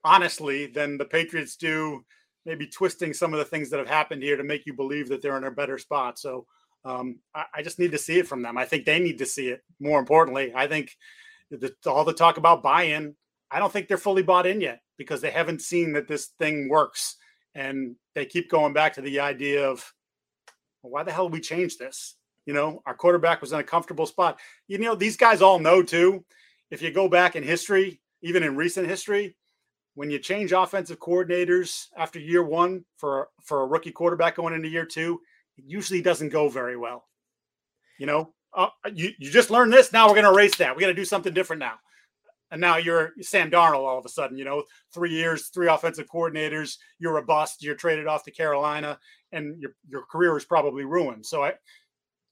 honestly, 0.03 0.67
than 0.67 0.97
the 0.97 1.05
Patriots 1.05 1.57
do. 1.57 2.03
Maybe 2.45 2.65
twisting 2.65 3.13
some 3.13 3.33
of 3.33 3.39
the 3.39 3.45
things 3.45 3.69
that 3.69 3.79
have 3.79 3.89
happened 3.89 4.23
here 4.23 4.37
to 4.37 4.43
make 4.43 4.65
you 4.65 4.73
believe 4.73 5.09
that 5.09 5.21
they're 5.21 5.37
in 5.37 5.43
a 5.43 5.51
better 5.51 5.77
spot. 5.77 6.17
So 6.17 6.47
um, 6.87 7.19
I, 7.35 7.45
I, 7.55 7.61
just 7.63 7.79
need 7.79 7.91
to 7.91 7.97
see 7.97 8.17
it 8.19 8.27
from 8.27 8.41
them. 8.41 8.57
I 8.57 8.63
think 8.63 8.85
they 8.85 8.99
need 8.99 9.17
to 9.17 9.25
see 9.25 9.49
it. 9.49 9.61
More 9.79 9.99
importantly, 9.99 10.53
I 10.55 10.67
think 10.67 10.95
the, 11.51 11.73
all 11.85 12.05
the 12.05 12.13
talk 12.13 12.37
about 12.37 12.63
buy-in, 12.63 13.15
I 13.51 13.59
don't 13.59 13.71
think 13.71 13.87
they're 13.87 13.97
fully 13.97 14.23
bought 14.23 14.45
in 14.45 14.61
yet 14.61 14.79
because 14.97 15.19
they 15.19 15.31
haven't 15.31 15.61
seen 15.61 15.93
that 15.93 16.07
this 16.07 16.27
thing 16.39 16.69
works, 16.69 17.17
and 17.55 17.95
they 18.15 18.25
keep 18.25 18.49
going 18.49 18.73
back 18.73 18.93
to 18.93 19.01
the 19.01 19.19
idea 19.19 19.69
of 19.69 19.93
well, 20.81 20.91
why 20.91 21.03
the 21.03 21.11
hell 21.11 21.29
we 21.29 21.41
change 21.41 21.77
this? 21.77 22.15
You 22.45 22.53
know, 22.53 22.81
our 22.85 22.93
quarterback 22.93 23.41
was 23.41 23.51
in 23.51 23.59
a 23.59 23.63
comfortable 23.63 24.05
spot. 24.05 24.39
You 24.67 24.77
know, 24.77 24.95
these 24.95 25.17
guys 25.17 25.41
all 25.41 25.59
know 25.59 25.83
too. 25.83 26.23
If 26.71 26.81
you 26.81 26.91
go 26.91 27.09
back 27.09 27.35
in 27.35 27.43
history, 27.43 27.99
even 28.21 28.43
in 28.43 28.55
recent 28.55 28.87
history, 28.87 29.35
when 29.95 30.09
you 30.09 30.19
change 30.19 30.53
offensive 30.53 30.99
coordinators 30.99 31.87
after 31.97 32.19
year 32.19 32.43
one 32.43 32.85
for 32.95 33.29
for 33.43 33.63
a 33.63 33.67
rookie 33.67 33.91
quarterback 33.91 34.35
going 34.35 34.53
into 34.53 34.69
year 34.69 34.85
two, 34.85 35.19
it 35.57 35.63
usually 35.65 36.01
doesn't 36.01 36.29
go 36.29 36.49
very 36.49 36.77
well. 36.77 37.05
You 37.99 38.05
know, 38.05 38.33
uh, 38.53 38.69
you 38.93 39.11
you 39.19 39.31
just 39.31 39.49
learned 39.49 39.73
this. 39.73 39.91
Now 39.91 40.07
we're 40.07 40.15
going 40.15 40.25
to 40.25 40.31
erase 40.31 40.55
that. 40.57 40.75
We 40.75 40.81
got 40.81 40.87
to 40.87 40.93
do 40.93 41.05
something 41.05 41.33
different 41.33 41.59
now. 41.59 41.75
And 42.49 42.61
now 42.61 42.77
you're 42.77 43.11
Sam 43.21 43.51
Darnold 43.51 43.85
all 43.85 43.99
of 43.99 44.05
a 44.05 44.09
sudden. 44.09 44.37
You 44.37 44.45
know, 44.45 44.63
three 44.93 45.11
years, 45.11 45.47
three 45.47 45.67
offensive 45.67 46.07
coordinators. 46.07 46.77
You're 46.99 47.17
a 47.17 47.23
bust. 47.23 47.63
You're 47.63 47.75
traded 47.75 48.07
off 48.07 48.23
to 48.23 48.31
Carolina, 48.31 48.99
and 49.31 49.59
your 49.61 49.71
your 49.89 50.05
career 50.05 50.37
is 50.37 50.45
probably 50.45 50.85
ruined. 50.85 51.25
So 51.25 51.43
I. 51.43 51.53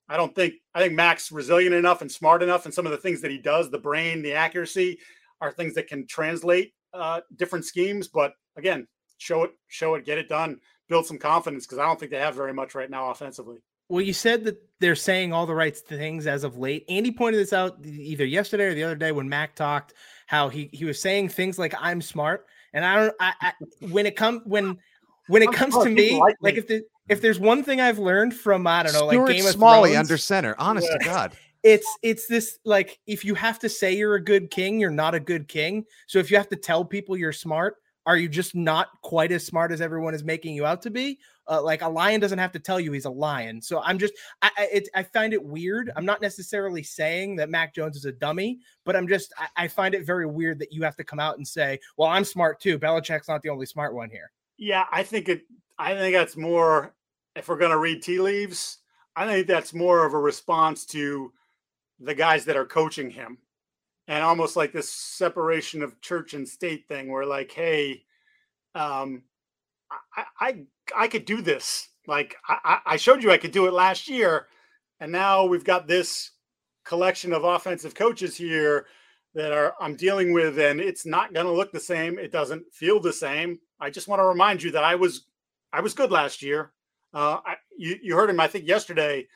I 0.08 0.18
don't 0.18 0.36
think 0.36 0.54
I 0.76 0.80
think 0.80 0.94
Mac's 0.94 1.32
resilient 1.32 1.74
enough 1.74 2.02
and 2.02 2.12
smart 2.12 2.44
enough, 2.44 2.66
and 2.66 2.74
some 2.74 2.86
of 2.86 2.92
the 2.92 2.98
things 3.00 3.22
that 3.22 3.32
he 3.32 3.40
does, 3.40 3.72
the 3.72 3.80
brain, 3.80 4.22
the 4.22 4.34
accuracy, 4.34 5.00
are 5.42 5.52
things 5.52 5.74
that 5.74 5.88
can 5.88 6.06
translate 6.06 6.76
uh, 6.94 7.22
different 7.38 7.66
schemes. 7.66 8.08
But 8.08 8.34
again, 8.56 8.88
show 9.18 9.46
it, 9.46 9.52
show 9.68 9.96
it, 9.96 10.06
get 10.06 10.20
it 10.20 10.30
done, 10.30 10.60
build 10.90 11.06
some 11.06 11.18
confidence 11.18 11.66
because 11.66 11.80
I 11.80 11.86
don't 11.86 12.00
think 12.00 12.12
they 12.12 12.20
have 12.20 12.36
very 12.36 12.54
much 12.54 12.76
right 12.76 12.90
now 12.90 13.10
offensively. 13.10 13.58
Well, 13.88 14.02
you 14.02 14.14
said 14.14 14.44
that 14.46 14.58
they're 14.80 14.96
saying 14.96 15.32
all 15.32 15.46
the 15.46 15.54
right 15.54 15.76
things 15.76 16.26
as 16.26 16.44
of 16.44 16.58
late. 16.58 16.86
Andy 16.90 17.12
pointed 17.12 17.38
this 17.40 17.54
out 17.54 17.78
either 17.86 18.26
yesterday 18.26 18.66
or 18.66 18.74
the 18.74 18.84
other 18.84 18.96
day 18.96 19.12
when 19.12 19.30
Mac 19.30 19.56
talked 19.56 19.94
how 20.28 20.50
he 20.50 20.70
he 20.74 20.86
was 20.86 21.00
saying 21.00 21.30
things 21.30 21.60
like 21.60 21.74
"I'm 21.80 22.02
smart," 22.02 22.46
and 22.74 22.84
I 22.84 22.96
don't. 22.96 23.16
I, 23.20 23.34
I 23.42 23.54
when 23.92 24.06
it 24.08 24.16
comes 24.16 24.42
when 24.46 24.78
when 25.28 25.44
it 25.44 25.50
I'm 25.50 25.54
comes 25.54 25.74
smart, 25.74 25.90
to 25.90 25.96
people 25.96 26.18
me, 26.18 26.22
like 26.22 26.36
like 26.42 26.54
me. 26.56 26.60
if 26.60 26.68
the, 26.68 26.84
if 27.10 27.22
there's 27.22 27.40
one 27.40 27.64
thing 27.64 27.80
I've 27.80 28.00
learned 28.00 28.34
from 28.34 28.66
I 28.66 28.84
don't 28.84 28.94
know, 28.94 29.08
Stuart 29.08 29.28
like 29.28 29.36
Game 29.36 29.46
of 29.46 29.52
Smalley 29.52 29.92
Thrones, 29.92 30.10
under 30.10 30.18
center. 30.18 30.56
Honest 30.58 30.88
to 30.92 31.00
God. 31.06 31.38
it's 31.62 31.98
it's 32.02 32.28
this 32.28 32.58
like 32.66 33.00
if 33.06 33.24
you 33.24 33.36
have 33.36 33.60
to 33.60 33.70
say 33.70 33.96
you're 33.96 34.16
a 34.16 34.24
good 34.24 34.50
king, 34.50 34.80
you're 34.80 34.90
not 34.90 35.14
a 35.14 35.20
good 35.20 35.48
king. 35.48 35.86
So 36.08 36.18
if 36.20 36.32
you 36.32 36.38
have 36.38 36.50
to 36.50 36.56
tell 36.56 36.84
people 36.84 37.16
you're 37.18 37.32
smart, 37.32 37.76
are 38.06 38.18
you 38.18 38.30
just 38.30 38.56
not 38.56 38.90
quite 39.02 39.32
as 39.32 39.46
smart 39.46 39.72
as 39.72 39.82
everyone 39.82 40.14
is 40.14 40.24
making 40.24 40.56
you 40.56 40.66
out 40.66 40.82
to 40.84 40.92
be? 40.92 41.20
Uh, 41.48 41.62
like 41.62 41.82
a 41.82 41.90
lion 41.90 42.20
doesn't 42.20 42.40
have 42.40 42.52
to 42.52 42.60
tell 42.60 42.80
you 42.80 42.92
he's 42.92 43.06
a 43.06 43.10
lion. 43.10 43.62
So 43.62 43.82
I'm 43.82 43.98
just 43.98 44.14
I 44.42 44.52
I, 44.58 44.70
it, 44.72 44.90
I 44.94 45.04
find 45.04 45.34
it 45.34 45.44
weird. 45.44 45.92
I'm 45.96 46.06
not 46.06 46.22
necessarily 46.22 46.84
saying 46.84 47.36
that 47.38 47.50
Mac 47.50 47.74
Jones 47.74 47.98
is 47.98 48.06
a 48.06 48.12
dummy, 48.12 48.60
but 48.84 48.96
I'm 48.96 49.08
just 49.08 49.34
I, 49.38 49.66
I 49.66 49.68
find 49.68 49.94
it 49.94 50.06
very 50.06 50.26
weird 50.26 50.60
that 50.60 50.72
you 50.72 50.84
have 50.84 50.96
to 50.98 51.04
come 51.04 51.20
out 51.20 51.38
and 51.38 51.48
say, 51.48 51.80
"Well, 51.98 52.10
I'm 52.10 52.24
smart 52.24 52.60
too." 52.60 52.80
Belichick's 52.80 53.28
not 53.28 53.42
the 53.42 53.50
only 53.50 53.66
smart 53.66 53.94
one 53.94 54.10
here. 54.10 54.32
Yeah, 54.58 54.86
I 54.92 55.04
think 55.04 55.30
it. 55.30 55.44
I 55.78 55.94
think 55.96 56.16
that's 56.16 56.38
more. 56.38 56.96
If 57.36 57.50
we're 57.50 57.58
going 57.58 57.72
to 57.72 57.78
read 57.78 58.02
tea 58.02 58.20
leaves, 58.20 58.78
I 59.16 59.28
think 59.28 59.48
that's 59.48 59.74
more 59.74 60.06
of 60.06 60.14
a 60.14 60.20
response 60.20 60.86
to 60.88 61.34
the 62.00 62.16
guys 62.16 62.46
that 62.46 62.56
are 62.58 62.66
coaching 62.66 63.10
him. 63.10 63.38
And 64.08 64.24
almost 64.24 64.56
like 64.56 64.72
this 64.72 64.90
separation 64.90 65.82
of 65.82 66.00
church 66.02 66.34
and 66.34 66.48
state 66.48 66.88
thing 66.88 67.12
where 67.12 67.26
like 67.26 67.52
hey 67.52 68.04
um 68.76 69.24
i 70.16 70.24
i 70.40 70.56
i 70.96 71.08
could 71.08 71.26
do 71.26 71.42
this. 71.42 71.90
Like 72.08 72.36
i 72.48 72.80
i 72.86 72.98
showed 72.98 73.24
you 73.24 73.32
i 73.32 73.38
could 73.38 73.52
do 73.52 73.66
it 73.68 73.74
last 73.74 74.08
year 74.08 74.48
and 75.00 75.12
now 75.12 75.46
we've 75.46 75.64
got 75.64 75.88
this 75.88 76.32
collection 76.86 77.34
of 77.34 77.44
offensive 77.44 77.96
coaches 77.96 78.38
here 78.38 78.86
that 79.34 79.52
are 79.52 79.74
i'm 79.82 79.96
dealing 79.96 80.32
with 80.32 80.60
and 80.60 80.80
it's 80.80 81.06
not 81.06 81.34
going 81.34 81.48
to 81.48 81.52
look 81.52 81.72
the 81.72 81.80
same. 81.80 82.20
It 82.20 82.32
doesn't 82.32 82.64
feel 82.74 83.00
the 83.00 83.14
same. 83.14 83.60
I 83.80 83.90
just 83.90 84.08
want 84.08 84.20
to 84.20 84.26
remind 84.26 84.62
you 84.62 84.72
that 84.72 84.84
i 84.84 84.96
was 84.96 85.26
i 85.74 85.82
was 85.82 85.94
good 85.94 86.12
last 86.12 86.42
year. 86.42 86.72
Uh 87.14 87.40
I, 87.46 87.56
you, 87.78 87.98
you 88.02 88.16
heard 88.16 88.30
him 88.30 88.40
i 88.40 88.48
think 88.48 88.68
yesterday 88.68 89.28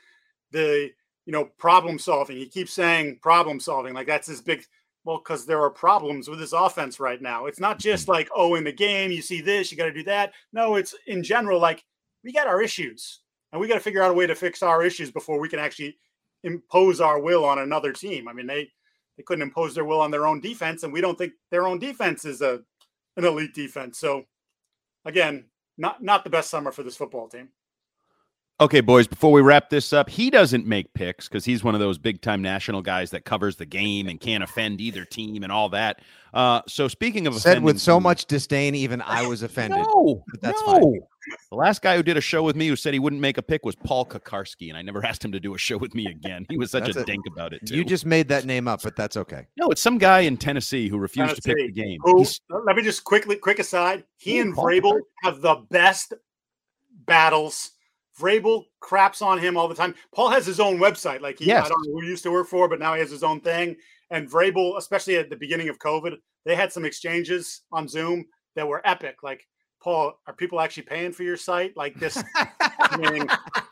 the 0.51 0.91
you 1.29 1.33
know, 1.33 1.45
problem 1.59 1.99
solving. 1.99 2.37
He 2.37 2.47
keeps 2.47 2.73
saying 2.73 3.19
problem 3.21 3.59
solving, 3.59 3.93
like 3.93 4.07
that's 4.07 4.25
his 4.25 4.41
big. 4.41 4.65
Well, 5.03 5.19
because 5.19 5.45
there 5.45 5.61
are 5.61 5.69
problems 5.69 6.27
with 6.27 6.39
his 6.39 6.53
offense 6.53 6.99
right 6.99 7.21
now. 7.21 7.45
It's 7.45 7.59
not 7.59 7.77
just 7.77 8.05
Mm-hmm. 8.05 8.11
like, 8.13 8.29
oh, 8.35 8.55
in 8.55 8.63
the 8.63 8.71
game 8.71 9.11
you 9.11 9.21
see 9.21 9.39
this, 9.39 9.71
you 9.71 9.77
got 9.77 9.85
to 9.85 9.93
do 9.93 10.01
that. 10.05 10.33
No, 10.53 10.73
it's 10.75 10.95
in 11.05 11.21
general 11.21 11.59
like 11.59 11.85
we 12.23 12.33
got 12.33 12.47
our 12.47 12.63
issues, 12.63 13.19
and 13.51 13.61
we 13.61 13.67
got 13.67 13.75
to 13.75 13.79
figure 13.79 14.01
out 14.01 14.09
a 14.09 14.13
way 14.15 14.25
to 14.25 14.33
fix 14.33 14.63
our 14.63 14.83
issues 14.83 15.11
before 15.11 15.39
we 15.39 15.47
can 15.49 15.59
actually 15.59 15.99
impose 16.43 16.99
our 16.99 17.19
will 17.19 17.45
on 17.45 17.59
another 17.59 17.93
team. 17.93 18.27
I 18.27 18.33
mean, 18.33 18.47
they 18.47 18.71
they 19.15 19.21
couldn't 19.21 19.43
impose 19.43 19.75
their 19.75 19.85
will 19.85 20.01
on 20.01 20.09
their 20.09 20.25
own 20.25 20.41
defense, 20.41 20.81
and 20.81 20.91
we 20.91 20.99
don't 20.99 21.15
think 21.15 21.33
their 21.51 21.67
own 21.67 21.77
defense 21.77 22.25
is 22.25 22.41
a 22.41 22.61
an 23.17 23.25
elite 23.25 23.53
defense. 23.53 23.99
So, 23.99 24.23
again, 25.05 25.45
not 25.77 26.01
not 26.01 26.23
the 26.23 26.31
best 26.31 26.49
summer 26.49 26.71
for 26.71 26.81
this 26.81 26.97
football 26.97 27.27
team. 27.29 27.49
Okay, 28.61 28.81
boys, 28.81 29.07
before 29.07 29.31
we 29.31 29.39
wrap 29.41 29.69
this 29.69 29.93
up, 29.93 30.09
he 30.09 30.29
doesn't 30.29 30.65
make 30.65 30.93
picks 30.93 31.29
because 31.29 31.45
he's 31.45 31.63
one 31.63 31.75
of 31.75 31.79
those 31.79 31.97
big 31.97 32.21
time 32.21 32.41
national 32.41 32.81
guys 32.81 33.11
that 33.11 33.23
covers 33.23 33.55
the 33.55 33.65
game 33.65 34.07
and 34.09 34.19
can't 34.19 34.43
offend 34.43 34.81
either 34.81 35.05
team 35.05 35.43
and 35.43 35.51
all 35.51 35.69
that. 35.69 36.01
Uh, 36.33 36.61
so, 36.67 36.89
speaking 36.89 37.25
of 37.25 37.35
Said 37.35 37.63
with 37.63 37.79
so 37.79 37.95
teams- 37.95 38.03
much 38.03 38.25
disdain, 38.25 38.75
even 38.75 39.01
I 39.01 39.25
was 39.27 39.43
offended. 39.43 39.79
No, 39.79 40.23
but 40.29 40.41
that's 40.41 40.59
no. 40.61 40.73
fine. 40.73 40.99
The 41.51 41.55
last 41.57 41.81
guy 41.81 41.95
who 41.95 42.03
did 42.03 42.17
a 42.17 42.21
show 42.21 42.43
with 42.43 42.55
me 42.57 42.67
who 42.67 42.75
said 42.75 42.91
he 42.93 42.99
wouldn't 42.99 43.21
make 43.21 43.37
a 43.37 43.41
pick 43.41 43.63
was 43.63 43.75
Paul 43.75 44.05
Kuharsky, 44.05 44.67
and 44.67 44.77
I 44.77 44.81
never 44.81 45.05
asked 45.05 45.23
him 45.23 45.31
to 45.31 45.39
do 45.39 45.55
a 45.55 45.57
show 45.57 45.77
with 45.77 45.95
me 45.95 46.07
again. 46.07 46.45
He 46.49 46.57
was 46.57 46.71
such 46.71 46.93
a 46.93 46.99
a- 46.99 47.05
dink 47.05 47.25
about 47.27 47.53
it. 47.53 47.65
Too. 47.65 47.77
You 47.77 47.85
just 47.85 48.05
made 48.05 48.27
that 48.27 48.43
name 48.43 48.67
up, 48.67 48.81
but 48.83 48.95
that's 48.97 49.15
okay. 49.15 49.47
no, 49.57 49.69
it's 49.69 49.81
some 49.81 49.97
guy 49.97 50.21
in 50.21 50.35
Tennessee 50.35 50.89
who 50.89 50.97
refused 50.97 51.37
to 51.37 51.41
pick 51.41 51.55
the 51.55 51.71
game. 51.71 51.99
Who, 52.03 52.25
let 52.65 52.75
me 52.75 52.83
just 52.83 53.05
quickly, 53.05 53.37
quick 53.37 53.59
aside. 53.59 54.03
He 54.17 54.37
Ooh, 54.39 54.41
and 54.41 54.53
Paul 54.53 54.65
Vrabel 54.65 54.99
have 55.23 55.39
the 55.41 55.55
best 55.69 56.13
battles. 57.05 57.71
Vrabel 58.19 58.65
craps 58.79 59.21
on 59.21 59.39
him 59.39 59.57
all 59.57 59.67
the 59.67 59.75
time. 59.75 59.95
Paul 60.13 60.29
has 60.29 60.45
his 60.45 60.59
own 60.59 60.77
website. 60.77 61.21
Like 61.21 61.39
he, 61.39 61.45
Yes. 61.45 61.65
I 61.65 61.69
don't 61.69 61.85
know 61.87 61.93
who 61.93 62.01
he 62.01 62.07
used 62.09 62.23
to 62.23 62.31
work 62.31 62.47
for, 62.47 62.67
but 62.67 62.79
now 62.79 62.93
he 62.93 62.99
has 62.99 63.09
his 63.11 63.23
own 63.23 63.39
thing. 63.41 63.75
And 64.11 64.29
Vrabel, 64.29 64.77
especially 64.77 65.15
at 65.17 65.29
the 65.29 65.35
beginning 65.35 65.69
of 65.69 65.79
COVID, 65.79 66.15
they 66.45 66.55
had 66.55 66.73
some 66.73 66.85
exchanges 66.85 67.61
on 67.71 67.87
Zoom 67.87 68.25
that 68.55 68.67
were 68.67 68.81
epic. 68.85 69.17
Like, 69.23 69.47
Paul, 69.81 70.13
are 70.27 70.33
people 70.33 70.59
actually 70.59 70.83
paying 70.83 71.11
for 71.11 71.23
your 71.23 71.37
site? 71.37 71.77
Like 71.77 71.95
this, 71.95 72.21
I 72.35 73.27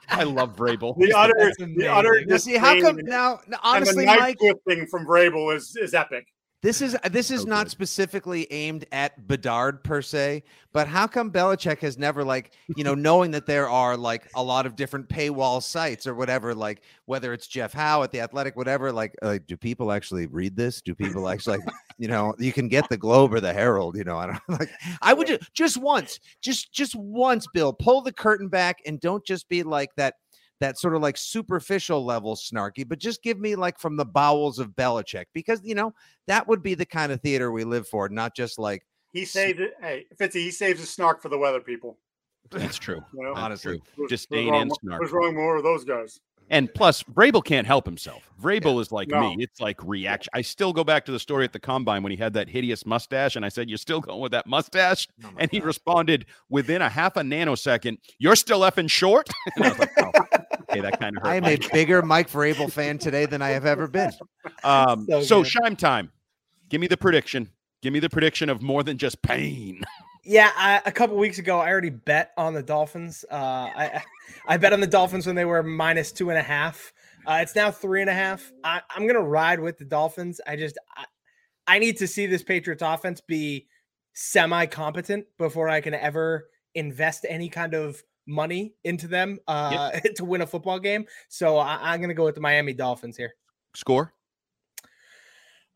I 0.10 0.24
love 0.24 0.56
Vrabel. 0.56 0.98
the 0.98 1.14
utter, 1.14 1.34
That's 1.38 1.58
the 1.58 1.88
utter. 1.88 2.24
Now, 2.26 2.38
see, 2.38 2.56
how 2.56 2.80
come 2.80 2.98
now? 2.98 3.04
now, 3.06 3.40
and 3.46 3.56
Honestly, 3.64 4.06
the 4.06 4.12
knife 4.12 4.20
Mike, 4.20 4.38
twisting 4.40 4.88
from 4.88 5.06
Vrabel 5.06 5.56
is 5.56 5.76
is 5.76 5.94
epic. 5.94 6.28
This 6.64 6.82
is 6.82 6.98
this 7.12 7.30
is 7.30 7.44
So 7.44 7.46
not 7.46 7.68
good. 7.68 7.72
specifically 7.72 8.48
aimed 8.52 8.86
at 8.92 9.28
Bedard 9.28 9.84
per 9.84 10.02
se, 10.02 10.44
but 10.74 10.88
how 10.88 11.06
come 11.06 11.32
Belichick 11.32 11.80
has 11.80 11.98
never 12.00 12.24
like 12.24 12.54
you 12.76 12.84
know 12.84 12.96
knowing 12.96 13.32
that 13.32 13.46
there 13.46 13.70
are 13.70 13.96
like 13.96 14.28
a 14.36 14.42
lot 14.42 14.66
of 14.66 14.76
different 14.76 15.08
paywall 15.08 15.62
sites 15.62 16.08
or 16.08 16.16
whatever, 16.16 16.56
like 16.56 16.82
whether 17.06 17.32
it's 17.32 17.48
Jeff 17.48 17.74
Howe 17.74 18.02
at 18.02 18.12
the 18.12 18.22
Athletic, 18.22 18.56
whatever, 18.56 18.92
like 18.92 19.16
uh, 19.22 19.38
do 19.48 19.56
people 19.56 19.92
actually 19.92 20.26
read 20.26 20.56
this? 20.56 20.82
Do 20.82 20.96
people 20.96 21.30
actually 21.30 21.60
like 21.60 21.68
you 22.00 22.08
know 22.08 22.34
you 22.40 22.52
can 22.52 22.68
get 22.68 22.90
the 22.90 22.98
Globe 22.98 23.34
or 23.34 23.40
the 23.40 23.54
Herald? 23.54 23.96
You 23.96 24.04
know, 24.04 24.18
I 24.18 24.26
don't 24.26 24.40
like. 24.60 24.72
I 25.02 25.14
would 25.14 25.28
just 25.28 25.54
just 25.54 25.78
once, 25.78 26.20
just 26.42 26.74
just 26.74 26.96
once, 26.96 27.46
Bill, 27.54 27.72
pull 27.72 28.02
the 28.02 28.14
curtain 28.14 28.48
back 28.48 28.80
and 28.86 29.00
don't 29.00 29.24
just 29.24 29.48
be 29.48 29.62
like 29.62 29.94
that 29.98 30.16
that 30.60 30.78
sort 30.80 30.96
of 30.96 31.02
like 31.02 31.18
superficial 31.18 32.04
level 32.06 32.36
snarky, 32.36 32.88
but 32.88 33.00
just 33.00 33.22
give 33.24 33.40
me 33.40 33.56
like 33.56 33.80
from 33.80 33.96
the 33.96 34.06
bowels 34.06 34.60
of 34.60 34.70
Belichick 34.72 35.26
because 35.34 35.62
you 35.64 35.76
know 35.76 35.94
that 36.28 36.48
would 36.48 36.64
be 36.64 36.74
the 36.74 36.86
kind 36.86 37.12
of 37.12 37.22
theater 37.22 37.52
we 37.52 37.64
live 37.64 37.88
for, 37.88 38.10
not 38.10 38.36
just 38.36 38.58
like 38.60 38.84
He 39.14 39.26
saved 39.26 39.60
it. 39.60 39.74
Hey, 39.82 40.06
Fitzy, 40.20 40.36
he 40.42 40.52
saves 40.52 40.80
his 40.80 40.90
snark 40.90 41.22
for 41.22 41.30
the 41.30 41.38
weather 41.38 41.60
people. 41.62 41.98
That's 42.50 42.78
true. 42.78 43.02
You 43.14 43.24
know? 43.24 43.34
That's 43.34 43.44
Honestly. 43.44 43.78
true. 43.80 43.82
What's- 43.98 44.10
Disdain 44.12 44.54
and 44.54 44.72
snark. 44.82 45.02
What's 45.02 45.12
wrong 45.14 45.36
more 45.36 45.58
of 45.58 45.64
those 45.64 45.84
guys? 45.84 46.20
And 46.50 46.74
plus, 46.74 47.04
Vrabel 47.04 47.44
can't 47.44 47.68
help 47.68 47.86
himself. 47.86 48.32
Vrabel 48.42 48.80
is 48.80 48.90
like 48.90 49.10
No. 49.10 49.20
me. 49.20 49.36
It's 49.44 49.60
like 49.60 49.84
reaction. 49.84 50.30
I 50.34 50.40
still 50.44 50.72
go 50.72 50.86
back 50.86 51.04
to 51.08 51.12
the 51.12 51.20
story 51.20 51.44
at 51.44 51.52
the 51.52 51.60
combine 51.60 52.04
when 52.04 52.12
he 52.14 52.18
had 52.18 52.32
that 52.36 52.48
hideous 52.48 52.86
mustache, 52.86 53.36
and 53.36 53.44
I 53.46 53.50
said, 53.50 53.68
"You're 53.68 53.78
still 53.78 54.00
going 54.00 54.22
with 54.22 54.32
that 54.32 54.48
mustache?" 54.48 55.10
Oh 55.26 55.32
my 55.32 55.42
and 55.42 55.52
he 55.52 55.60
responded 55.60 56.26
within 56.48 56.82
a 56.82 56.88
half 56.88 57.18
a 57.18 57.22
nanosecond, 57.22 57.98
"You're 58.18 58.38
still 58.38 58.62
effing 58.62 58.90
short." 58.90 59.28
and 59.58 59.66
I 59.66 59.70
was 59.72 59.80
like, 59.80 59.92
"Oh, 59.98 60.12
okay, 60.70 60.82
that 60.82 61.00
kind 61.00 61.18
of 61.18 61.24
hurt." 61.24 61.30
I 61.30 61.36
am 61.36 61.46
a 61.46 61.58
bigger 61.72 62.02
Mike 62.02 62.30
Vrabel 62.30 62.72
fan 62.72 62.98
today 62.98 63.26
than 63.26 63.42
I 63.42 63.50
have 63.50 63.66
ever 63.66 63.88
been. 63.88 64.12
Um, 64.64 65.06
So 65.08 65.22
so. 65.22 65.44
Scheim 65.44 65.78
time. 65.78 66.12
Give 66.70 66.82
me 66.82 66.88
the 66.88 66.98
prediction. 66.98 67.50
Give 67.82 67.94
me 67.94 68.00
the 68.00 68.10
prediction 68.10 68.50
of 68.50 68.62
more 68.62 68.82
than 68.84 68.98
just 68.98 69.22
pain. 69.22 69.84
Yeah, 70.30 70.52
I, 70.58 70.82
a 70.86 70.92
couple 70.92 71.16
weeks 71.16 71.38
ago, 71.40 71.58
I 71.60 71.70
already 71.70 71.90
bet 71.90 72.34
on 72.36 72.54
the 72.54 72.62
Dolphins. 72.62 73.24
Uh, 73.32 73.34
I 73.34 74.04
I 74.48 74.58
bet 74.58 74.74
on 74.74 74.82
the 74.82 74.88
Dolphins 74.88 75.26
when 75.26 75.38
they 75.38 75.46
were 75.46 75.64
minus 75.64 76.12
two 76.12 76.30
and 76.32 76.38
a 76.38 76.42
half. 76.44 76.92
Uh, 77.26 77.40
it's 77.42 77.56
now 77.56 77.72
three 77.72 78.02
and 78.02 78.10
a 78.10 78.14
half. 78.14 78.52
I, 78.62 78.82
I'm 78.94 79.08
gonna 79.08 79.22
ride 79.22 79.62
with 79.62 79.78
the 79.78 79.86
Dolphins. 79.86 80.42
I 80.46 80.58
just 80.58 80.78
I, 80.98 81.06
I 81.66 81.80
need 81.80 81.96
to 82.00 82.08
see 82.08 82.26
this 82.26 82.44
Patriots 82.44 82.84
offense 82.86 83.22
be 83.22 83.68
semi 84.12 84.66
competent 84.66 85.28
before 85.38 85.70
I 85.70 85.80
can 85.80 85.94
ever 85.94 86.50
invest 86.76 87.26
any 87.30 87.48
kind 87.48 87.74
of 87.74 88.04
money 88.28 88.74
into 88.84 89.08
them 89.08 89.40
uh, 89.48 89.92
to 90.16 90.26
win 90.26 90.42
a 90.42 90.48
football 90.48 90.80
game. 90.80 91.06
So 91.30 91.58
I, 91.58 91.94
I'm 91.94 92.02
gonna 92.02 92.14
go 92.14 92.26
with 92.26 92.36
the 92.36 92.42
Miami 92.42 92.74
Dolphins 92.74 93.18
here. 93.18 93.34
Score. 93.74 94.14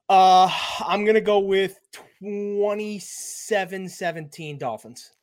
Uh, 0.10 0.52
I'm 0.86 1.06
gonna 1.06 1.22
go 1.22 1.40
with 1.40 1.80
27-17 2.22 4.60
Dolphins. 4.60 5.14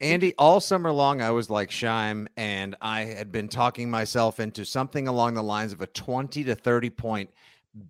Andy, 0.00 0.32
all 0.38 0.60
summer 0.60 0.92
long, 0.92 1.20
I 1.20 1.30
was 1.30 1.50
like 1.50 1.68
Scheim, 1.68 2.26
and 2.38 2.74
I 2.80 3.02
had 3.02 3.30
been 3.30 3.48
talking 3.48 3.90
myself 3.90 4.40
into 4.40 4.64
something 4.64 5.08
along 5.08 5.34
the 5.34 5.42
lines 5.42 5.74
of 5.74 5.82
a 5.82 5.86
20 5.88 6.42
to 6.44 6.54
30 6.54 6.88
point 6.90 7.28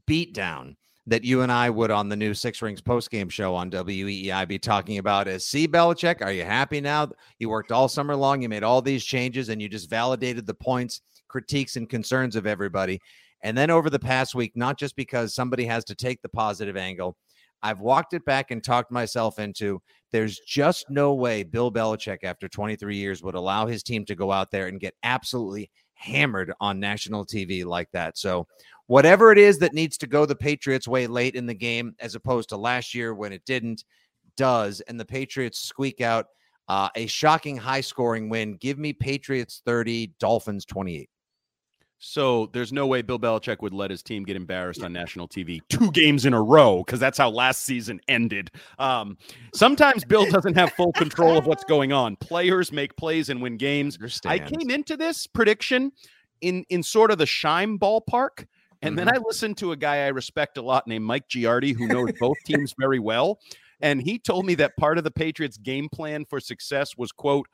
beatdown 0.08 0.74
that 1.10 1.24
you 1.24 1.42
and 1.42 1.50
I 1.50 1.68
would 1.68 1.90
on 1.90 2.08
the 2.08 2.14
new 2.14 2.34
Six 2.34 2.62
Rings 2.62 2.80
postgame 2.80 3.32
show 3.32 3.52
on 3.52 3.68
WEEI 3.68 4.46
be 4.46 4.60
talking 4.60 4.98
about 4.98 5.26
as 5.26 5.44
see 5.44 5.66
Belichick, 5.66 6.22
are 6.22 6.30
you 6.30 6.44
happy 6.44 6.80
now? 6.80 7.10
You 7.40 7.48
worked 7.48 7.72
all 7.72 7.88
summer 7.88 8.14
long, 8.14 8.42
you 8.42 8.48
made 8.48 8.62
all 8.62 8.80
these 8.80 9.04
changes, 9.04 9.48
and 9.48 9.60
you 9.60 9.68
just 9.68 9.90
validated 9.90 10.46
the 10.46 10.54
points, 10.54 11.00
critiques, 11.26 11.74
and 11.74 11.88
concerns 11.88 12.36
of 12.36 12.46
everybody. 12.46 13.00
And 13.42 13.58
then 13.58 13.70
over 13.70 13.90
the 13.90 13.98
past 13.98 14.36
week, 14.36 14.52
not 14.54 14.78
just 14.78 14.94
because 14.94 15.34
somebody 15.34 15.64
has 15.64 15.84
to 15.86 15.96
take 15.96 16.22
the 16.22 16.28
positive 16.28 16.76
angle, 16.76 17.16
I've 17.60 17.80
walked 17.80 18.14
it 18.14 18.24
back 18.24 18.52
and 18.52 18.62
talked 18.62 18.92
myself 18.92 19.40
into 19.40 19.82
there's 20.12 20.38
just 20.46 20.90
no 20.90 21.14
way 21.14 21.42
Bill 21.42 21.72
Belichick, 21.72 22.18
after 22.22 22.48
23 22.48 22.96
years, 22.96 23.20
would 23.20 23.34
allow 23.34 23.66
his 23.66 23.82
team 23.82 24.04
to 24.04 24.14
go 24.14 24.30
out 24.30 24.52
there 24.52 24.68
and 24.68 24.78
get 24.78 24.94
absolutely 25.02 25.72
hammered 25.94 26.52
on 26.60 26.80
national 26.80 27.26
TV 27.26 27.64
like 27.64 27.90
that. 27.92 28.16
So, 28.16 28.46
whatever 28.90 29.30
it 29.30 29.38
is 29.38 29.58
that 29.58 29.72
needs 29.72 29.96
to 29.96 30.08
go 30.08 30.26
the 30.26 30.34
Patriots' 30.34 30.88
way 30.88 31.06
late 31.06 31.36
in 31.36 31.46
the 31.46 31.54
game, 31.54 31.94
as 32.00 32.16
opposed 32.16 32.48
to 32.48 32.56
last 32.56 32.92
year 32.92 33.14
when 33.14 33.32
it 33.32 33.44
didn't, 33.44 33.84
does. 34.36 34.80
And 34.80 34.98
the 34.98 35.04
Patriots 35.04 35.60
squeak 35.60 36.00
out 36.00 36.26
uh, 36.66 36.88
a 36.96 37.06
shocking 37.06 37.56
high 37.56 37.82
scoring 37.82 38.28
win. 38.28 38.54
Give 38.54 38.80
me 38.80 38.92
Patriots 38.92 39.62
30, 39.64 40.14
Dolphins 40.18 40.64
28. 40.64 41.08
So 41.98 42.50
there's 42.52 42.72
no 42.72 42.88
way 42.88 43.00
Bill 43.02 43.20
Belichick 43.20 43.58
would 43.60 43.72
let 43.72 43.92
his 43.92 44.02
team 44.02 44.24
get 44.24 44.34
embarrassed 44.34 44.82
on 44.82 44.92
national 44.92 45.28
TV 45.28 45.60
two 45.68 45.92
games 45.92 46.26
in 46.26 46.34
a 46.34 46.42
row 46.42 46.82
because 46.84 46.98
that's 46.98 47.18
how 47.18 47.30
last 47.30 47.64
season 47.64 48.00
ended. 48.08 48.50
Um, 48.80 49.16
sometimes 49.54 50.04
Bill 50.04 50.24
doesn't 50.30 50.56
have 50.56 50.72
full 50.72 50.92
control 50.94 51.38
of 51.38 51.46
what's 51.46 51.62
going 51.62 51.92
on. 51.92 52.16
Players 52.16 52.72
make 52.72 52.96
plays 52.96 53.28
and 53.28 53.40
win 53.40 53.56
games. 53.56 53.96
I 54.00 54.02
Understand. 54.02 54.58
came 54.58 54.70
into 54.70 54.96
this 54.96 55.28
prediction 55.28 55.92
in 56.40 56.64
in 56.70 56.82
sort 56.82 57.12
of 57.12 57.18
the 57.18 57.26
Scheim 57.26 57.78
ballpark, 57.78 58.46
and 58.82 58.98
then 58.98 59.08
I 59.08 59.18
listened 59.24 59.58
to 59.58 59.72
a 59.72 59.76
guy 59.76 60.04
I 60.04 60.08
respect 60.08 60.58
a 60.58 60.62
lot 60.62 60.86
named 60.86 61.04
Mike 61.04 61.28
Giardi, 61.28 61.76
who 61.76 61.86
knows 61.86 62.12
both 62.18 62.36
teams 62.46 62.74
very 62.78 62.98
well, 62.98 63.38
and 63.80 64.00
he 64.00 64.18
told 64.18 64.46
me 64.46 64.54
that 64.56 64.76
part 64.76 64.98
of 64.98 65.04
the 65.04 65.10
Patriots' 65.10 65.56
game 65.56 65.88
plan 65.88 66.24
for 66.24 66.40
success 66.40 66.96
was 66.96 67.12
quote 67.12 67.46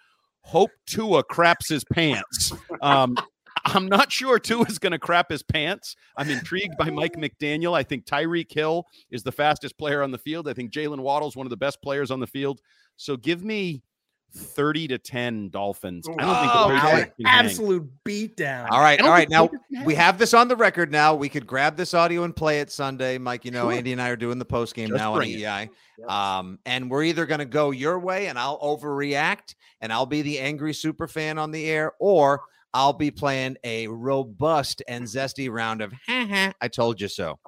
hope 0.43 0.71
Tua 0.87 1.25
craps 1.25 1.69
his 1.69 1.85
pants. 1.93 2.53
Um, 2.81 3.17
I'm 3.65 3.89
not 3.89 4.13
sure 4.13 4.39
Tua 4.39 4.65
is 4.67 4.79
going 4.79 4.93
to 4.93 4.99
crap 4.99 5.31
his 5.31 5.43
pants. 5.43 5.97
I'm 6.17 6.31
intrigued 6.31 6.77
by 6.79 6.91
Mike 6.91 7.15
McDaniel. 7.17 7.77
I 7.77 7.83
think 7.83 8.07
Tyreek 8.07 8.53
Hill 8.53 8.87
is 9.11 9.25
the 9.25 9.33
fastest 9.33 9.77
player 9.77 10.03
on 10.03 10.13
the 10.13 10.19
field. 10.19 10.49
I 10.49 10.53
think 10.53 10.73
Jaylen 10.73 11.01
Waddle's 11.01 11.37
one 11.37 11.47
of 11.47 11.51
the 11.51 11.57
best 11.57 11.83
players 11.83 12.13
on 12.13 12.21
the 12.21 12.29
field. 12.29 12.61
So 12.97 13.17
give 13.17 13.45
me 13.45 13.83
30 14.35 14.89
to 14.89 14.99
10 14.99 15.49
Dolphins. 15.49 16.07
I 16.09 16.11
don't 16.13 16.19
think 16.41 16.53
Oh, 16.55 16.69
the 16.69 16.75
okay. 16.75 16.81
Patriots 16.91 17.13
can 17.17 17.27
hang. 17.27 17.45
Absolute 17.47 17.91
beatdown. 18.05 18.69
All 18.71 18.81
right, 18.81 19.01
all 19.01 19.09
right. 19.09 19.29
Now 19.31 19.49
we 19.85 19.95
have 19.95 20.19
this 20.19 20.35
on 20.35 20.49
the 20.49 20.57
record. 20.57 20.93
Now 20.93 21.15
we 21.15 21.29
could 21.29 21.47
grab 21.47 21.77
this 21.77 21.95
audio 21.95 22.25
and 22.25 22.35
play 22.37 22.61
it 22.61 22.71
Sunday, 22.71 23.19
Mike. 23.19 23.45
You 23.45 23.51
know, 23.51 23.63
Sure. 23.65 23.73
Andy 23.73 23.93
and 23.93 24.03
I 24.03 24.09
are 24.11 24.17
doing 24.17 24.39
the 24.39 24.45
post 24.45 24.75
game 24.75 24.89
Just 24.89 24.99
now 24.99 25.13
on 25.13 25.19
bring 25.21 25.31
it. 25.33 25.43
EI. 25.45 25.71
Um, 26.07 26.59
and 26.67 26.91
we're 26.91 27.05
either 27.05 27.25
going 27.25 27.39
to 27.39 27.47
go 27.47 27.71
your 27.71 27.99
way, 27.99 28.27
and 28.29 28.39
I'll 28.39 28.59
overreact, 28.61 29.55
and 29.81 29.91
I'll 29.93 30.05
be 30.07 30.21
the 30.23 30.39
angry 30.41 30.75
super 30.75 31.09
fan 31.09 31.39
on 31.39 31.51
the 31.51 31.65
air, 31.71 31.93
or 31.99 32.43
I'll 32.75 32.93
be 32.93 33.11
playing 33.11 33.57
a 33.65 33.87
robust 33.87 34.83
and 34.87 35.05
zesty 35.05 35.51
round 35.51 35.81
of 35.81 35.93
"Ha 36.07 36.27
ha, 36.29 36.53
I 36.61 36.69
told 36.69 37.01
you 37.01 37.09
so." 37.09 37.39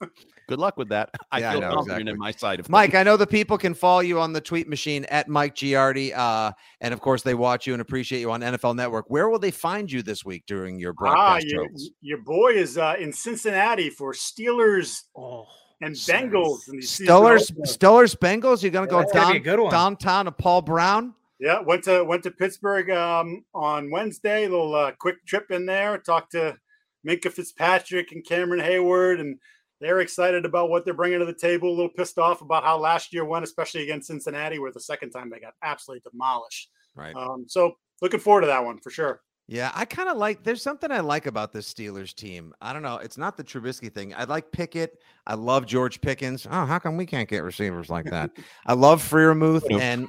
Good 0.48 0.58
luck 0.58 0.76
with 0.78 0.88
that. 0.88 1.10
I 1.30 1.40
Yeah, 1.40 1.50
I 1.50 1.52
feel 1.52 1.60
know, 1.60 1.74
confident 1.74 2.00
exactly. 2.00 2.12
in 2.12 2.18
my 2.18 2.30
side 2.32 2.58
of 2.60 2.68
Mike, 2.68 2.90
things. 2.92 3.00
I 3.00 3.02
know 3.04 3.16
the 3.16 3.26
people 3.26 3.58
can 3.58 3.74
follow 3.74 4.00
you 4.00 4.18
on 4.18 4.32
the 4.32 4.40
tweet 4.40 4.68
machine 4.68 5.04
at 5.06 5.28
Mike 5.28 5.54
Giardi, 5.54 6.12
uh, 6.16 6.52
and 6.80 6.92
of 6.94 7.00
course 7.00 7.22
they 7.22 7.34
watch 7.34 7.66
you 7.66 7.74
and 7.74 7.82
appreciate 7.82 8.20
you 8.20 8.30
on 8.30 8.40
NFL 8.40 8.74
Network. 8.74 9.04
Where 9.08 9.28
will 9.28 9.38
they 9.38 9.50
find 9.50 9.90
you 9.92 10.02
this 10.02 10.24
week 10.24 10.44
during 10.46 10.78
your 10.80 10.92
Ah, 10.92 10.94
broadcast 11.38 11.46
your, 11.46 11.62
totals? 11.64 11.90
your 12.00 12.18
boy 12.18 12.48
is 12.54 12.78
uh, 12.78 12.94
in 12.98 13.12
Cincinnati 13.12 13.90
for 13.90 14.12
Steelers 14.14 15.02
Oh, 15.16 15.44
and 15.82 15.94
Bengals. 15.94 16.68
In 16.68 16.80
the 16.80 16.86
Steelers. 16.86 17.52
Steelers, 17.66 18.16
Bengals. 18.16 18.62
You're 18.62 18.72
going 18.72 18.88
to 18.88 18.94
Yeah, 18.94 19.00
go 19.00 19.00
that's 19.00 19.12
gonna 19.12 19.34
down, 19.34 19.42
good 19.42 19.70
downtown 19.70 20.24
to 20.24 20.32
Paul 20.32 20.62
Brown. 20.62 21.14
Yeah, 21.40 21.60
went 21.60 21.84
to 21.84 22.02
went 22.02 22.24
to 22.24 22.32
Pittsburgh 22.32 22.90
um, 22.90 23.44
on 23.54 23.90
Wednesday. 23.92 24.46
A 24.46 24.48
little 24.48 24.74
uh, 24.74 24.92
quick 24.98 25.24
trip 25.24 25.50
in 25.52 25.66
there. 25.66 25.96
Talked 25.98 26.32
to 26.32 26.56
Minkah 27.06 27.30
Fitzpatrick 27.30 28.10
and 28.10 28.26
Cameron 28.26 28.60
Heyward, 28.60 29.20
and 29.20 29.38
they're 29.80 30.00
excited 30.00 30.44
about 30.44 30.70
what 30.70 30.84
they're 30.84 30.94
bringing 30.94 31.20
to 31.20 31.24
the 31.24 31.32
table. 31.32 31.68
A 31.68 31.70
little 31.70 31.88
pissed 31.88 32.18
off 32.18 32.40
about 32.42 32.64
how 32.64 32.78
last 32.78 33.12
year 33.12 33.24
went, 33.24 33.44
especially 33.44 33.82
against 33.82 34.08
Cincinnati, 34.08 34.58
where 34.58 34.72
the 34.72 34.80
second 34.80 35.10
time 35.10 35.30
they 35.30 35.38
got 35.40 35.54
absolutely 35.62 36.08
demolished. 36.10 36.70
Right. 36.94 37.14
Um, 37.14 37.44
so 37.46 37.74
looking 38.02 38.20
forward 38.20 38.42
to 38.42 38.46
that 38.48 38.64
one 38.64 38.78
for 38.80 38.90
sure. 38.90 39.20
Yeah, 39.50 39.70
I 39.74 39.86
kind 39.86 40.10
of 40.10 40.18
like. 40.18 40.44
There's 40.44 40.62
something 40.62 40.92
I 40.92 41.00
like 41.00 41.24
about 41.24 41.52
this 41.52 41.72
Steelers 41.72 42.14
team. 42.14 42.52
I 42.60 42.74
don't 42.74 42.82
know. 42.82 42.96
It's 42.96 43.16
not 43.16 43.36
the 43.38 43.44
Trubisky 43.44 43.90
thing. 43.92 44.14
I 44.14 44.24
like 44.24 44.52
Pickett. 44.52 44.98
I 45.26 45.34
love 45.34 45.64
George 45.64 46.02
Pickens. 46.02 46.46
Oh, 46.50 46.66
how 46.66 46.78
come 46.78 46.98
we 46.98 47.06
can't 47.06 47.28
get 47.28 47.42
receivers 47.42 47.88
like 47.88 48.04
that? 48.10 48.30
I 48.66 48.74
love 48.74 49.02
Freiermuth, 49.02 49.62
Could've. 49.62 49.80
and 49.80 50.08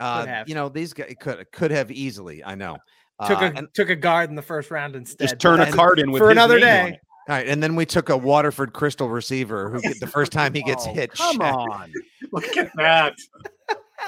uh, 0.00 0.44
you 0.46 0.54
know 0.54 0.70
these 0.70 0.94
guys 0.94 1.14
could 1.20 1.52
could 1.52 1.70
have 1.70 1.90
easily. 1.90 2.42
I 2.42 2.54
know. 2.54 2.78
took 3.26 3.42
Uh, 3.42 3.50
a 3.52 3.58
and, 3.58 3.68
took 3.74 3.90
a 3.90 3.96
guard 3.96 4.30
in 4.30 4.36
the 4.36 4.42
first 4.42 4.70
round 4.70 4.96
instead. 4.96 5.28
Just 5.28 5.38
turn 5.38 5.60
a 5.60 5.70
card 5.70 5.98
in 5.98 6.10
with 6.10 6.20
for 6.20 6.28
his 6.28 6.32
another 6.38 6.58
name 6.58 6.84
on 6.86 6.90
day. 6.92 7.00
It. 7.28 7.30
all 7.30 7.36
right, 7.36 7.46
and 7.48 7.62
then 7.62 7.76
we 7.76 7.84
took 7.86 8.08
a 8.08 8.16
Waterford 8.16 8.72
Crystal 8.72 9.08
receiver 9.08 9.70
who 9.70 9.80
get- 9.80 10.00
the 10.00 10.06
first 10.06 10.32
time 10.32 10.54
he 10.54 10.62
gets 10.62 10.86
Oh, 10.88 10.92
hit. 10.92 11.12
Come 11.12 11.32
shit. 11.34 11.42
on. 11.42 11.92
Look 12.32 12.56
at 12.56 12.70
that. 12.76 13.14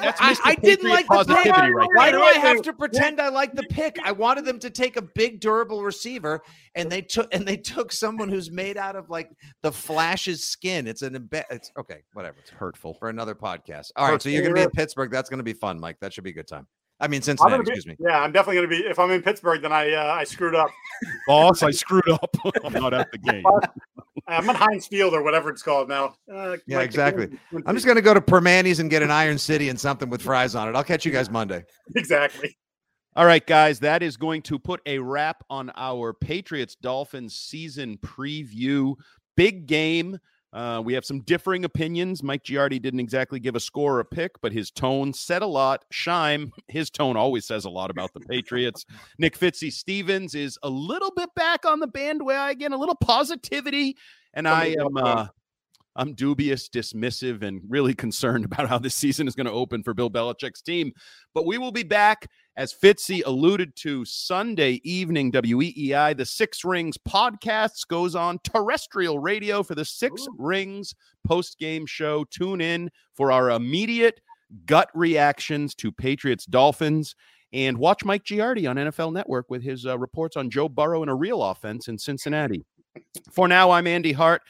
That's 0.00 0.20
I, 0.20 0.34
I 0.44 0.54
didn't 0.54 0.88
like 0.88 1.06
the 1.08 1.24
pick. 1.42 1.52
right 1.52 1.88
Why 1.94 2.10
do 2.12 2.22
I 2.22 2.34
have 2.34 2.62
to 2.62 2.72
pretend 2.72 3.20
I 3.20 3.28
like 3.28 3.54
the 3.54 3.64
pick? 3.64 3.98
I 4.02 4.12
wanted 4.12 4.44
them 4.44 4.58
to 4.60 4.70
take 4.70 4.96
a 4.96 5.02
big, 5.02 5.40
durable 5.40 5.82
receiver, 5.82 6.42
and 6.76 6.90
they 6.90 7.02
took 7.02 7.34
and 7.34 7.46
they 7.46 7.56
took 7.56 7.90
someone 7.92 8.28
who's 8.28 8.50
made 8.52 8.76
out 8.78 8.94
of 8.96 9.10
like 9.10 9.30
the 9.62 9.72
Flash's 9.72 10.46
skin. 10.46 10.86
It's 10.86 11.02
an 11.02 11.14
embe- 11.14 11.44
It's 11.50 11.72
okay, 11.76 12.02
whatever. 12.14 12.36
It's 12.40 12.50
hurtful. 12.50 12.94
For 12.94 13.08
another 13.10 13.34
podcast. 13.34 13.90
All 13.96 14.10
right, 14.10 14.22
so 14.22 14.28
you're 14.28 14.42
gonna 14.42 14.54
be 14.54 14.62
in 14.62 14.70
Pittsburgh. 14.70 15.10
That's 15.10 15.28
gonna 15.28 15.42
be 15.42 15.52
fun, 15.54 15.78
Mike. 15.80 15.96
That 16.00 16.12
should 16.14 16.24
be 16.24 16.30
a 16.30 16.34
good 16.34 16.48
time. 16.48 16.66
I 17.00 17.08
mean 17.08 17.18
I'm 17.18 17.22
Cincinnati. 17.22 17.62
be- 17.64 17.70
Excuse 17.70 17.86
me. 17.86 17.96
Yeah, 17.98 18.20
I'm 18.20 18.32
definitely 18.32 18.56
going 18.56 18.70
to 18.70 18.76
be. 18.84 18.88
If 18.88 18.98
I'm 18.98 19.10
in 19.10 19.22
Pittsburgh, 19.22 19.62
then 19.62 19.72
I 19.72 19.92
uh, 19.92 20.12
I 20.14 20.24
screwed 20.24 20.54
up. 20.54 20.70
Boss, 21.26 21.62
I 21.62 21.70
screwed 21.70 22.08
up. 22.08 22.34
I'm 22.64 22.72
not 22.74 22.92
at 22.94 23.10
the 23.10 23.18
game. 23.18 23.42
I'm 24.26 24.48
at 24.50 24.56
Heinz 24.56 24.86
Field 24.86 25.14
or 25.14 25.22
whatever 25.22 25.48
it's 25.50 25.62
called 25.62 25.88
now. 25.88 26.14
Uh, 26.32 26.56
Yeah, 26.66 26.78
like- 26.78 26.86
exactly. 26.86 27.28
I'm 27.66 27.74
just 27.74 27.86
gonna 27.86 28.02
go 28.02 28.12
to 28.14 28.20
Primanti's 28.20 28.80
and 28.80 28.90
get 28.90 29.02
an 29.02 29.10
Iron 29.10 29.38
City 29.38 29.68
and 29.70 29.80
something 29.80 30.10
with 30.10 30.22
fries 30.22 30.54
on 30.54 30.68
it. 30.68 30.76
I'll 30.76 30.84
catch 30.84 31.04
you 31.06 31.12
guys 31.12 31.30
Monday. 31.30 31.64
exactly. 31.96 32.56
All 33.16 33.26
right, 33.26 33.44
guys, 33.44 33.80
that 33.80 34.04
is 34.04 34.16
going 34.16 34.40
to 34.42 34.58
put 34.58 34.80
a 34.86 34.98
wrap 35.00 35.42
on 35.50 35.72
our 35.76 36.12
Patriots 36.12 36.76
Dolphins 36.76 37.34
season 37.34 37.98
preview. 37.98 38.94
Big 39.36 39.66
game. 39.66 40.18
Uh, 40.52 40.82
we 40.84 40.92
have 40.94 41.04
some 41.04 41.20
differing 41.20 41.64
opinions. 41.64 42.22
Mike 42.22 42.42
Giardi 42.42 42.82
didn't 42.82 43.00
exactly 43.00 43.38
give 43.38 43.54
a 43.54 43.60
score 43.60 43.96
or 43.96 44.00
a 44.00 44.04
pick, 44.04 44.40
but 44.40 44.52
his 44.52 44.70
tone 44.70 45.12
said 45.12 45.42
a 45.42 45.46
lot. 45.46 45.84
Scheim, 45.92 46.50
his 46.68 46.90
tone 46.90 47.16
always 47.16 47.46
says 47.46 47.64
a 47.64 47.70
lot 47.70 47.90
about 47.90 48.12
the 48.14 48.20
Patriots. 48.20 48.84
Nick 49.18 49.38
Fitzy 49.38 49.72
Stevens 49.72 50.34
is 50.34 50.58
a 50.62 50.68
little 50.68 51.12
bit 51.14 51.32
back 51.34 51.64
on 51.64 51.80
the 51.80 51.86
bandwagon, 51.86 52.50
again, 52.50 52.72
a 52.72 52.76
little 52.76 52.96
positivity, 52.96 53.96
and 54.34 54.48
I 54.48 54.74
am 54.78 54.96
uh, 54.96 55.26
I'm 56.00 56.14
dubious, 56.14 56.70
dismissive, 56.70 57.42
and 57.42 57.60
really 57.68 57.92
concerned 58.06 58.46
about 58.46 58.70
how 58.70 58.78
this 58.78 58.94
season 58.94 59.28
is 59.28 59.34
going 59.34 59.46
to 59.46 59.52
open 59.52 59.82
for 59.82 59.92
Bill 59.92 60.10
Belichick's 60.10 60.62
team. 60.62 60.92
But 61.34 61.44
we 61.44 61.58
will 61.58 61.72
be 61.72 61.82
back, 61.82 62.26
as 62.56 62.72
Fitzy 62.72 63.20
alluded 63.26 63.76
to, 63.76 64.06
Sunday 64.06 64.80
evening, 64.82 65.30
WEEI. 65.30 66.16
The 66.16 66.24
Six 66.24 66.64
Rings 66.64 66.96
podcast 67.06 67.86
goes 67.88 68.14
on 68.14 68.38
terrestrial 68.44 69.18
radio 69.18 69.62
for 69.62 69.74
the 69.74 69.84
Six 69.84 70.26
Rings 70.38 70.94
post 71.26 71.58
game 71.58 71.84
show. 71.84 72.24
Tune 72.30 72.62
in 72.62 72.90
for 73.14 73.30
our 73.30 73.50
immediate 73.50 74.22
gut 74.64 74.88
reactions 74.94 75.74
to 75.74 75.92
Patriots 75.92 76.46
Dolphins. 76.46 77.14
And 77.52 77.76
watch 77.76 78.06
Mike 78.06 78.24
Giardi 78.24 78.70
on 78.70 78.76
NFL 78.76 79.12
Network 79.12 79.50
with 79.50 79.62
his 79.62 79.84
uh, 79.84 79.98
reports 79.98 80.38
on 80.38 80.48
Joe 80.48 80.68
Burrow 80.68 81.02
and 81.02 81.10
a 81.10 81.14
real 81.14 81.42
offense 81.42 81.88
in 81.88 81.98
Cincinnati. 81.98 82.64
For 83.30 83.48
now, 83.48 83.70
I'm 83.70 83.86
Andy 83.86 84.12
Hart 84.12 84.40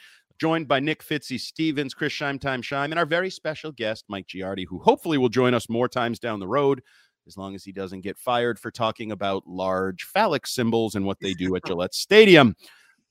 joined 0.41 0.67
by 0.67 0.81
Nick 0.81 1.05
Fitzy 1.05 1.39
Stevens, 1.39 1.93
Chris 1.93 2.17
Time 2.17 2.39
Scheim, 2.39 2.87
and 2.87 2.99
our 2.99 3.05
very 3.05 3.29
special 3.29 3.73
guest, 3.73 4.07
Mike 4.09 4.27
Giardi, 4.27 4.65
who 4.67 4.79
hopefully 4.79 5.19
will 5.19 5.29
join 5.29 5.53
us 5.53 5.69
more 5.69 5.89
times 5.89 6.19
down 6.19 6.41
the 6.41 6.49
road, 6.49 6.81
as 7.27 7.37
long 7.37 7.55
as 7.55 7.63
he 7.63 7.73
doesn't 7.73 8.01
get 8.01 8.19
fired 8.19 8.59
for 8.59 8.71
talking 8.71 9.13
about 9.13 9.47
large 9.47 10.05
phallic 10.05 10.47
symbols 10.47 10.95
and 10.95 11.05
what 11.05 11.19
they 11.21 11.35
do 11.35 11.55
at 11.57 11.65
Gillette 11.67 11.95
Stadium. 11.95 12.57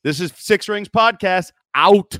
This 0.03 0.19
is 0.19 0.33
Six 0.35 0.67
Rings 0.67 0.89
Podcast. 0.89 1.51
Out. 1.75 2.19